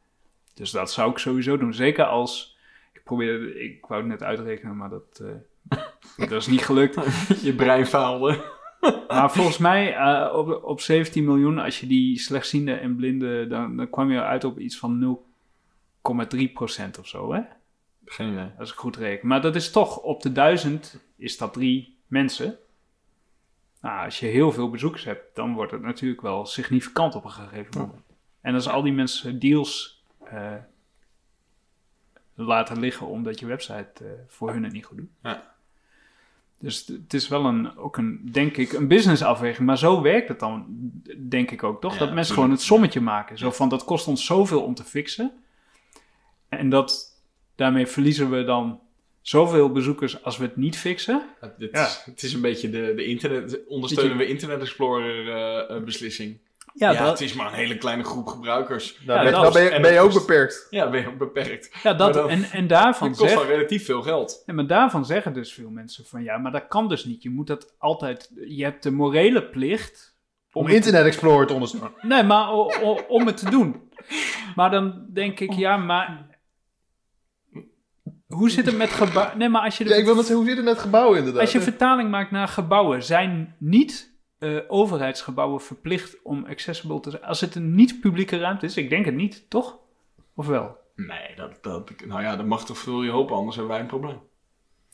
Dus 0.55 0.71
dat 0.71 0.92
zou 0.92 1.11
ik 1.11 1.18
sowieso 1.18 1.57
doen. 1.57 1.75
Zeker 1.75 2.05
als, 2.05 2.59
ik 2.92 3.05
probeerde, 3.05 3.62
ik 3.64 3.87
wou 3.87 4.01
het 4.01 4.11
net 4.11 4.23
uitrekenen, 4.23 4.77
maar 4.77 4.88
dat, 4.90 5.23
eh, 5.68 5.79
dat 6.29 6.40
is 6.40 6.47
niet 6.47 6.64
gelukt. 6.64 6.95
Je 7.42 7.55
brein 7.55 7.87
faalde. 7.87 8.40
Maar 9.09 9.33
volgens 9.33 9.59
mij 9.59 9.95
eh, 9.97 10.35
op, 10.35 10.64
op 10.64 10.81
17 10.81 11.25
miljoen, 11.25 11.59
als 11.59 11.81
je 11.81 11.87
die 11.87 12.18
slechtziende 12.18 12.73
en 12.73 12.97
blinde, 12.97 13.47
dan, 13.47 13.77
dan 13.77 13.90
kwam 13.90 14.11
je 14.11 14.23
uit 14.23 14.45
op 14.45 14.59
iets 14.59 14.79
van 14.79 15.18
0,3% 15.18 16.99
of 16.99 17.07
zo, 17.07 17.33
hè? 17.33 17.40
Geen 18.05 18.33
idee. 18.33 18.51
Als 18.59 18.71
ik 18.73 18.77
goed 18.77 18.97
reken. 18.97 19.29
Maar 19.29 19.40
dat 19.40 19.55
is 19.55 19.71
toch, 19.71 19.97
op 19.99 20.23
de 20.23 20.33
duizend 20.33 21.01
is 21.16 21.38
dat 21.38 21.53
drie 21.53 21.91
mensen. 22.12 22.59
Nou, 23.81 24.05
als 24.05 24.20
je 24.20 24.27
heel 24.27 24.53
veel 24.53 24.70
bezoekers 24.70 25.05
hebt, 25.05 25.37
dan 25.37 25.55
wordt 25.55 25.72
het 25.72 25.83
natuurlijk 25.83 26.20
wel 26.20 26.46
significant 26.46 27.14
op 27.14 27.25
een 27.25 27.31
gegeven 27.31 27.81
moment. 27.81 28.03
En 28.40 28.55
als 28.55 28.68
al 28.68 28.83
die 28.83 28.92
mensen 28.92 29.38
deals 29.38 30.03
eh, 30.25 30.53
laten 32.35 32.81
liggen 32.81 33.07
omdat 33.07 33.38
je 33.38 33.46
website 33.46 33.90
eh, 34.05 34.11
voor 34.27 34.53
hun 34.53 34.64
het 34.64 34.72
niet 34.72 34.85
goed 34.85 34.96
doet. 34.96 35.11
Ja. 35.22 35.51
Dus 36.59 36.87
het- 36.87 37.14
is 37.14 37.29
wel 37.29 37.44
een, 37.44 37.77
ook 37.77 37.96
een, 37.96 38.29
denk 38.33 38.57
ik, 38.57 38.72
een 38.72 38.88
businessafweging. 38.88 39.66
Maar 39.66 39.79
zo 39.79 40.03
werkt 40.03 40.29
het 40.29 40.38
dan, 40.40 40.66
denk 41.29 41.51
ik 41.51 41.62
ook, 41.62 41.81
toch? 41.81 41.92
Ja, 41.92 41.98
dat 41.98 42.09
mensen 42.12 42.16
tuurlijk. 42.35 42.35
gewoon 42.35 42.51
het 42.51 42.61
sommetje 42.61 43.01
maken. 43.01 43.38
Zo 43.38 43.51
van, 43.51 43.68
dat 43.68 43.85
kost 43.85 44.07
ons 44.07 44.25
zoveel 44.25 44.62
om 44.62 44.75
te 44.75 44.85
fixen. 44.85 45.33
En 46.48 46.68
dat, 46.70 47.20
daarmee 47.55 47.87
verliezen 47.87 48.31
we 48.31 48.44
dan 48.44 48.81
zoveel 49.22 49.72
bezoekers 49.72 50.24
als 50.24 50.37
we 50.37 50.44
het 50.44 50.56
niet 50.56 50.78
fixen. 50.78 51.22
Het, 51.40 51.52
het 51.58 51.68
Ja. 51.72 51.85
is, 51.87 52.02
het 52.04 52.22
is 52.22 52.32
een 52.32 52.40
beetje 52.40 52.70
de, 52.70 52.92
de 52.96 53.04
internet, 53.04 53.61
ondersteunen 53.68 54.16
we 54.16 54.26
Internet 54.26 54.61
Explorer 54.61 55.28
eh, 55.28 55.76
eh, 55.76 55.82
beslissing. 55.82 56.38
Ja, 56.74 56.92
dat, 56.92 57.08
het 57.08 57.20
is 57.20 57.32
maar 57.35 57.46
een 57.46 57.52
hele 57.58 57.76
kleine 57.78 58.04
groep 58.04 58.26
gebruikers. 58.26 58.98
Nou, 59.06 59.18
Ja, 59.18 59.30
dat 59.30 59.40
nou 59.40 59.52
ben, 59.52 59.62
je, 59.62 59.68
en 59.70 59.82
ben 59.82 59.90
je 59.90 59.96
dat 59.96 60.06
ook 60.06 60.12
kost- 60.12 60.26
beperkt. 60.26 60.66
Ja, 60.70 60.90
ben 60.90 61.00
je 61.00 61.06
ook 61.08 61.18
beperkt. 61.18 61.70
ja, 61.82 61.94
dat 61.94 62.14
dan- 62.14 62.28
en, 62.28 62.44
en 62.44 62.66
daarvan 62.66 63.08
Het 63.08 63.16
kost 63.16 63.30
zeg, 63.30 63.40
wel 63.40 63.48
relatief 63.54 63.85
veel 63.85 64.02
geld. 64.02 64.42
Ja, 64.46 64.54
maar 64.54 64.66
daarvan 64.66 65.04
zeggen 65.06 65.32
dus 65.32 65.52
veel 65.52 65.70
mensen 65.70 66.04
van 66.06 66.22
ja, 66.22 66.38
maar 66.38 66.52
dat 66.52 66.68
kan 66.68 66.88
dus 66.88 67.04
niet. 67.04 67.22
Je 67.22 67.30
moet 67.30 67.46
dat 67.46 67.74
altijd. 67.78 68.30
Je 68.46 68.64
hebt 68.64 68.82
de 68.82 68.90
morele 68.90 69.42
plicht. 69.44 70.16
Om 70.52 70.68
Internet 70.68 71.04
Explorer 71.06 71.46
te 71.46 71.52
ondersteunen. 71.52 71.92
Nee, 72.02 72.22
maar 72.22 72.50
o- 72.50 72.70
o- 72.82 73.00
om 73.08 73.26
het 73.26 73.37
te 73.37 73.50
doen. 73.50 73.90
Maar 74.54 74.70
dan 74.70 75.06
denk 75.12 75.40
ik, 75.40 75.52
ja, 75.52 75.76
maar. 75.76 76.30
Hoe 78.33 78.51
zit 78.51 78.66
het 78.66 78.77
met 78.77 78.90
gebouwen? 78.90 79.38
Nee, 79.38 79.49
maar 79.49 79.62
als 79.62 79.79
je, 79.79 79.85
de, 79.85 79.90
Ja, 79.90 79.97
ik 79.97 80.05
wil 80.05 80.14
zeggen, 80.14 80.35
hoe 80.37 80.45
zit 80.47 80.57
het 80.57 80.64
met 80.64 80.79
gebouwen 80.79 81.18
inderdaad? 81.18 81.40
als 81.40 81.53
je 81.53 81.61
vertaling 81.61 82.11
maakt 82.11 82.31
naar 82.31 82.49
gebouwen, 82.49 83.03
zijn 83.03 83.57
niet 83.59 84.14
eh, 84.38 84.59
overheidsgebouwen 84.68 85.61
verplicht 85.61 86.23
om 86.23 86.45
accessible 86.47 87.01
te 87.01 87.11
zijn? 87.11 87.23
Als 87.23 87.40
het 87.40 87.55
een 87.55 87.75
niet-publieke 87.75 88.38
ruimte 88.38 88.66
is, 88.66 88.77
ik 88.77 88.90
denk 88.90 89.05
het 89.05 89.14
niet, 89.14 89.51
toch? 89.51 89.79
Of 90.35 90.47
wel? 90.47 90.77
Nee, 90.95 91.35
dat, 91.37 91.59
dat, 91.62 91.92
nou 92.07 92.23
ja, 92.23 92.37
dat 92.37 92.47
mag 92.47 92.64
toch 92.64 92.79
veel 92.79 93.03
je 93.03 93.11
hopen, 93.11 93.37
anders 93.37 93.57
hebben 93.57 93.73
wij 93.75 93.83
een 93.83 93.88
probleem. 93.88 94.21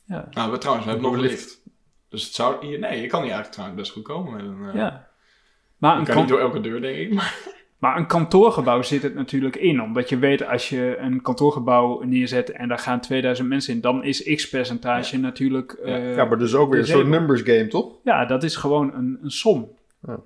Ja. 0.04 0.28
Nou, 0.30 0.50
we, 0.50 0.58
trouwens, 0.58 0.86
we 0.86 0.92
hebben 0.92 1.10
nog 1.12 1.20
lift. 1.20 1.62
Dus 2.08 2.24
het 2.24 2.34
zou, 2.34 2.66
hier- 2.66 2.78
nee, 2.78 3.00
je 3.00 3.06
kan 3.06 3.22
hier 3.22 3.32
eigenlijk 3.32 3.52
trouwens 3.52 3.80
best 3.80 3.92
goed 3.92 4.02
komen 4.04 4.32
met 4.32 4.44
een... 4.44 4.68
eh, 4.68 4.74
ja. 4.74 5.08
Maar 5.78 5.92
je 5.92 5.98
een, 5.98 6.04
kan 6.04 6.14
kan- 6.14 6.22
niet 6.24 6.32
door 6.32 6.40
elke 6.40 6.60
deur, 6.60 6.80
denk 6.80 6.96
ik. 6.96 7.14
Maar, 7.14 7.38
Maar 7.78 7.96
een 7.96 8.06
kantoorgebouw 8.06 8.82
zit 8.82 9.02
het 9.02 9.14
natuurlijk 9.14 9.56
in. 9.56 9.82
Omdat 9.82 10.08
je 10.08 10.18
weet, 10.18 10.46
als 10.46 10.68
je 10.68 10.96
een 10.98 11.22
kantoorgebouw 11.22 12.02
neerzet 12.02 12.50
en 12.50 12.68
daar 12.68 12.78
gaan 12.78 13.00
2000 13.00 13.48
mensen 13.48 13.74
in, 13.74 13.80
dan 13.80 14.04
is 14.04 14.22
x 14.34 14.48
percentage 14.48 15.18
natuurlijk. 15.18 15.72
eh, 15.72 16.16
ja, 16.16 16.24
maar 16.24 16.38
dus 16.38 16.54
ook 16.54 16.70
weer 16.70 16.80
een 16.80 16.86
soort 16.86 17.06
numbers 17.06 17.42
game, 17.42 17.66
toch? 17.66 17.92
Ja, 18.04 18.24
dat 18.24 18.42
is 18.42 18.56
gewoon 18.56 18.94
een, 18.94 19.18
een 19.22 19.30
som. 19.30 19.68
Ja. 20.06 20.20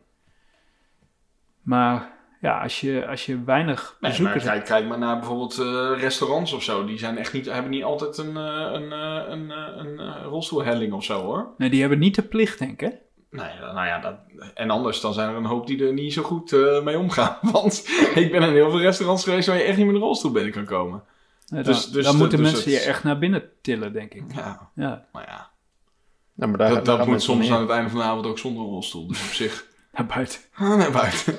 Maar 1.63 2.11
ja, 2.41 2.61
als 2.63 2.81
je, 2.81 3.07
als 3.07 3.27
je 3.27 3.45
weinig 3.45 3.97
Nee, 4.01 4.11
bezoekers 4.11 4.45
hebt. 4.45 4.55
kijk, 4.55 4.65
kijk 4.65 4.87
maar 4.89 4.99
naar 4.99 5.19
bijvoorbeeld 5.19 5.59
eh, 5.59 5.93
restaurants 6.01 6.53
of 6.53 6.63
zo. 6.63 6.85
Die 6.85 6.99
zijn 6.99 7.19
echt 7.19 7.33
niet, 7.33 7.47
hebben 7.47 7.71
niet 7.71 7.85
altijd 7.85 8.19
een, 8.19 8.37
eh, 8.37 8.69
een, 8.73 8.91
een, 9.33 9.51
een, 9.79 10.23
rolstoelhelling 10.23 10.93
of 10.93 11.05
zo 11.05 11.23
hoor. 11.23 11.49
Nee, 11.59 11.71
die 11.71 11.81
hebben 11.81 11.99
niet 11.99 12.15
de 12.15 12.23
plicht, 12.23 12.59
denk 12.59 12.73
ik. 12.73 12.81
hè? 12.81 12.97
Nou 13.33 13.49
ja, 13.49 13.73
nou 13.73 13.87
ja 13.87 13.99
dat, 14.01 14.15
en 14.55 14.71
anders 14.71 15.01
dan 15.01 15.15
zijn 15.15 15.31
er 15.31 15.37
een 15.37 15.45
hoop 15.45 15.67
die 15.67 15.87
er 15.87 15.93
niet 15.93 16.13
zo 16.13 16.23
goed 16.23 16.53
eh, 16.53 16.83
mee 16.83 16.99
omgaan. 16.99 17.37
Want 17.53 17.89
ik 18.15 18.31
ben 18.33 18.43
in 18.43 18.53
heel 18.53 18.71
veel 18.71 18.81
restaurants 18.81 19.25
geweest 19.25 19.47
waar 19.47 19.57
je 19.57 19.63
echt 19.63 19.77
niet 19.77 19.87
met 19.87 19.95
een 19.95 20.01
rolstoel 20.01 20.31
binnen 20.33 20.53
kan 20.53 20.65
komen. 20.65 21.03
Nee, 21.47 21.63
Dus- 21.63 21.85
dan 21.85 21.93
dus 21.93 22.05
dan 22.05 22.13
de- 22.15 22.19
moeten 22.21 22.39
dus 22.39 22.51
mensen 22.53 22.71
het- 22.73 22.81
je 22.83 22.89
echt 22.89 23.05
naar 23.05 23.19
binnen 23.19 23.43
tillen, 23.63 23.93
denk 23.93 24.15
ik. 24.15 24.23
Ja, 24.35 24.71
Ja, 24.75 25.05
maar 25.13 25.25
ja. 25.29 25.51
Ja, 26.35 26.47
maar 26.47 26.59
daar, 26.59 26.69
Dat, 26.75 26.85
daar 26.85 26.99
dat 26.99 27.07
moet 27.07 27.23
soms 27.23 27.51
aan 27.51 27.61
het 27.61 27.71
einde 27.71 27.91
van 27.91 27.99
de 27.99 28.05
avond 28.05 28.27
ook 28.27 28.39
zonder 28.39 28.63
rolstoel. 28.65 29.07
Dus 29.07 29.23
op 29.27 29.33
zich... 29.33 29.67
naar 29.97 30.07
buiten. 30.07 30.41
naar 30.79 30.91
buiten. 30.93 31.35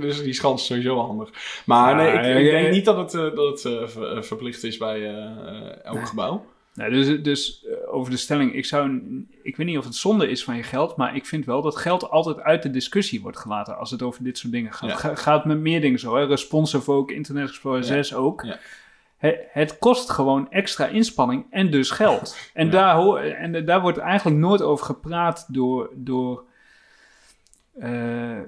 dus 0.00 0.22
die 0.22 0.32
schans 0.32 0.60
is 0.60 0.66
sowieso 0.66 0.98
handig. 1.00 1.62
Maar 1.66 1.96
nee, 1.96 2.12
ik, 2.12 2.36
ik 2.44 2.50
denk 2.50 2.64
ja, 2.66 2.70
niet 2.72 2.84
dat 2.84 2.96
het, 2.96 3.14
eh, 3.14 3.36
dat 3.36 3.62
het 3.62 3.64
eh, 3.64 3.88
ver- 3.88 4.24
verplicht 4.24 4.62
is 4.64 4.76
bij 4.76 5.14
elk 5.82 6.06
gebouw. 6.06 6.44
Nou, 6.78 6.90
dus 6.90 7.22
dus 7.22 7.64
eh, 7.66 7.94
over 7.94 8.10
de 8.10 8.16
stelling, 8.16 8.54
ik, 8.54 8.64
zou, 8.64 9.00
ik 9.42 9.56
weet 9.56 9.66
niet 9.66 9.78
of 9.78 9.84
het 9.84 9.94
zonde 9.94 10.28
is 10.28 10.44
van 10.44 10.56
je 10.56 10.62
geld, 10.62 10.96
maar 10.96 11.16
ik 11.16 11.26
vind 11.26 11.44
wel 11.44 11.62
dat 11.62 11.76
geld 11.76 12.10
altijd 12.10 12.40
uit 12.40 12.62
de 12.62 12.70
discussie 12.70 13.20
wordt 13.20 13.38
gelaten 13.38 13.78
als 13.78 13.90
het 13.90 14.02
over 14.02 14.24
dit 14.24 14.38
soort 14.38 14.52
dingen 14.52 14.72
gaat. 14.72 14.90
Ja. 14.90 14.96
Ga- 14.96 15.14
gaat 15.14 15.44
met 15.44 15.58
meer 15.58 15.80
dingen 15.80 15.98
zo, 15.98 16.16
hè? 16.16 16.24
responsive 16.24 16.92
ook, 16.92 17.10
Internet 17.10 17.48
Explorer 17.48 17.80
Ja. 17.80 17.86
6 17.86 18.14
ook. 18.14 18.42
Ja. 18.42 18.58
Het, 19.16 19.38
het 19.50 19.78
kost 19.78 20.10
gewoon 20.10 20.50
extra 20.50 20.86
inspanning 20.86 21.46
en 21.50 21.70
dus 21.70 21.90
geld. 21.90 22.36
En, 22.54 22.70
daar, 22.70 22.94
hoor, 22.94 23.18
en 23.18 23.64
daar 23.64 23.80
wordt 23.80 23.98
eigenlijk 23.98 24.36
nooit 24.38 24.62
over 24.62 24.86
gepraat 24.86 25.46
door, 25.48 25.90
door, 25.94 26.44
eh, 27.78 28.38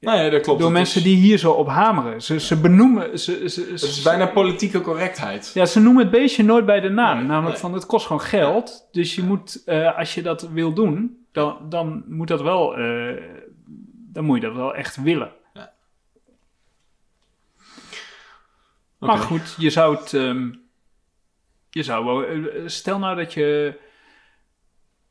Nou 0.00 0.18
ja, 0.18 0.30
dat 0.30 0.42
klopt. 0.42 0.60
door 0.60 0.72
mensen 0.72 0.96
is- 1.00 1.06
die 1.06 1.16
hier 1.16 1.38
zo 1.38 1.52
op 1.52 1.68
hameren. 1.68 2.22
Ze, 2.22 2.40
ze 2.40 2.60
benoemen... 2.60 3.18
Ze, 3.18 3.48
ze, 3.50 3.68
Het 3.70 3.82
is 3.82 4.02
bijna 4.02 4.26
politieke 4.26 4.80
correctheid. 4.80 5.50
ja, 5.54 5.64
ze 5.66 5.80
noemen 5.80 6.02
het 6.02 6.10
beestje 6.12 6.42
nooit 6.44 6.66
bij 6.66 6.80
de 6.80 6.88
naam. 6.88 7.16
Nee, 7.18 7.26
namelijk 7.26 7.52
nee. 7.52 7.60
van 7.60 7.72
het 7.74 7.86
kost 7.86 8.06
gewoon 8.06 8.22
geld. 8.22 8.88
Dus 8.92 9.14
je 9.14 9.22
moet, 9.22 9.62
eh, 9.64 9.98
als 9.98 10.14
je 10.14 10.22
dat 10.22 10.42
wil 10.48 10.72
doen, 10.72 11.24
dan, 11.32 11.56
dan 11.68 12.04
moet 12.06 12.28
dat 12.28 12.42
wel, 12.42 12.76
eh, 12.76 13.22
dan 14.12 14.24
moet 14.24 14.40
je 14.40 14.46
dat 14.46 14.56
wel 14.56 14.74
echt 14.74 15.02
willen. 15.02 15.32
Maar 18.98 19.14
Oké. 19.14 19.20
goed, 19.20 19.54
je 19.58 19.70
zou 19.70 19.96
het, 19.96 20.14
ehm, 20.14 20.50
je 21.70 21.82
zou 21.82 22.04
wel, 22.04 22.24
eh, 22.24 22.62
stel 22.66 22.98
nou 22.98 23.16
dat 23.16 23.32
je, 23.34 23.78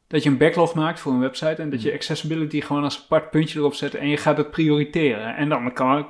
dat 0.09 0.23
je 0.23 0.29
een 0.29 0.37
backlog 0.37 0.73
maakt 0.73 0.99
voor 0.99 1.11
een 1.11 1.19
website 1.19 1.61
en 1.61 1.69
dat 1.69 1.79
Hmm. 1.79 1.87
je 1.89 1.93
accessibility 1.95 2.61
gewoon 2.61 2.83
als 2.83 2.99
apart 3.03 3.29
puntje 3.29 3.59
erop 3.59 3.73
zet 3.73 3.95
en 3.95 4.07
je 4.07 4.17
gaat 4.17 4.37
het 4.37 4.51
prioriteren. 4.51 5.35
En 5.35 5.49
dan 5.49 5.73
kan, 5.73 6.07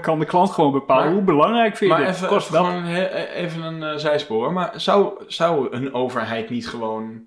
kan 0.00 0.18
de 0.18 0.24
klant 0.24 0.50
gewoon 0.50 0.72
bepalen 0.72 1.04
Maar- 1.04 1.14
hoe 1.14 1.22
belangrijk 1.22 1.76
vind 1.76 1.90
je 1.90 1.96
Maar 1.96 2.06
dit. 2.06 2.14
even, 2.16 2.28
Kost 2.28 2.46
even, 2.54 2.64
gewoon 2.64 3.72
een 3.74 3.82
eh, 3.82 3.96
zijspoor. 3.96 4.52
Maar 4.52 4.80
zou, 4.80 5.24
zou 5.26 5.72
een 5.72 5.94
overheid 5.94 6.50
niet 6.50 6.68
gewoon... 6.68 7.26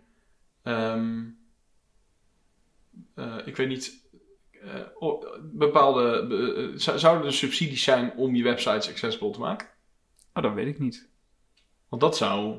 ehm, 0.63 1.19
eh, 3.15 3.35
ik 3.45 3.55
weet 3.55 3.67
niet... 3.67 4.07
eh, 4.51 4.81
o- 4.99 5.23
bepaalde... 5.41 6.27
be- 6.27 6.73
zou- 6.75 6.99
zouden 6.99 7.25
er 7.27 7.33
subsidies 7.33 7.83
zijn 7.83 8.13
om 8.15 8.35
je 8.35 8.43
websites 8.43 8.89
accessible 8.89 9.31
te 9.31 9.39
maken? 9.39 9.67
Oh, 10.33 10.43
dat 10.43 10.53
weet 10.53 10.67
ik 10.67 10.79
niet. 10.79 11.09
Want 11.89 12.01
dat 12.01 12.17
zou... 12.17 12.57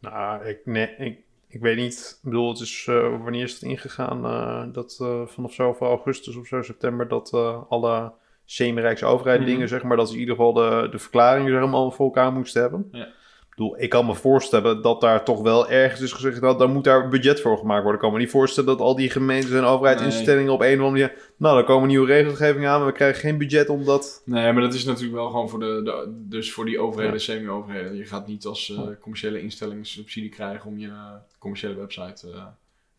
Nou, 0.00 0.44
ik, 0.46 0.60
nee, 0.66 0.94
ik, 0.96 1.18
ik 1.54 1.60
weet 1.60 1.76
niet. 1.76 2.18
Ik 2.22 2.30
bedoel, 2.30 2.48
het 2.48 2.60
is, 2.60 2.86
eh, 2.88 3.22
wanneer 3.22 3.42
is 3.42 3.52
het 3.52 3.62
ingegaan? 3.62 4.24
eh, 4.24 4.62
dat 4.72 4.98
eh, 5.00 5.26
vanaf 5.26 5.52
zoveel 5.52 5.86
augustus 5.86 6.36
of 6.36 6.46
zo, 6.46 6.62
september, 6.62 7.08
dat 7.08 7.32
alle 7.68 8.12
semi-rijkse 8.44 9.06
overheid 9.06 9.40
Mhm. 9.40 9.48
dingen, 9.48 9.68
zeg 9.68 9.82
maar, 9.82 9.96
dat 9.96 10.08
ze 10.08 10.14
in 10.14 10.20
ieder 10.20 10.34
geval 10.34 10.52
de, 10.52 10.88
de 10.90 10.98
verklaringen 10.98 11.52
zeg 11.52 11.70
maar, 11.70 11.92
voor 11.92 12.04
elkaar 12.06 12.32
moesten 12.32 12.62
hebben. 12.62 12.88
Ja. 12.92 13.08
Ik 13.54 13.60
bedoel, 13.60 13.80
ik 13.82 13.90
kan 13.90 14.06
me 14.06 14.14
voorstellen 14.14 14.82
dat 14.82 15.00
daar 15.00 15.24
toch 15.24 15.42
wel 15.42 15.68
ergens 15.70 16.00
is 16.00 16.12
gezegd 16.12 16.40
dat 16.40 16.58
dan 16.58 16.72
moet 16.72 16.84
daar 16.84 17.08
budget 17.08 17.40
voor 17.40 17.58
gemaakt 17.58 17.82
worden. 17.82 17.94
Ik 17.94 18.00
kan 18.00 18.12
me 18.12 18.18
niet 18.18 18.30
voorstellen 18.30 18.68
dat 18.68 18.80
al 18.80 18.94
die 18.96 19.10
gemeentes 19.10 19.50
en 19.50 19.64
overheidsinstellingen 19.64 20.52
op 20.52 20.60
een 20.60 20.66
of 20.80 20.84
andere 20.86 20.90
manier, 20.90 21.32
nou, 21.36 21.54
dan 21.56 21.64
komen 21.64 21.88
nieuwe 21.88 22.06
regelgevingen 22.06 22.70
aan, 22.70 22.78
maar 22.78 22.86
we 22.88 22.92
krijgen 22.94 23.20
geen 23.20 23.38
budget 23.38 23.68
omdat... 23.68 24.22
Nee, 24.24 24.52
maar 24.52 24.62
dat 24.62 24.74
is 24.74 24.84
natuurlijk 24.84 25.14
wel 25.14 25.26
gewoon 25.30 25.48
voor 25.48 25.58
de, 25.60 25.80
de 25.84 26.24
dus 26.28 26.52
voor 26.52 26.64
die 26.64 26.78
overheden, 26.80 27.20
semi-overheden. 27.20 27.96
Je 27.96 28.04
gaat 28.04 28.26
niet 28.26 28.44
als 28.46 28.70
eh, 28.70 28.80
commerciële 29.00 29.42
instelling 29.42 29.86
subsidie 29.86 30.30
krijgen 30.30 30.70
om 30.70 30.78
je 30.78 30.90
commerciële 31.38 31.74
website 31.74 32.30
eh, 32.30 32.42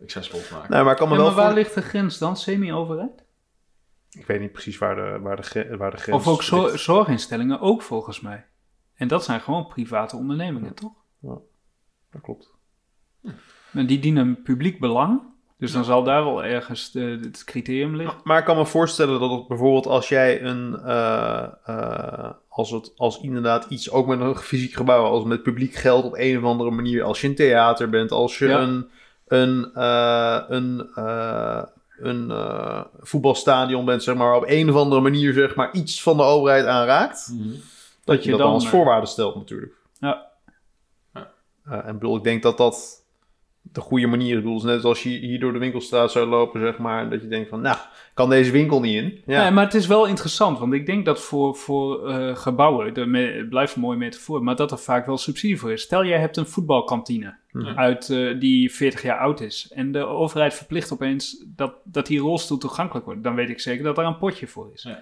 accessible 0.02 0.42
te 0.48 0.54
maken. 0.54 0.72
Nee, 0.72 0.84
maar 0.84 0.92
ik 0.92 0.98
kan 0.98 1.08
me 1.08 1.14
Ja, 1.16 1.20
wel 1.20 1.30
maar 1.30 1.38
waar 1.40 1.50
voor- 1.52 1.58
ligt 1.60 1.74
de 1.74 1.82
grens 1.82 2.18
dan? 2.18 2.38
Semi-overheid? 2.38 3.24
Ik 4.12 4.26
weet 4.26 4.40
niet 4.40 4.52
precies 4.52 4.78
waar 4.78 4.96
de, 4.96 5.20
waar 5.22 5.36
de, 5.54 5.78
waar 5.78 5.92
de 5.92 5.98
grens 5.98 6.18
Of 6.20 6.28
ook 6.34 6.44
zo- 6.44 6.76
zorginstellingen 6.78 7.60
ook 7.60 7.82
volgens 7.82 8.22
mij. 8.22 8.46
En 8.96 9.08
dat 9.08 9.24
zijn 9.24 9.40
gewoon 9.42 9.68
private 9.68 10.16
ondernemingen, 10.16 10.74
toch? 10.74 10.92
Dat 12.12 12.22
klopt. 12.22 12.50
En 13.74 13.86
die 13.86 14.00
dienen 14.00 14.28
een 14.28 14.42
publiek 14.42 14.80
belang. 14.80 15.22
Dus 15.58 15.72
dan 15.72 15.84
zal 15.86 16.04
daar 16.04 16.24
wel 16.24 16.44
ergens 16.44 16.92
de, 16.92 17.20
het 17.22 17.44
criterium 17.44 17.96
liggen. 17.96 18.18
Maar 18.24 18.40
ik 18.40 18.46
kan 18.46 18.58
me 18.58 18.66
voorstellen 18.66 19.20
dat 19.20 19.32
het 19.32 19.48
bijvoorbeeld 19.48 19.86
als 19.88 20.10
jij 20.10 20.42
een, 20.44 20.80
eh, 20.80 21.46
eh, 21.66 22.30
als 22.50 22.72
het, 22.72 22.92
als 22.98 23.20
inderdaad 23.22 23.66
iets 23.70 23.92
ook 23.92 24.08
met 24.08 24.20
een 24.20 24.36
fysiek 24.36 24.74
gebouw, 24.74 25.04
als 25.04 25.24
met 25.24 25.44
publiek 25.44 25.74
geld 25.74 26.04
op 26.06 26.14
een 26.18 26.38
of 26.38 26.44
andere 26.44 26.72
manier, 26.72 27.04
als 27.04 27.22
je 27.22 27.28
een 27.28 27.36
theater 27.36 27.90
bent, 27.90 28.12
als 28.12 28.38
je 28.38 28.48
Ja. 28.48 28.60
een, 28.62 28.90
een, 29.28 29.72
eh, 29.74 30.40
een, 30.48 30.90
eh, 30.96 31.62
een 32.00 32.32
eh, 32.32 32.82
voetbalstadion 33.00 33.86
bent, 33.86 34.04
zeg 34.04 34.16
maar, 34.16 34.36
op 34.36 34.44
een 34.48 34.70
of 34.70 34.76
andere 34.76 35.02
manier, 35.02 35.34
zeg 35.34 35.56
maar, 35.56 35.72
iets 35.74 36.02
van 36.04 36.18
de 36.18 36.24
overheid 36.24 36.66
aanraakt, 36.66 37.32
Mhm. 37.34 37.50
Dat 38.06 38.18
je 38.24 38.24
je 38.24 38.30
dat 38.30 38.38
dan 38.40 38.48
dan, 38.48 38.56
als 38.56 38.64
eh, 38.66 38.70
voorwaarde 38.72 39.08
stelt 39.08 39.36
natuurlijk. 39.36 39.74
Ja. 40.00 40.28
Ja. 41.14 41.32
Eh, 41.66 41.74
en 41.74 41.88
ik 41.94 42.00
bedoel, 42.00 42.16
ik 42.18 42.24
denk 42.24 42.44
dat 42.44 42.58
dat 42.58 43.04
de 43.72 43.82
goede 43.82 44.08
manier 44.08 44.32
is. 44.32 44.38
Ik 44.38 44.44
bedoel, 44.44 44.62
net 44.64 44.84
als 44.84 45.04
je 45.04 45.10
hier 45.10 45.40
door 45.40 45.54
de 45.54 45.60
winkelstraat 45.60 46.12
zou 46.12 46.28
lopen, 46.28 46.62
zeg 46.62 46.78
maar, 46.78 47.02
en 47.04 47.10
dat 47.10 47.22
je 47.22 47.28
denkt 47.28 47.50
van, 47.50 47.62
nou, 47.62 47.78
kan 48.14 48.30
deze 48.30 48.52
winkel 48.52 48.80
niet 48.80 48.96
in? 49.04 49.22
Ja. 49.26 49.42
Nee, 49.42 49.52
maar 49.52 49.64
het 49.64 49.74
is 49.74 49.88
wel 49.88 50.06
interessant, 50.06 50.60
want 50.60 50.74
ik 50.74 50.86
denk 50.86 51.06
dat 51.06 51.22
voor, 51.22 51.56
voor 51.56 52.10
eh, 52.10 52.36
gebouwen, 52.36 52.94
de 52.94 53.06
me- 53.06 53.32
het 53.38 53.50
blijft 53.50 53.76
een 53.76 53.82
mooie 53.82 53.98
metafoor, 53.98 54.44
maar 54.44 54.56
dat 54.56 54.72
er 54.72 54.78
vaak 54.78 55.06
wel 55.06 55.18
subsidie 55.18 55.60
voor 55.60 55.72
is. 55.72 55.82
Stel, 55.82 56.06
jij 56.06 56.20
hebt 56.20 56.38
een 56.38 56.46
voetbalkantine 56.48 57.36
Mhm. 57.52 57.78
uit, 57.78 58.10
eh, 58.10 58.40
die 58.40 58.74
40 58.74 59.02
jaar 59.02 59.20
oud 59.20 59.40
is 59.42 59.72
en 59.74 59.92
de 59.92 60.06
overheid 60.06 60.54
verplicht 60.54 60.94
opeens 60.94 61.44
dat, 61.56 61.74
dat 61.84 62.06
die 62.06 62.20
rolstoel 62.20 62.58
toegankelijk 62.58 63.06
wordt. 63.06 63.24
Dan 63.24 63.36
weet 63.36 63.50
ik 63.50 63.60
zeker 63.60 63.84
dat 63.84 63.96
daar 63.96 64.06
een 64.06 64.18
potje 64.18 64.48
voor 64.48 64.70
is. 64.74 64.84
Ja. 64.84 65.02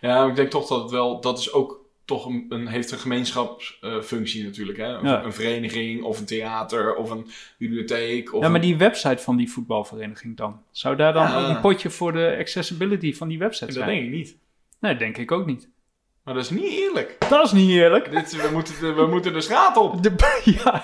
Ja, 0.00 0.18
maar 0.20 0.28
ik 0.28 0.36
denk 0.36 0.50
toch 0.50 0.66
dat 0.68 0.82
het 0.82 0.90
wel, 0.90 1.20
dat 1.20 1.38
is 1.38 1.52
ook 1.52 1.79
toch 2.10 2.26
een, 2.26 2.46
een 2.48 2.66
heeft 2.66 2.90
een 2.90 2.98
gemeenschapsfunctie 2.98 4.44
natuurlijk. 4.44 4.78
Hè? 4.78 4.86
Een, 4.86 5.06
Ja. 5.06 5.24
een 5.24 5.32
vereniging 5.32 6.02
of 6.02 6.18
een 6.18 6.24
theater 6.24 6.94
of 6.94 7.10
een 7.10 7.26
bibliotheek. 7.58 8.34
Of 8.34 8.42
Ja, 8.42 8.48
maar 8.48 8.60
die 8.60 8.76
website 8.76 9.22
van 9.22 9.36
die 9.36 9.50
voetbalvereniging 9.52 10.36
dan? 10.36 10.62
Zou 10.70 10.96
daar 10.96 11.12
dan 11.12 11.22
Ja. 11.22 11.42
ook 11.42 11.48
een 11.48 11.60
potje 11.60 11.90
voor 11.90 12.12
de 12.12 12.36
accessibility 12.38 13.14
van 13.14 13.28
die 13.28 13.38
website 13.38 13.64
dat 13.66 13.74
zijn? 13.74 13.88
denk 13.88 14.02
ik 14.02 14.10
niet. 14.10 14.36
Nee, 14.80 14.96
denk 14.96 15.16
ik 15.16 15.32
ook 15.32 15.46
niet. 15.46 15.68
Maar 16.24 16.34
dat 16.34 16.44
is 16.44 16.50
niet 16.50 16.72
eerlijk. 16.72 17.16
Dat 17.28 17.44
is 17.44 17.52
niet 17.52 17.70
eerlijk. 17.70 18.10
Dit, 18.10 18.42
we, 18.42 18.48
moeten 18.52 18.74
de, 18.80 18.92
we 18.92 19.06
moeten 19.06 19.32
de 19.32 19.40
straat 19.40 19.76
op. 19.76 20.02
De, 20.02 20.12
ja, 20.64 20.82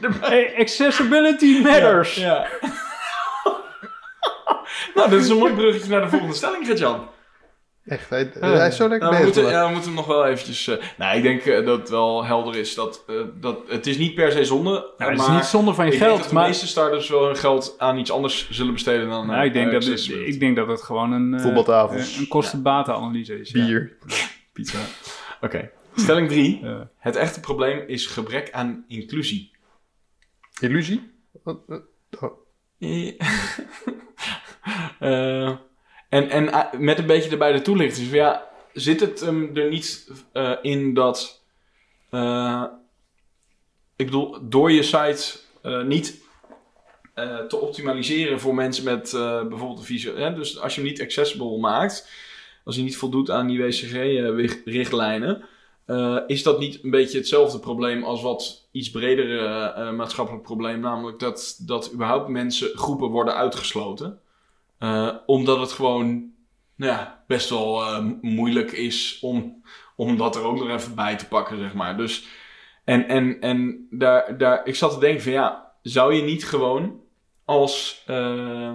de, 0.00 0.54
accessibility 0.58 1.60
matters. 1.62 2.14
Ja. 2.14 2.46
nou, 4.94 5.10
dat 5.10 5.20
is 5.20 5.28
een 5.28 5.38
mooi 5.38 5.54
bruggetje 5.54 5.90
naar 5.90 6.00
de 6.00 6.08
volgende 6.08 6.34
stelling, 6.34 6.66
Gert-Jan. 6.66 7.08
Echt, 7.86 8.10
hij, 8.10 8.30
hij 8.40 8.68
is 8.68 8.76
zo 8.76 8.88
lekker 8.88 9.08
Nou, 9.10 9.20
we, 9.20 9.26
bezig. 9.26 9.42
moeten, 9.42 9.58
ja, 9.60 9.66
we 9.66 9.72
moeten 9.72 9.88
hem 9.88 9.98
nog 9.98 10.06
wel 10.06 10.26
eventjes... 10.26 10.66
eh, 10.66 10.76
nou, 10.98 11.16
ik 11.16 11.22
denk 11.22 11.44
eh, 11.44 11.66
dat 11.66 11.78
het 11.78 11.88
wel 11.88 12.24
helder 12.24 12.56
is 12.56 12.74
dat, 12.74 13.04
eh, 13.06 13.14
dat... 13.34 13.58
Het 13.68 13.86
is 13.86 13.96
niet 13.98 14.14
per 14.14 14.32
se 14.32 14.44
zonde, 14.44 14.70
Nou, 14.98 15.10
het 15.12 15.20
is 15.20 15.28
niet 15.28 15.44
zonder 15.44 15.74
van 15.74 15.86
je 15.86 15.92
ik 15.92 15.98
denk 15.98 16.10
geld, 16.10 16.20
dat 16.20 16.28
de 16.30 16.34
maar 16.34 16.46
meeste 16.46 16.66
startups 16.66 17.08
wel 17.08 17.26
hun 17.26 17.36
geld 17.36 17.74
aan 17.78 17.98
iets 17.98 18.10
anders 18.10 18.50
zullen 18.50 18.72
besteden 18.72 19.08
dan... 19.08 19.26
nou, 19.26 19.44
ik, 19.44 19.52
denk 19.52 19.72
dat 19.72 19.84
het, 19.84 20.08
ik 20.08 20.40
denk 20.40 20.56
dat 20.56 20.68
het 20.68 20.82
gewoon 20.82 21.12
een, 21.12 21.34
eh, 21.34 21.40
Voetbaltafels. 21.40 22.14
eh, 22.14 22.20
een 22.20 22.28
kosten-batenanalyse 22.28 23.40
is. 23.40 23.50
ja. 23.50 23.64
Bier. 23.66 23.96
Pizza. 24.52 24.78
Oké. 25.40 25.70
Stelling 25.96 26.28
3. 26.28 26.58
Ja. 26.62 26.88
Het 26.98 27.16
echte 27.16 27.40
probleem 27.40 27.84
is 27.86 28.06
gebrek 28.06 28.50
aan 28.52 28.84
inclusie. 28.88 29.50
Illusie? 30.60 31.12
Oh. 31.44 31.58
Eh, 34.98 35.56
en 36.08 36.30
en 36.30 36.52
eh, 36.52 36.72
met 36.78 36.98
een 36.98 37.06
beetje 37.06 37.30
erbij 37.30 37.52
de 37.52 37.62
toelichting. 37.62 38.08
Dus 38.08 38.16
ja, 38.16 38.48
zit 38.72 39.00
het 39.00 39.20
hem 39.20 39.56
er 39.56 39.68
niet 39.68 40.10
eh, 40.32 40.52
in 40.62 40.94
dat... 40.94 41.42
eh, 42.10 42.64
ik 43.96 44.06
bedoel, 44.06 44.38
door 44.42 44.72
je 44.72 44.82
site 44.82 45.44
niet 45.84 46.24
te 47.48 47.56
optimaliseren 47.60 48.40
voor 48.40 48.54
mensen 48.54 48.84
met 48.84 49.10
bijvoorbeeld 49.48 49.78
een 49.78 49.84
visie. 49.84 50.12
Hè? 50.12 50.34
Dus 50.34 50.60
als 50.60 50.74
je 50.74 50.80
hem 50.80 50.90
niet 50.90 51.02
accessible 51.02 51.58
maakt, 51.58 52.08
als 52.64 52.74
hij 52.74 52.84
niet 52.84 52.96
voldoet 52.96 53.30
aan 53.30 53.46
die 53.46 53.62
WCG-richtlijnen, 53.62 55.44
is 56.26 56.42
dat 56.42 56.58
niet 56.58 56.84
een 56.84 56.90
beetje 56.90 57.18
hetzelfde 57.18 57.58
probleem 57.58 58.04
als 58.04 58.22
wat 58.22 58.68
iets 58.70 58.90
bredere 58.90 59.92
maatschappelijk 59.92 60.44
probleem, 60.44 60.80
namelijk 60.80 61.18
dat, 61.18 61.58
dat 61.60 61.92
überhaupt 61.92 62.28
mensen, 62.28 62.78
groepen 62.78 63.08
worden 63.08 63.34
uitgesloten. 63.34 64.20
Eh, 64.78 65.14
omdat 65.26 65.60
het 65.60 65.72
gewoon 65.72 66.34
nou 66.76 66.92
ja, 66.92 67.24
best 67.26 67.50
wel 67.50 67.82
eh, 67.82 68.04
moeilijk 68.20 68.72
is 68.72 69.18
om, 69.20 69.62
om 69.96 70.16
dat 70.16 70.36
er 70.36 70.42
ook 70.42 70.58
nog 70.58 70.68
even 70.68 70.94
bij 70.94 71.16
te 71.16 71.28
pakken, 71.28 71.58
zeg 71.58 71.74
maar. 71.74 71.96
Dus, 71.96 72.26
en 72.84 73.08
en, 73.08 73.40
en 73.40 73.86
daar, 73.90 74.38
daar, 74.38 74.66
ik 74.66 74.74
zat 74.74 74.92
te 74.92 74.98
denken 74.98 75.22
van 75.22 75.32
ja, 75.32 75.72
zou 75.82 76.14
je 76.14 76.22
niet 76.22 76.46
gewoon 76.46 77.00
als, 77.44 78.02
eh, 78.06 78.74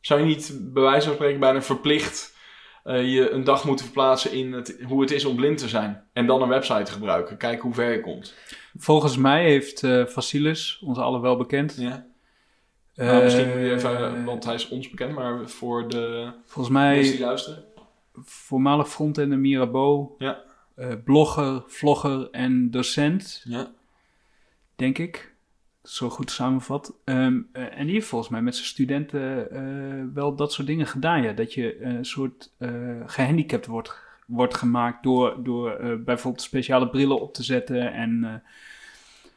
zou 0.00 0.20
je 0.20 0.26
niet 0.26 0.58
bij 0.60 0.82
wijze 0.82 1.06
van 1.06 1.14
spreken 1.14 1.40
bijna 1.40 1.62
verplicht 1.62 2.36
eh, 2.84 3.12
je 3.12 3.30
een 3.30 3.44
dag 3.44 3.64
moeten 3.64 3.84
verplaatsen 3.84 4.32
in 4.32 4.52
het, 4.52 4.78
hoe 4.86 5.00
het 5.00 5.10
is 5.10 5.24
om 5.24 5.36
blind 5.36 5.58
te 5.58 5.68
zijn. 5.68 6.04
En 6.12 6.26
dan 6.26 6.42
een 6.42 6.48
website 6.48 6.92
gebruiken. 6.92 7.36
Kijken 7.36 7.62
hoe 7.62 7.74
ver 7.74 7.92
je 7.92 8.00
komt. 8.00 8.34
Volgens 8.76 9.16
mij 9.16 9.44
heeft 9.44 9.78
Facilis, 10.08 10.78
ons 10.84 10.98
allen 10.98 11.20
wel 11.20 11.36
bekend. 11.36 11.76
Ja. 11.78 12.06
Nou, 13.06 13.22
misschien 13.22 13.48
moet 13.48 13.56
je 13.56 13.62
eh, 13.70 13.72
even, 13.72 14.24
want 14.24 14.44
hij 14.44 14.54
is 14.54 14.68
ons 14.68 14.90
bekend, 14.90 15.14
maar 15.14 15.48
voor 15.48 15.88
de 15.88 16.32
volgens 16.46 16.74
mensen 16.74 17.00
mij 17.02 17.10
die 17.16 17.20
luisteren. 17.20 17.64
voormalig 18.24 18.88
frontender 18.88 19.38
Mirabeau, 19.38 20.08
Ja. 20.18 20.42
eh, 20.74 20.92
blogger, 21.04 21.62
vlogger 21.66 22.28
en 22.30 22.70
docent, 22.70 23.42
Ja. 23.48 23.70
denk 24.76 24.98
ik. 24.98 25.30
Zo 25.82 26.08
goed 26.08 26.30
samenvat. 26.30 26.94
Ehm, 27.04 27.40
eh, 27.52 27.78
en 27.78 27.84
die 27.84 27.94
heeft 27.94 28.06
volgens 28.06 28.30
mij 28.30 28.42
met 28.42 28.54
zijn 28.54 28.66
studenten 28.66 29.50
eh, 29.50 30.04
wel 30.14 30.34
dat 30.34 30.52
soort 30.52 30.66
dingen 30.66 30.86
gedaan. 30.86 31.22
Ja. 31.22 31.32
Dat 31.32 31.54
je 31.54 31.82
een 31.82 32.04
soort 32.04 32.50
eh, 32.58 32.70
gehandicapt 33.06 33.66
wordt, 33.66 33.98
wordt 34.26 34.54
gemaakt 34.54 35.02
door, 35.02 35.42
door 35.44 35.70
eh, 35.70 35.94
bijvoorbeeld 35.98 36.44
speciale 36.44 36.88
brillen 36.88 37.20
op 37.20 37.34
te 37.34 37.42
zetten. 37.42 37.92
En, 37.92 38.24
eh, 38.24 38.34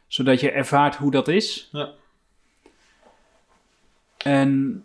zodat 0.07 0.39
je 0.39 0.51
ervaart 0.51 0.95
hoe 0.95 1.11
dat 1.11 1.27
is. 1.27 1.69
Ja. 1.71 1.89
En 4.25 4.83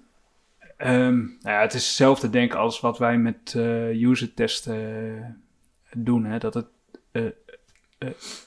ehm, 0.77 1.19
nou 1.19 1.39
ja, 1.43 1.61
het 1.61 1.75
is 1.75 1.87
hetzelfde 1.87 2.31
denk 2.31 2.53
ik 2.53 2.59
als 2.59 2.81
wat 2.81 2.99
wij 2.99 3.19
met 3.19 3.55
eh 3.57 4.03
user 4.03 4.35
testen 4.35 4.75
eh, 5.19 5.25
doen. 5.93 6.25
Hè? 6.25 6.39
Dat 6.39 6.55
het, 6.55 6.67
eh, 7.11 7.27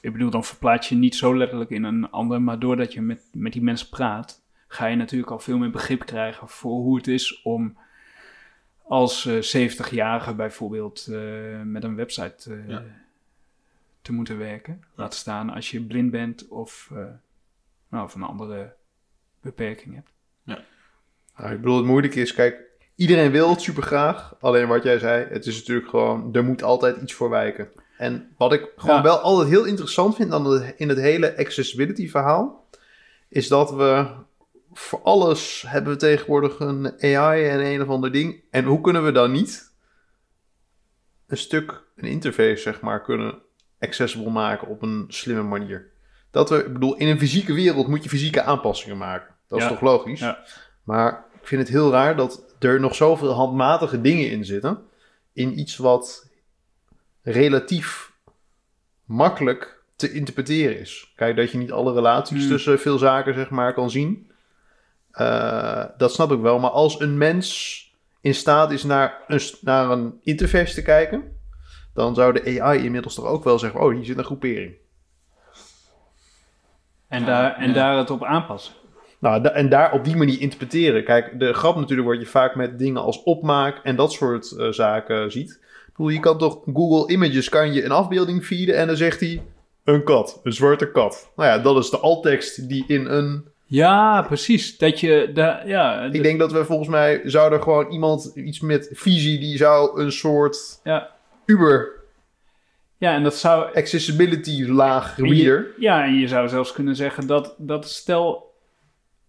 ik 0.00 0.12
bedoel, 0.12 0.30
dan 0.30 0.44
verplaats 0.44 0.88
je 0.88 0.94
niet 0.94 1.14
zo 1.14 1.36
letterlijk 1.36 1.70
in 1.70 1.84
een 1.84 2.10
ander, 2.10 2.42
maar 2.42 2.58
doordat 2.58 2.92
je 2.92 3.00
met, 3.00 3.28
met 3.32 3.52
die 3.52 3.62
mensen 3.62 3.88
praat, 3.88 4.42
ga 4.66 4.86
je 4.86 4.96
natuurlijk 4.96 5.30
al 5.30 5.38
veel 5.38 5.58
meer 5.58 5.70
begrip 5.70 6.06
krijgen 6.06 6.48
voor 6.48 6.80
hoe 6.80 6.96
het 6.96 7.06
is 7.06 7.42
om 7.42 7.78
als 8.82 9.26
eh 9.26 9.68
70-jarige 9.70 10.34
bijvoorbeeld 10.34 11.06
met 11.64 11.84
een 11.84 11.96
website 11.96 12.62
Ja. 12.66 12.82
te 14.02 14.12
moeten 14.12 14.38
werken. 14.38 14.84
Laat 14.94 15.14
staan 15.14 15.50
als 15.50 15.70
je 15.70 15.80
blind 15.84 16.10
bent 16.10 16.48
of, 16.48 16.90
nou, 17.88 18.04
of 18.04 18.14
een 18.14 18.22
andere 18.22 18.74
beperking 19.40 19.94
hebt. 19.94 20.13
Nou, 21.36 21.52
ik 21.52 21.60
bedoel, 21.60 21.76
het 21.76 21.86
moeilijke 21.86 22.20
is, 22.20 22.34
kijk, 22.34 22.56
iedereen 22.94 23.30
wil 23.30 23.50
het 23.50 23.60
super 23.60 23.82
graag. 23.82 24.34
Alleen 24.40 24.66
wat 24.68 24.82
jij 24.82 24.98
zei, 24.98 25.26
het 25.30 25.46
is 25.46 25.58
natuurlijk 25.58 25.88
gewoon, 25.88 26.34
er 26.34 26.44
moet 26.44 26.62
altijd 26.62 26.96
iets 27.02 27.12
voor 27.12 27.30
wijken. 27.30 27.68
En 27.98 28.34
wat 28.38 28.52
ik 28.52 28.72
gewoon 28.76 28.96
Ja. 28.96 29.02
wel 29.02 29.18
altijd 29.18 29.48
heel 29.48 29.64
interessant 29.64 30.16
vind 30.16 30.30
dan 30.30 30.44
het- 30.46 30.74
in 30.76 30.88
het 30.88 30.98
hele 30.98 31.36
accessibility 31.36 32.08
verhaal, 32.10 32.68
is 33.28 33.48
dat 33.48 33.70
we 33.74 34.06
voor 34.72 35.02
alles 35.02 35.64
hebben 35.66 35.92
we 35.92 35.98
tegenwoordig 35.98 36.58
een 36.60 36.86
AI 37.00 37.44
en 37.48 37.60
een 37.66 37.82
of 37.82 37.88
ander 37.88 38.12
ding. 38.12 38.40
En 38.50 38.64
hoe 38.64 38.80
kunnen 38.80 39.04
we 39.04 39.12
dan 39.12 39.30
niet 39.32 39.72
een 41.26 41.36
stuk, 41.36 41.82
een 41.96 42.08
interface 42.08 42.56
zeg 42.62 42.80
maar, 42.80 43.02
kunnen 43.02 43.38
accessible 43.80 44.30
maken 44.30 44.68
op 44.68 44.82
een 44.82 45.04
slimme 45.08 45.42
manier? 45.42 45.90
Dat 46.30 46.50
we, 46.50 46.56
ik 46.64 46.72
bedoel, 46.72 46.96
in 46.96 47.08
een 47.08 47.18
fysieke 47.18 47.52
wereld 47.52 47.88
moet 47.88 48.02
je 48.02 48.08
fysieke 48.08 48.42
aanpassingen 48.42 48.96
maken. 48.98 49.34
Dat 49.48 49.58
is 49.58 49.64
Ja. 49.64 49.70
toch 49.70 49.80
logisch? 49.80 50.20
Ja. 50.20 50.44
Maar 50.84 51.24
ik 51.40 51.46
vind 51.46 51.60
het 51.60 51.70
heel 51.70 51.90
raar 51.90 52.16
dat 52.16 52.54
er 52.58 52.80
nog 52.80 52.94
zoveel 52.94 53.32
handmatige 53.32 54.00
dingen 54.00 54.30
in 54.30 54.44
zitten. 54.44 54.78
In 55.32 55.58
iets 55.58 55.76
wat 55.76 56.30
relatief 57.22 58.12
makkelijk 59.04 59.82
te 59.96 60.12
interpreteren 60.12 60.78
is. 60.78 61.12
Kijk, 61.16 61.36
dat 61.36 61.50
je 61.50 61.58
niet 61.58 61.72
alle 61.72 61.92
relaties 61.92 62.40
Hmm. 62.40 62.48
tussen 62.48 62.80
veel 62.80 62.98
zaken 62.98 63.34
zeg 63.34 63.50
maar 63.50 63.74
kan 63.74 63.90
zien. 63.90 64.30
Eh, 65.10 65.84
dat 65.96 66.12
snap 66.12 66.32
ik 66.32 66.40
wel. 66.40 66.58
Maar 66.58 66.70
als 66.70 67.00
een 67.00 67.18
mens 67.18 67.78
in 68.20 68.34
staat 68.34 68.70
is 68.70 68.82
naar 68.82 69.22
een, 69.26 69.40
naar 69.60 69.90
een 69.90 70.20
interface 70.22 70.74
te 70.74 70.82
kijken... 70.82 71.36
dan 71.94 72.14
zou 72.14 72.32
de 72.32 72.60
AI 72.60 72.84
inmiddels 72.84 73.14
toch 73.14 73.24
ook 73.24 73.44
wel 73.44 73.58
zeggen... 73.58 73.80
oh, 73.80 73.94
hier 73.94 74.04
zit 74.04 74.18
een 74.18 74.24
groepering. 74.24 74.74
En, 77.08 77.20
Ja, 77.20 77.26
daar, 77.26 77.56
en 77.56 77.68
ja. 77.68 77.74
daar 77.74 77.96
het 77.96 78.10
op 78.10 78.24
aanpassen. 78.24 78.74
Nou, 79.24 79.48
en 79.48 79.68
daar 79.68 79.92
op 79.92 80.04
die 80.04 80.16
manier 80.16 80.40
interpreteren. 80.40 81.04
Kijk, 81.04 81.38
de 81.38 81.52
grap 81.52 81.76
natuurlijk 81.76 82.06
wordt 82.06 82.20
je 82.20 82.26
vaak 82.26 82.54
met 82.54 82.78
dingen 82.78 83.02
als 83.02 83.22
opmaak 83.22 83.80
en 83.82 83.96
dat 83.96 84.12
soort 84.12 84.50
eh, 84.50 84.68
zaken 84.68 85.32
ziet. 85.32 85.50
Ik 85.86 85.92
bedoel, 85.96 86.08
je 86.08 86.20
kan 86.20 86.38
toch 86.38 86.58
Google 86.72 87.12
Images 87.12 87.48
kan 87.48 87.72
je 87.72 87.84
een 87.84 87.90
afbeelding 87.90 88.44
feeden 88.44 88.76
en 88.76 88.86
dan 88.86 88.96
zegt 88.96 89.20
hij 89.20 89.42
een 89.84 90.04
kat, 90.04 90.40
een 90.42 90.52
zwarte 90.52 90.90
kat. 90.90 91.32
Nou 91.36 91.48
ja, 91.48 91.58
dat 91.58 91.76
is 91.76 91.90
de 91.90 91.98
alttekst 91.98 92.68
die 92.68 92.84
in 92.86 93.06
een... 93.06 93.44
Ja, 93.66 94.22
precies. 94.22 94.78
Dat 94.78 95.00
je 95.00 95.30
daar, 95.34 95.68
ja, 95.68 96.02
Ik 96.02 96.22
denk 96.22 96.38
dat 96.38 96.52
we 96.52 96.64
volgens 96.64 96.88
mij 96.88 97.20
zouden 97.24 97.62
gewoon 97.62 97.90
iemand, 97.90 98.32
iets 98.34 98.60
met 98.60 98.90
visie, 98.92 99.38
die 99.38 99.56
zou 99.56 100.00
een 100.00 100.12
soort 100.12 100.80
ja, 100.82 101.10
Uber 101.46 101.92
ja, 102.98 103.14
en 103.14 103.22
dat 103.22 103.34
zou. 103.34 103.74
accessibility 103.74 104.64
laag 104.64 105.16
reader. 105.16 105.74
ja, 105.78 106.04
en 106.04 106.14
je 106.14 106.28
zou 106.28 106.48
zelfs 106.48 106.72
kunnen 106.72 106.96
zeggen 106.96 107.26
dat, 107.26 107.54
dat 107.58 107.88
stel. 107.88 108.52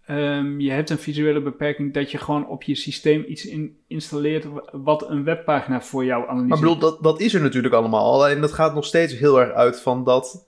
Ehm, 0.06 0.60
je 0.60 0.72
hebt 0.72 0.90
een 0.90 0.98
visuele 0.98 1.42
beperking 1.42 1.94
dat 1.94 2.12
je 2.12 2.18
gewoon 2.18 2.48
op 2.48 2.64
je 2.64 2.76
systeem 2.76 3.26
iets 3.28 3.46
in, 3.46 3.78
installeert 3.88 4.46
wa- 4.46 4.64
wat 4.72 5.10
een 5.10 5.24
webpagina 5.24 5.82
voor 5.82 6.06
jou 6.06 6.30
analyseert. 6.30 6.50
Maar 6.50 6.60
bedoel, 6.60 6.78
dat, 6.92 7.04
dat 7.04 7.20
is 7.20 7.34
er 7.34 7.42
natuurlijk 7.42 7.74
allemaal. 7.74 8.14
Alleen 8.14 8.42
dat 8.42 8.52
gaat 8.52 8.74
nog 8.74 8.86
steeds 8.86 9.18
heel 9.18 9.40
erg 9.42 9.52
uit 9.52 9.80
van 9.82 10.04
dat 10.04 10.48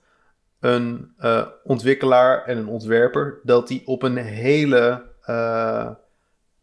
een 0.60 1.12
eh, 1.18 1.46
ontwikkelaar 1.64 2.44
en 2.44 2.58
een 2.58 2.68
ontwerper... 2.68 3.40
dat 3.42 3.68
die 3.68 3.82
op 3.84 4.02
een 4.02 4.16
hele... 4.16 5.02
eh, 5.22 5.88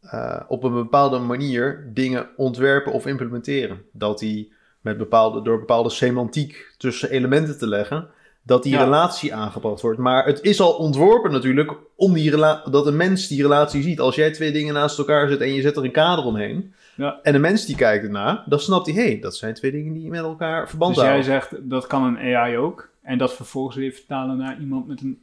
eh, 0.02 0.42
op 0.48 0.64
een 0.64 0.74
bepaalde 0.74 1.20
manier 1.20 1.90
dingen 1.94 2.30
ontwerpen 2.36 2.92
of 2.92 3.06
implementeren. 3.06 3.82
Dat 3.92 4.20
die 4.20 4.54
met 4.82 4.98
bepaalde, 4.98 5.42
door 5.42 5.60
bepaalde 5.60 5.90
semantiek 5.90 6.74
tussen 6.78 7.10
elementen 7.10 7.58
te 7.58 7.68
leggen... 7.68 8.08
dat 8.48 8.64
die 8.64 8.72
Ja. 8.74 8.84
relatie 8.84 9.34
aangebracht 9.36 9.82
wordt. 9.82 10.00
Maar 10.00 10.26
het 10.26 10.42
is 10.42 10.62
al 10.62 10.72
ontworpen 10.74 11.32
natuurlijk 11.32 11.74
om 11.96 12.14
die 12.14 12.32
dat 12.72 12.88
een 12.88 12.96
mens 12.96 13.28
die 13.28 13.42
relatie 13.42 13.82
ziet. 13.82 14.00
Als 14.00 14.16
jij 14.16 14.32
twee 14.32 14.52
dingen 14.52 14.74
naast 14.74 14.98
elkaar 14.98 15.28
zet 15.30 15.42
en 15.42 15.54
je 15.54 15.62
zet 15.62 15.78
er 15.78 15.84
een 15.84 15.92
kader 15.92 16.26
omheen... 16.26 16.74
Ja. 16.98 17.20
En 17.24 17.34
de 17.34 17.40
mens 17.40 17.66
die 17.66 17.76
kijkt 17.76 18.04
ernaar, 18.06 18.44
dan 18.46 18.60
snapt 18.60 18.86
hij, 18.86 18.96
hé, 18.96 19.02
hey, 19.08 19.20
dat 19.20 19.36
zijn 19.36 19.54
twee 19.54 19.72
dingen 19.72 19.94
die 19.94 20.10
met 20.10 20.20
elkaar 20.20 20.70
verband 20.70 20.94
dus 20.96 21.04
jij 21.04 21.12
houden. 21.14 21.32
zegt 21.32 21.70
dat 21.70 21.88
kan 21.88 22.04
een 22.04 22.36
AI 22.36 22.58
ook. 22.58 22.90
En 23.02 23.18
dat 23.18 23.34
vervolgens 23.34 23.76
weer 23.76 23.92
vertalen 23.92 24.38
naar 24.38 24.58
iemand 24.60 24.88
met 24.88 25.02
een 25.02 25.20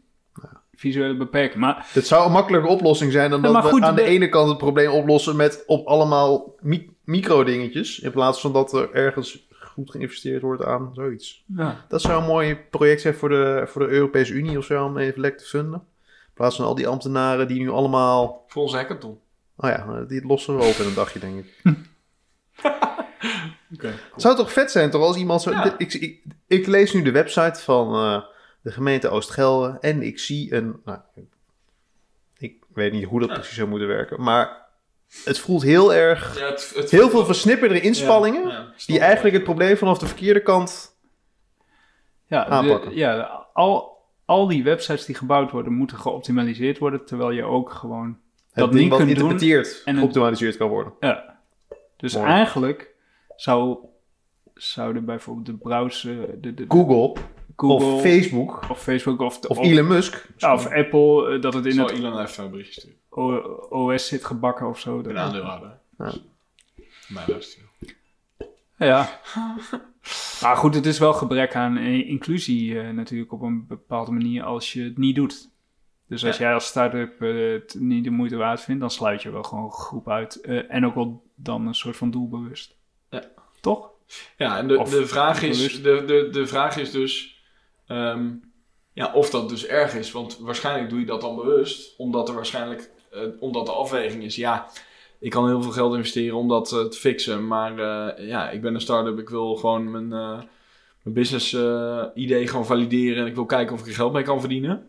visuele 0.75 1.17
beperking. 1.17 1.61
Maar 1.61 1.87
Het 1.93 2.07
zou 2.07 2.27
een 2.27 2.33
makkelijke 2.33 2.69
oplossing 2.69 3.13
zijn 3.13 3.31
dan 3.31 3.43
dat 3.43 3.71
we 3.71 3.81
aan 3.81 3.95
de 3.95 4.03
de- 4.03 4.09
ene 4.09 4.29
kant 4.29 4.49
het 4.49 4.59
probleem 4.59 4.91
oplossen 4.91 5.37
met 5.37 5.63
op 5.67 5.87
allemaal 5.87 6.55
mi- 6.61 6.91
micro-dingetjes, 7.05 7.99
in 7.99 8.11
plaats 8.11 8.41
van 8.41 8.53
dat 8.53 8.73
er 8.73 8.93
ergens 8.93 9.47
goed 9.73 9.91
geïnvesteerd 9.91 10.43
wordt 10.43 10.65
aan 10.65 10.91
zoiets. 10.95 11.45
ja, 11.57 11.85
Dat 11.89 12.01
zou 12.01 12.21
een 12.21 12.29
mooi 12.29 12.57
project 12.57 13.01
zijn 13.01 13.15
voor 13.15 13.29
de, 13.29 13.65
voor 13.67 13.81
de 13.87 13.93
Europese 13.93 14.33
Unie 14.33 14.59
of 14.59 14.65
zo, 14.65 14.85
om 14.85 14.99
even 14.99 15.21
lekker 15.21 15.41
te 15.41 15.47
funden. 15.47 15.79
In 16.09 16.33
plaats 16.35 16.57
van 16.57 16.65
al 16.65 16.75
die 16.75 16.87
ambtenaren 16.89 17.49
die 17.49 17.59
nu 17.61 17.71
allemaal... 17.71 18.47
Onze 18.55 18.77
hackathon. 18.77 19.19
Oh 19.57 19.71
ja, 19.71 20.05
die 20.09 20.27
lossen 20.27 20.57
we 20.57 20.63
op 20.65 20.75
in 20.75 20.87
een 20.87 20.95
dagje, 20.95 21.19
denk 21.19 21.39
ik. 21.45 21.59
Oké. 23.75 23.87
Het 24.13 24.23
zou 24.23 24.37
toch 24.37 24.53
vet 24.53 24.71
zijn, 24.71 24.91
toch, 24.91 25.03
als 25.03 25.17
iemand 25.17 25.43
zo... 25.43 25.51
Ja. 25.51 25.75
Ik, 25.79 25.95
ik, 25.95 26.23
ik 26.47 26.67
lees 26.67 26.93
nu 26.93 27.03
de 27.03 27.11
website 27.11 27.61
van 27.61 27.95
eh, 27.95 28.23
de 28.63 28.73
gemeente 28.73 29.09
Oost-Gelre 29.09 29.79
en 29.81 30.03
ik 30.03 30.19
zie 30.19 30.55
een... 30.55 30.81
Nou, 30.85 30.99
ik 32.39 32.65
weet 32.75 32.93
niet 32.93 33.05
hoe 33.05 33.21
dat 33.21 33.29
Ja. 33.29 33.35
precies 33.35 33.57
zou 33.57 33.69
moeten 33.69 33.89
werken, 33.89 34.23
maar 34.23 34.62
het 35.25 35.39
voelt 35.39 35.63
heel 35.63 35.95
erg... 35.95 36.39
Ja, 36.39 36.47
het, 36.47 36.73
het 36.75 36.91
Heel 36.91 37.11
veel 37.11 37.25
versnipperde 37.25 37.81
inspanningen, 37.81 38.43
Ja, 38.43 38.49
ja, 38.49 38.65
snap 38.65 38.87
die 38.87 38.99
eigenlijk 38.99 39.35
het 39.35 39.45
probleem 39.45 39.77
vanaf 39.77 39.99
de 39.99 40.07
verkeerde 40.07 40.43
kant... 40.43 40.97
ja, 42.27 42.45
de- 42.45 42.51
Aanpakken. 42.51 42.95
ja 42.95 43.41
al, 43.53 43.99
al 44.25 44.47
die 44.47 44.63
websites 44.65 45.05
die 45.05 45.15
gebouwd 45.15 45.51
worden, 45.51 45.73
moeten 45.73 45.97
geoptimaliseerd 45.99 46.79
worden. 46.79 47.05
Terwijl 47.05 47.31
je 47.31 47.43
ook 47.45 47.71
gewoon 47.71 48.07
Het 48.09 48.19
dat 48.55 48.71
ding 48.73 48.83
niet 48.83 48.91
wat 48.91 49.01
geïnterpreteerd 49.01 49.83
en 49.85 49.97
geoptimaliseerd 49.97 50.57
kan 50.57 50.69
worden. 50.69 50.93
Ja. 51.01 51.41
Dus 51.97 52.15
Mooi. 52.15 52.27
eigenlijk 52.27 52.95
zou, 53.37 53.79
zouden 54.55 55.05
bijvoorbeeld 55.05 55.47
de 55.47 55.57
browser, 55.57 56.41
de, 56.41 56.55
de, 56.55 56.65
Google, 56.69 57.17
Google 57.57 57.87
of 57.87 58.01
Facebook 58.01 58.71
of 58.71 58.83
Facebook 58.83 59.21
of, 59.21 59.39
of 59.47 59.59
Elon 59.59 59.87
Musk. 59.87 60.29
ja, 60.37 60.55
of 60.55 60.67
Apple, 60.73 61.35
eh, 61.35 61.41
dat 61.41 61.55
het 61.55 61.67
in 61.67 61.73
Zal 61.73 61.87
het 61.87 61.95
Elon 61.99 62.21
even 62.21 62.45
een 62.45 62.51
berichtje 62.51 62.81
sturen. 62.81 63.01
OS 63.71 64.07
zit 64.07 64.25
gebakken 64.25 64.67
of 64.69 64.79
zo. 64.81 65.03
Dat- 65.03 65.15
aandeelhouder. 65.17 65.79
Ja. 65.99 66.13
Mijn 67.09 67.27
luister. 67.29 67.63
Ja. 68.77 69.21
maar 70.43 70.57
goed, 70.57 70.75
het 70.75 70.87
is 70.87 70.99
wel 70.99 71.13
gebrek 71.13 71.55
aan 71.55 71.77
eh, 71.77 72.09
inclusie 72.09 72.81
eh, 72.81 72.91
natuurlijk 72.91 73.33
op 73.33 73.43
een 73.43 73.67
bepaalde 73.67 74.11
manier 74.13 74.43
als 74.43 74.73
je 74.73 74.83
het 74.85 74.99
niet 74.99 75.15
doet. 75.17 75.51
Dus 76.07 76.25
als 76.27 76.37
Ja. 76.37 76.45
jij 76.45 76.55
als 76.55 76.67
start-up 76.67 77.23
eh, 77.23 77.53
het 77.53 77.77
niet 77.79 78.05
de 78.05 78.11
moeite 78.11 78.37
waard 78.37 78.61
vindt, 78.61 78.81
dan 78.81 78.91
sluit 78.91 79.23
je 79.23 79.31
wel 79.31 79.43
gewoon 79.43 79.65
een 79.65 79.73
groep 79.73 80.09
uit. 80.09 80.41
eh, 80.41 80.75
en 80.75 80.87
ook 80.87 80.95
wel 80.95 81.23
dan 81.35 81.67
een 81.67 81.75
soort 81.75 81.97
van 81.97 82.11
doelbewust. 82.11 82.77
Ja. 83.11 83.23
Toch? 83.61 83.91
Ja, 84.37 84.59
en 84.59 84.69
de, 84.69 84.79
Of 84.79 84.91
de, 84.91 85.07
vraag 85.07 85.43
is, 85.43 85.83
de, 85.83 86.05
de, 86.05 86.29
de 86.33 86.47
vraag 86.47 86.77
is 86.77 86.91
dus 86.91 87.43
ehm, 87.87 88.31
ja, 88.93 89.13
of 89.13 89.31
dat 89.31 89.49
dus 89.49 89.67
erg 89.67 89.95
is. 89.95 90.11
Want 90.13 90.39
waarschijnlijk 90.39 90.91
doe 90.91 91.01
je 91.01 91.07
dat 91.07 91.21
dan 91.21 91.37
bewust, 91.37 91.99
omdat 91.99 92.29
er 92.29 92.35
waarschijnlijk, 92.35 92.91
omdat 93.41 93.67
de 93.67 93.73
afweging 93.73 94.23
is, 94.23 94.37
ja, 94.37 94.67
ik 95.21 95.31
kan 95.31 95.47
heel 95.49 95.63
veel 95.63 95.73
geld 95.73 95.95
investeren 95.95 96.37
om 96.37 96.49
dat 96.49 96.73
eh, 96.73 96.85
te 96.85 96.99
fixen. 96.99 97.47
Maar 97.47 97.79
eh, 97.79 98.29
ja, 98.29 98.51
ik 98.51 98.61
ben 98.63 98.75
een 98.75 98.81
start-up, 98.81 99.19
ik 99.19 99.29
wil 99.29 99.55
gewoon 99.57 99.91
mijn, 99.91 100.13
eh, 100.13 100.43
mijn 101.03 101.15
business 101.15 101.53
eh, 101.53 102.05
idee 102.15 102.47
gewoon 102.49 102.67
valideren 102.67 103.23
en 103.23 103.27
ik 103.29 103.35
wil 103.35 103.47
kijken 103.47 103.75
of 103.75 103.81
ik 103.81 103.87
er 103.87 103.93
geld 103.95 104.13
mee 104.13 104.23
kan 104.23 104.41
verdienen. 104.41 104.89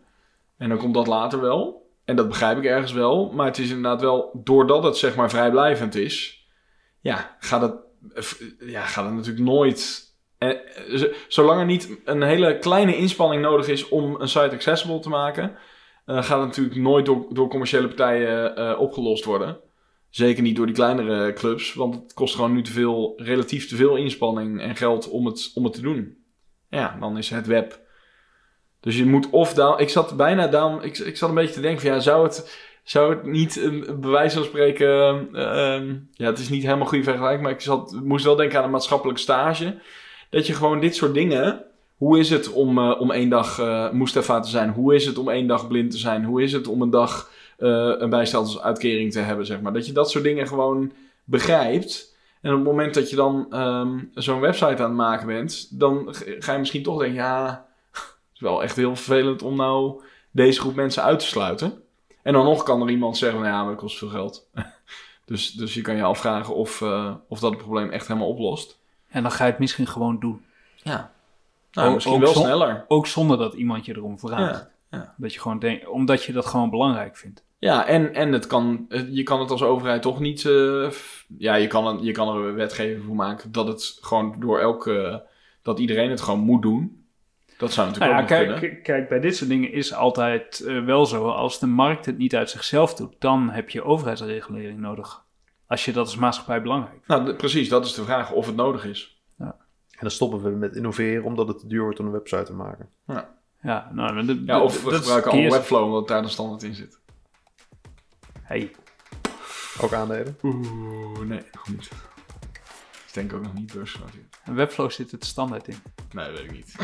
En 0.58 0.70
dan 0.70 0.78
komt 0.78 0.94
dat 0.94 1.08
later 1.08 1.42
wel. 1.42 1.82
En 2.06 2.16
dat 2.16 2.28
begrijp 2.28 2.58
ik 2.58 2.66
ergens 2.66 2.92
wel. 2.92 3.32
Maar 3.32 3.46
het 3.46 3.58
is 3.58 3.68
inderdaad 3.70 4.02
wel, 4.02 4.42
doordat 4.44 4.84
het 4.84 4.98
zeg 4.98 5.16
maar 5.16 5.30
vrijblijvend 5.30 5.96
is, 5.96 6.48
ja, 7.02 7.36
gaat 7.40 7.62
het, 7.62 7.76
eh, 8.14 8.70
ja, 8.70 8.82
gaat 8.82 9.06
het 9.06 9.14
natuurlijk 9.14 9.46
nooit. 9.46 10.12
eh, 10.38 10.50
eh, 10.50 11.14
zolang 11.28 11.60
er 11.60 11.66
niet 11.66 11.98
een 12.06 12.22
hele 12.22 12.60
kleine 12.60 12.98
inspanning 12.98 13.42
nodig 13.42 13.68
is 13.68 13.90
om 13.90 14.16
een 14.20 14.28
site 14.28 14.52
accessible 14.52 15.00
te 15.00 15.10
maken, 15.10 15.56
eh, 16.06 16.24
gaat 16.24 16.46
natuurlijk 16.46 16.76
nooit 16.76 17.06
door, 17.06 17.26
door 17.30 17.50
commerciële 17.50 17.88
partijen 17.88 18.56
eh, 18.56 18.80
opgelost 18.80 19.26
worden. 19.26 19.58
Zeker 20.10 20.44
niet 20.44 20.56
door 20.56 20.66
die 20.66 20.76
kleinere 20.76 21.34
clubs, 21.34 21.74
want 21.74 21.96
het 21.96 22.14
kost 22.14 22.36
gewoon 22.36 22.54
nu 22.54 22.62
te 22.62 22.72
veel, 22.72 23.14
relatief 23.18 23.68
te 23.68 23.76
veel 23.76 23.96
inspanning 23.96 24.62
en 24.62 24.76
geld 24.76 25.10
om 25.10 25.26
het, 25.26 25.52
om 25.56 25.64
het 25.64 25.74
te 25.74 25.82
doen. 25.82 26.18
Ja, 26.70 26.98
dan 27.00 27.18
is 27.18 27.30
het 27.30 27.48
web. 27.48 27.82
Dus 28.80 28.98
je 28.98 29.06
moet 29.06 29.30
of 29.30 29.54
dan. 29.54 29.80
Ik 29.80 29.90
zat 29.90 30.18
bijna 30.18 30.48
dan. 30.48 30.84
Ik, 30.84 30.98
ik 30.98 31.18
zat 31.18 31.30
een 31.30 31.36
beetje 31.36 31.54
te 31.54 31.62
denken 31.62 31.94
ja, 31.94 32.00
zou 32.00 32.24
het, 32.24 32.58
zou 32.84 33.16
het 33.16 33.26
niet 33.26 33.56
een, 33.56 34.00
bewijs 34.00 34.34
van 34.34 34.44
spreken. 34.44 34.88
eh, 35.34 35.76
ehm, 35.76 35.96
ja, 36.12 36.26
het 36.26 36.40
is 36.40 36.50
niet 36.50 36.64
helemaal 36.64 36.88
goede 36.88 37.04
vergelijking, 37.04 37.42
maar 37.42 37.52
ik 37.52 37.62
zat, 37.62 38.00
moest 38.04 38.26
wel 38.26 38.36
denken 38.36 38.58
aan 38.58 38.64
een 38.64 38.72
maatschappelijke 38.72 39.22
stage. 39.22 39.80
Dat 40.30 40.48
je 40.48 40.54
gewoon 40.54 40.80
dit 40.80 40.96
soort 40.96 41.14
dingen. 41.14 41.66
Hoe 42.04 42.20
is 42.20 42.30
het 42.30 42.52
om, 42.52 42.78
eh, 42.78 43.02
om 43.02 43.12
één 43.12 43.30
dag 43.30 43.60
eh 43.60 43.92
Mustafa 43.92 44.40
te 44.40 44.50
zijn? 44.50 44.70
Hoe 44.70 44.96
is 44.96 45.06
het 45.06 45.18
om 45.18 45.30
één 45.30 45.48
dag 45.48 45.68
blind 45.68 45.92
te 45.92 45.98
zijn? 45.98 46.26
Hoe 46.26 46.44
is 46.44 46.52
het 46.52 46.68
om 46.68 46.82
een 46.82 46.90
dag 46.90 47.32
eh, 47.58 47.94
een 47.98 48.10
bijstandsuitkering 48.10 49.12
te 49.12 49.20
hebben, 49.20 49.46
zeg 49.46 49.62
maar? 49.62 49.74
Dat 49.74 49.86
je 49.86 49.92
dat 49.92 50.12
soort 50.12 50.24
dingen 50.24 50.48
gewoon 50.48 50.92
begrijpt. 51.24 52.16
En 52.42 52.52
op 52.52 52.58
het 52.58 52.66
moment 52.66 52.94
dat 52.94 53.10
je 53.10 53.16
dan 53.16 53.48
ehm, 53.50 54.00
zo'n 54.14 54.40
website 54.40 54.84
aan 54.84 54.90
het 54.90 54.94
maken 54.94 55.28
bent, 55.28 55.80
dan 55.80 56.08
ga 56.40 56.54
je 56.54 56.60
misschien 56.60 56.84
toch 56.84 57.00
denken, 57.00 57.16
ja, 57.16 57.66
het 57.92 58.34
is 58.34 58.40
wel 58.40 58.64
echt 58.64 58.76
heel 58.76 58.96
vervelend 58.96 59.42
om 59.42 59.56
nou 59.56 60.02
deze 60.32 60.60
groep 60.60 60.76
mensen 60.76 61.04
uit 61.04 61.20
te 61.20 61.26
sluiten. 61.26 61.84
En 62.22 62.34
dan 62.34 62.46
nog 62.46 62.64
kan 62.64 62.82
er 62.82 62.90
iemand 62.90 63.18
zeggen, 63.18 63.40
van, 63.40 63.48
ja, 63.48 63.62
maar 63.62 63.72
dat 63.72 63.82
kost 63.82 63.98
veel 63.98 64.10
geld. 64.10 64.50
dus, 65.26 65.52
dus 65.52 65.74
je 65.74 65.82
kan 65.82 65.96
je 65.96 66.04
afvragen 66.04 66.56
of, 66.56 66.82
eh, 66.82 67.14
of 67.28 67.40
dat 67.40 67.52
het 67.52 67.62
probleem 67.62 67.90
echt 67.90 68.08
helemaal 68.08 68.30
oplost. 68.30 68.80
En 69.10 69.22
dan 69.22 69.32
ga 69.32 69.46
je 69.46 69.52
het 69.52 69.60
misschien 69.60 69.88
gewoon 69.88 70.20
doen. 70.20 70.46
Ja. 70.76 71.13
Nou, 71.74 71.88
Ook- 71.88 71.94
misschien 71.94 72.16
ook 72.16 72.22
wel 72.22 72.34
sneller. 72.34 72.86
Ook 72.88 73.08
zonder 73.08 73.38
dat 73.38 73.54
iemand 73.54 73.86
je 73.86 73.96
erom 73.96 74.20
vraagt. 74.20 74.70
Ja, 74.92 74.98
ja. 75.00 75.14
Dat 75.18 75.34
je 75.34 75.40
gewoon 75.40 75.60
denkt, 75.60 75.88
omdat 75.88 76.24
je 76.24 76.34
dat 76.34 76.46
gewoon 76.46 76.70
belangrijk 76.70 77.18
vindt. 77.18 77.44
Ja, 77.60 77.86
en, 77.86 78.14
en 78.14 78.32
het 78.32 78.48
kan, 78.48 78.86
je 79.10 79.24
kan 79.24 79.40
het 79.40 79.52
als 79.52 79.64
overheid 79.64 80.02
toch 80.02 80.20
niet... 80.20 80.46
eh, 80.46 80.90
ja, 81.38 81.56
je 81.56 81.68
kan, 81.68 81.88
er- 81.98 82.04
je 82.04 82.12
kan 82.12 82.28
er 82.38 82.46
een 82.46 82.54
wetgeving 82.56 83.04
voor 83.06 83.16
maken 83.16 83.52
dat 83.52 83.68
het 83.68 83.98
gewoon 84.02 84.36
door 84.40 84.60
elke... 84.60 85.24
dat 85.62 85.80
iedereen 85.80 86.10
het 86.10 86.22
gewoon 86.22 86.40
moet 86.40 86.62
doen. 86.62 87.06
Dat 87.58 87.72
zou 87.74 87.88
natuurlijk 87.88 88.28
Nou 88.30 88.42
ja, 88.42 88.52
ook 88.54 88.60
kijk, 88.60 88.84
kijk, 88.84 89.10
bij 89.10 89.20
dit 89.20 89.36
soort 89.36 89.50
dingen 89.50 89.72
is 89.72 89.94
altijd 89.94 90.60
eh, 90.68 90.84
wel 90.86 91.06
zo. 91.06 91.28
Als 91.30 91.60
de 91.60 91.68
markt 91.68 92.06
het 92.06 92.18
niet 92.18 92.36
uit 92.36 92.50
zichzelf 92.50 92.94
doet, 92.96 93.16
dan 93.20 93.50
heb 93.50 93.70
je 93.70 93.84
overheidsregulering 93.84 94.80
nodig. 94.80 95.24
Als 95.68 95.86
je 95.86 95.92
dat 95.92 96.06
als 96.06 96.16
maatschappij 96.16 96.62
belangrijk 96.62 96.92
vindt. 96.94 97.08
Nou, 97.24 97.34
precies, 97.36 97.70
dat 97.70 97.86
is 97.86 97.94
de 97.94 98.04
vraag 98.04 98.32
of 98.32 98.46
het 98.46 98.56
nodig 98.56 98.86
is. 98.86 99.13
En 99.94 100.00
dan 100.00 100.12
stoppen 100.12 100.42
we 100.44 100.50
met 100.50 100.76
innoveren 100.76 101.24
omdat 101.24 101.48
het 101.48 101.60
te 101.60 101.68
duur 101.68 101.82
wordt 101.84 102.00
om 102.00 102.06
een 102.06 102.12
website 102.12 102.44
te 102.44 102.54
maken. 102.54 102.90
Ja, 103.62 103.90
nou, 103.94 104.16
de, 104.16 104.26
de- 104.26 104.44
Ja, 104.46 104.62
of 104.62 104.84
we 104.84 104.92
gebruiken 104.96 105.32
al 105.32 105.50
Webflow 105.50 105.84
omdat 105.84 106.08
daar 106.08 106.22
de 106.22 106.28
standaard 106.28 106.64
in 106.64 106.74
zit. 106.76 107.00
Hey, 108.42 108.72
Ook 109.82 109.94
aandelen. 109.94 110.38
Oeh, 110.44 111.20
nee, 111.20 111.42
nog 111.52 111.68
niet. 111.70 111.90
Ik 113.08 113.14
denk 113.14 113.34
ook 113.34 113.42
nog 113.44 113.54
niet 113.54 113.74
beursgenoteerd. 113.74 114.38
een 114.46 114.56
Webflow 114.56 114.92
zit 114.92 115.12
het 115.12 115.26
standaard 115.26 115.68
in. 115.68 115.76
Nee, 116.12 116.26
dat 116.32 116.36
weet 116.40 116.46
ik 116.46 116.52
niet. 116.52 116.76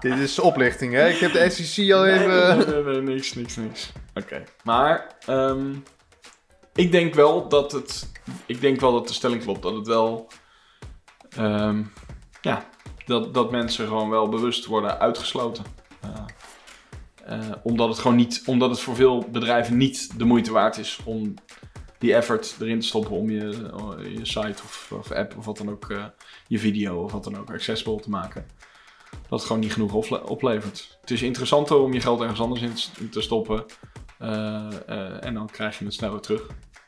Dit 0.00 0.18
is 0.18 0.38
oplichting, 0.38 0.92
hè? 0.92 1.08
Ik 1.08 1.18
heb 1.18 1.32
de 1.32 1.50
SEC 1.50 1.92
al 1.92 2.02
Nee, 2.02 2.12
even... 2.12 2.58
nee, 2.58 2.66
nee, 2.82 3.02
nee, 3.02 3.14
niks, 3.14 3.34
niks, 3.34 3.56
niks. 3.56 3.92
Oké. 4.14 4.44
Maar 4.62 5.06
ehm, 5.26 5.74
ik 6.76 6.92
denk 6.92 7.14
wel 7.14 7.48
dat 7.48 7.72
het. 7.72 8.12
Ik 8.46 8.60
denk 8.60 8.80
wel 8.80 8.92
dat 8.92 9.08
de 9.08 9.14
stelling 9.14 9.42
klopt. 9.42 9.62
Dat 9.62 9.74
het 9.74 9.86
wel. 9.86 10.28
ehm, 11.28 11.82
ja, 12.40 12.66
dat, 13.06 13.34
dat 13.34 13.50
mensen 13.50 13.86
gewoon 13.86 14.10
wel 14.10 14.28
bewust 14.28 14.66
worden 14.66 14.98
uitgesloten. 14.98 15.64
Eh, 16.00 16.24
eh, 17.24 17.52
omdat 17.62 17.88
het 17.88 17.98
gewoon 17.98 18.16
niet. 18.16 18.42
Omdat 18.46 18.70
het 18.70 18.80
voor 18.80 18.94
veel 18.94 19.26
bedrijven 19.32 19.76
niet 19.76 20.18
de 20.18 20.24
moeite 20.24 20.52
waard 20.52 20.78
is 20.78 21.00
om 21.04 21.34
die 21.98 22.14
effort 22.14 22.56
erin 22.60 22.80
te 22.80 22.86
stoppen 22.86 23.12
om 23.12 23.30
je, 23.30 23.40
je 24.18 24.24
site 24.26 24.62
of, 24.64 24.92
of 24.92 25.10
app 25.10 25.36
of 25.36 25.44
wat 25.44 25.56
dan 25.56 25.70
ook, 25.70 25.90
eh, 25.90 26.04
je 26.48 26.58
video 26.58 27.02
of 27.02 27.12
wat 27.12 27.24
dan 27.24 27.38
ook 27.38 27.50
accessible 27.50 28.00
te 28.00 28.10
maken. 28.10 28.46
Dat 29.10 29.38
het 29.38 29.44
gewoon 29.44 29.62
niet 29.62 29.72
genoeg 29.72 29.94
ople- 29.94 30.28
oplevert. 30.28 30.98
Het 31.00 31.10
is 31.10 31.22
interessanter 31.22 31.76
om 31.76 31.92
je 31.92 32.00
geld 32.00 32.20
ergens 32.20 32.40
anders 32.40 32.60
in 32.98 33.08
te 33.10 33.20
stoppen. 33.20 33.64
en 35.20 35.34
dan 35.34 35.50
krijg 35.50 35.78
je 35.78 35.84
het 35.84 35.94
sneller 35.94 36.20
terug. 36.20 36.46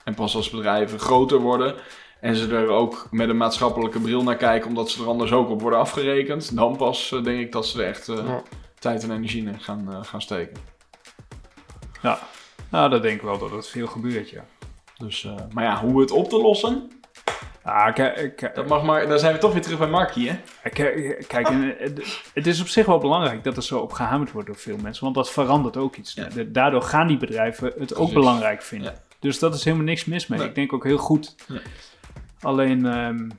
En 0.08 0.14
pas 0.14 0.34
als 0.36 0.50
bedrijven 0.50 0.98
groter 0.98 1.38
worden 1.38 1.74
en 2.20 2.36
ze 2.36 2.56
er 2.56 2.68
ook 2.68 3.08
met 3.10 3.28
een 3.28 3.36
maatschappelijke 3.36 4.00
bril 4.00 4.22
naar 4.22 4.36
kijken, 4.36 4.68
omdat 4.68 4.90
ze 4.90 5.02
er 5.02 5.08
anders 5.08 5.32
ook 5.32 5.48
op 5.50 5.60
worden 5.60 5.78
afgerekend, 5.78 6.56
dan 6.56 6.76
pas 6.76 7.12
eh, 7.12 7.22
denk 7.22 7.40
ik 7.40 7.52
dat 7.52 7.66
ze 7.66 7.82
er 7.82 7.88
echt 7.88 8.08
eh, 8.08 8.16
Ja. 8.16 8.42
tijd 8.78 9.02
en 9.02 9.10
energie 9.10 9.46
in 9.46 9.60
gaan, 9.60 9.86
eh, 9.92 9.98
gaan 10.02 10.22
steken. 10.22 10.56
Ja, 12.02 12.18
nou, 12.70 12.90
dat 12.90 13.02
denk 13.02 13.16
ik 13.16 13.22
wel 13.22 13.38
dat 13.38 13.50
het 13.50 13.68
veel 13.68 13.86
gebeurt, 13.86 14.30
ja. 14.30 14.44
Dus, 14.98 15.24
eh, 15.24 15.34
maar 15.52 15.64
ja, 15.64 15.80
hoe 15.80 16.00
het 16.00 16.10
op 16.10 16.28
te 16.28 16.36
lossen, 16.40 16.90
Ah, 17.62 17.94
kijk, 17.94 18.50
dat 18.54 18.66
mag 18.66 18.82
maar. 18.82 19.08
Dan 19.08 19.18
zijn 19.18 19.32
we 19.32 19.38
toch 19.38 19.52
weer 19.52 19.62
terug 19.62 19.78
bij 19.78 19.88
Markie, 19.88 20.30
hè? 20.30 20.38
kijk, 20.70 21.24
kijk, 21.28 21.48
en, 21.48 21.94
d- 21.94 22.22
het 22.34 22.46
is 22.46 22.60
op 22.60 22.68
zich 22.68 22.86
wel 22.86 22.98
belangrijk 22.98 23.44
dat 23.44 23.56
er 23.56 23.62
zo 23.62 23.78
op 23.78 23.92
gehamerd 23.92 24.32
wordt 24.32 24.46
door 24.46 24.56
veel 24.56 24.76
mensen, 24.82 25.02
want 25.04 25.14
dat 25.14 25.30
verandert 25.30 25.76
ook 25.76 25.96
iets. 25.96 26.14
Ja. 26.14 26.28
Daardoor 26.46 26.82
gaan 26.82 27.06
die 27.06 27.16
bedrijven 27.16 27.66
het 27.66 27.78
ook 27.92 27.96
Precies. 27.96 28.14
belangrijk 28.14 28.62
vinden. 28.62 28.92
Ja. 28.92 29.07
Dus 29.20 29.38
dat 29.38 29.54
is 29.54 29.64
helemaal 29.64 29.86
niks 29.86 30.04
mis 30.04 30.26
mee. 30.26 30.38
Nee. 30.38 30.48
Ik 30.48 30.54
denk 30.54 30.72
ook 30.72 30.84
heel 30.84 30.98
goed. 30.98 31.34
Nee. 31.48 31.60
Alleen, 32.40 32.86
ehm, 32.86 33.30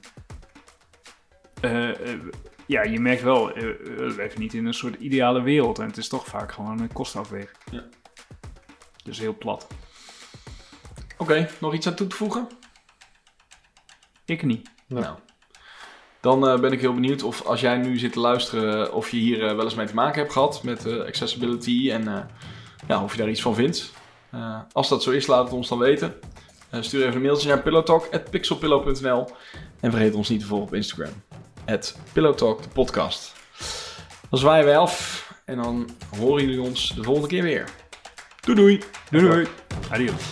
eh, 1.61 1.89
eh, 1.89 2.19
ja, 2.65 2.83
je 2.83 2.99
merkt 2.99 3.21
wel, 3.21 3.51
eh, 3.51 3.61
we 3.61 4.13
leven 4.17 4.39
niet 4.39 4.53
in 4.53 4.65
een 4.65 4.73
soort 4.73 4.95
ideale 4.95 5.41
wereld 5.41 5.79
en 5.79 5.85
het 5.85 5.97
is 5.97 6.07
toch 6.07 6.25
vaak 6.25 6.51
gewoon 6.51 6.79
een 6.79 6.93
kostafweging. 6.93 7.57
Ja. 7.71 7.83
Dus 9.03 9.19
heel 9.19 9.37
plat. 9.37 9.67
Oké, 11.17 11.49
nog 11.59 11.73
iets 11.73 11.87
aan 11.87 11.95
toe 11.95 12.07
te 12.07 12.15
voegen? 12.15 12.47
Ik 14.25 14.43
niet. 14.43 14.69
Nou, 14.87 15.17
dan 16.19 16.47
eh, 16.47 16.59
ben 16.59 16.71
ik 16.71 16.81
heel 16.81 16.93
benieuwd 16.93 17.23
of 17.23 17.45
als 17.45 17.61
jij 17.61 17.77
nu 17.77 17.97
zit 17.97 18.11
te 18.11 18.19
luisteren, 18.19 18.93
of 18.93 19.09
je 19.09 19.17
hier 19.17 19.39
wel 19.39 19.63
eens 19.63 19.75
mee 19.75 19.87
te 19.87 19.93
maken 19.93 20.19
hebt 20.19 20.33
gehad 20.33 20.63
met 20.63 20.85
eh, 20.85 20.99
accessibility 20.99 21.91
en 21.91 22.07
eh, 22.07 22.21
ja, 22.87 23.03
of 23.03 23.11
je 23.11 23.17
daar 23.17 23.29
iets 23.29 23.41
van 23.41 23.55
vindt. 23.55 23.93
Eh, 24.31 24.59
als 24.71 24.89
dat 24.89 25.03
zo 25.03 25.11
is, 25.11 25.27
laat 25.27 25.43
het 25.43 25.53
ons 25.53 25.67
dan 25.67 25.77
weten. 25.77 26.13
Eh, 26.69 26.81
stuur 26.81 27.01
even 27.01 27.15
een 27.15 27.21
mailtje 27.21 27.47
naar 27.47 27.61
pillowtalk.pixelpillow.nl 27.61 29.27
en 29.79 29.91
vergeet 29.91 30.13
ons 30.13 30.29
niet 30.29 30.39
te 30.39 30.45
volgen 30.45 30.67
op 30.67 30.73
Instagram. 30.73 31.13
Het 31.65 31.97
Pillowtalk, 32.13 32.63
de 32.63 32.69
podcast. 32.69 33.33
Dan 34.29 34.39
zwaaien 34.39 34.65
wij 34.65 34.77
af 34.77 35.27
en 35.45 35.57
dan 35.57 35.89
horen 36.19 36.45
jullie 36.45 36.61
ons 36.61 36.93
de 36.95 37.03
volgende 37.03 37.27
keer 37.27 37.43
weer. 37.43 37.69
Doei 38.41 38.57
doei! 38.57 38.83
Doei 39.09 39.27
doei. 39.27 39.47
Adios. 39.89 40.23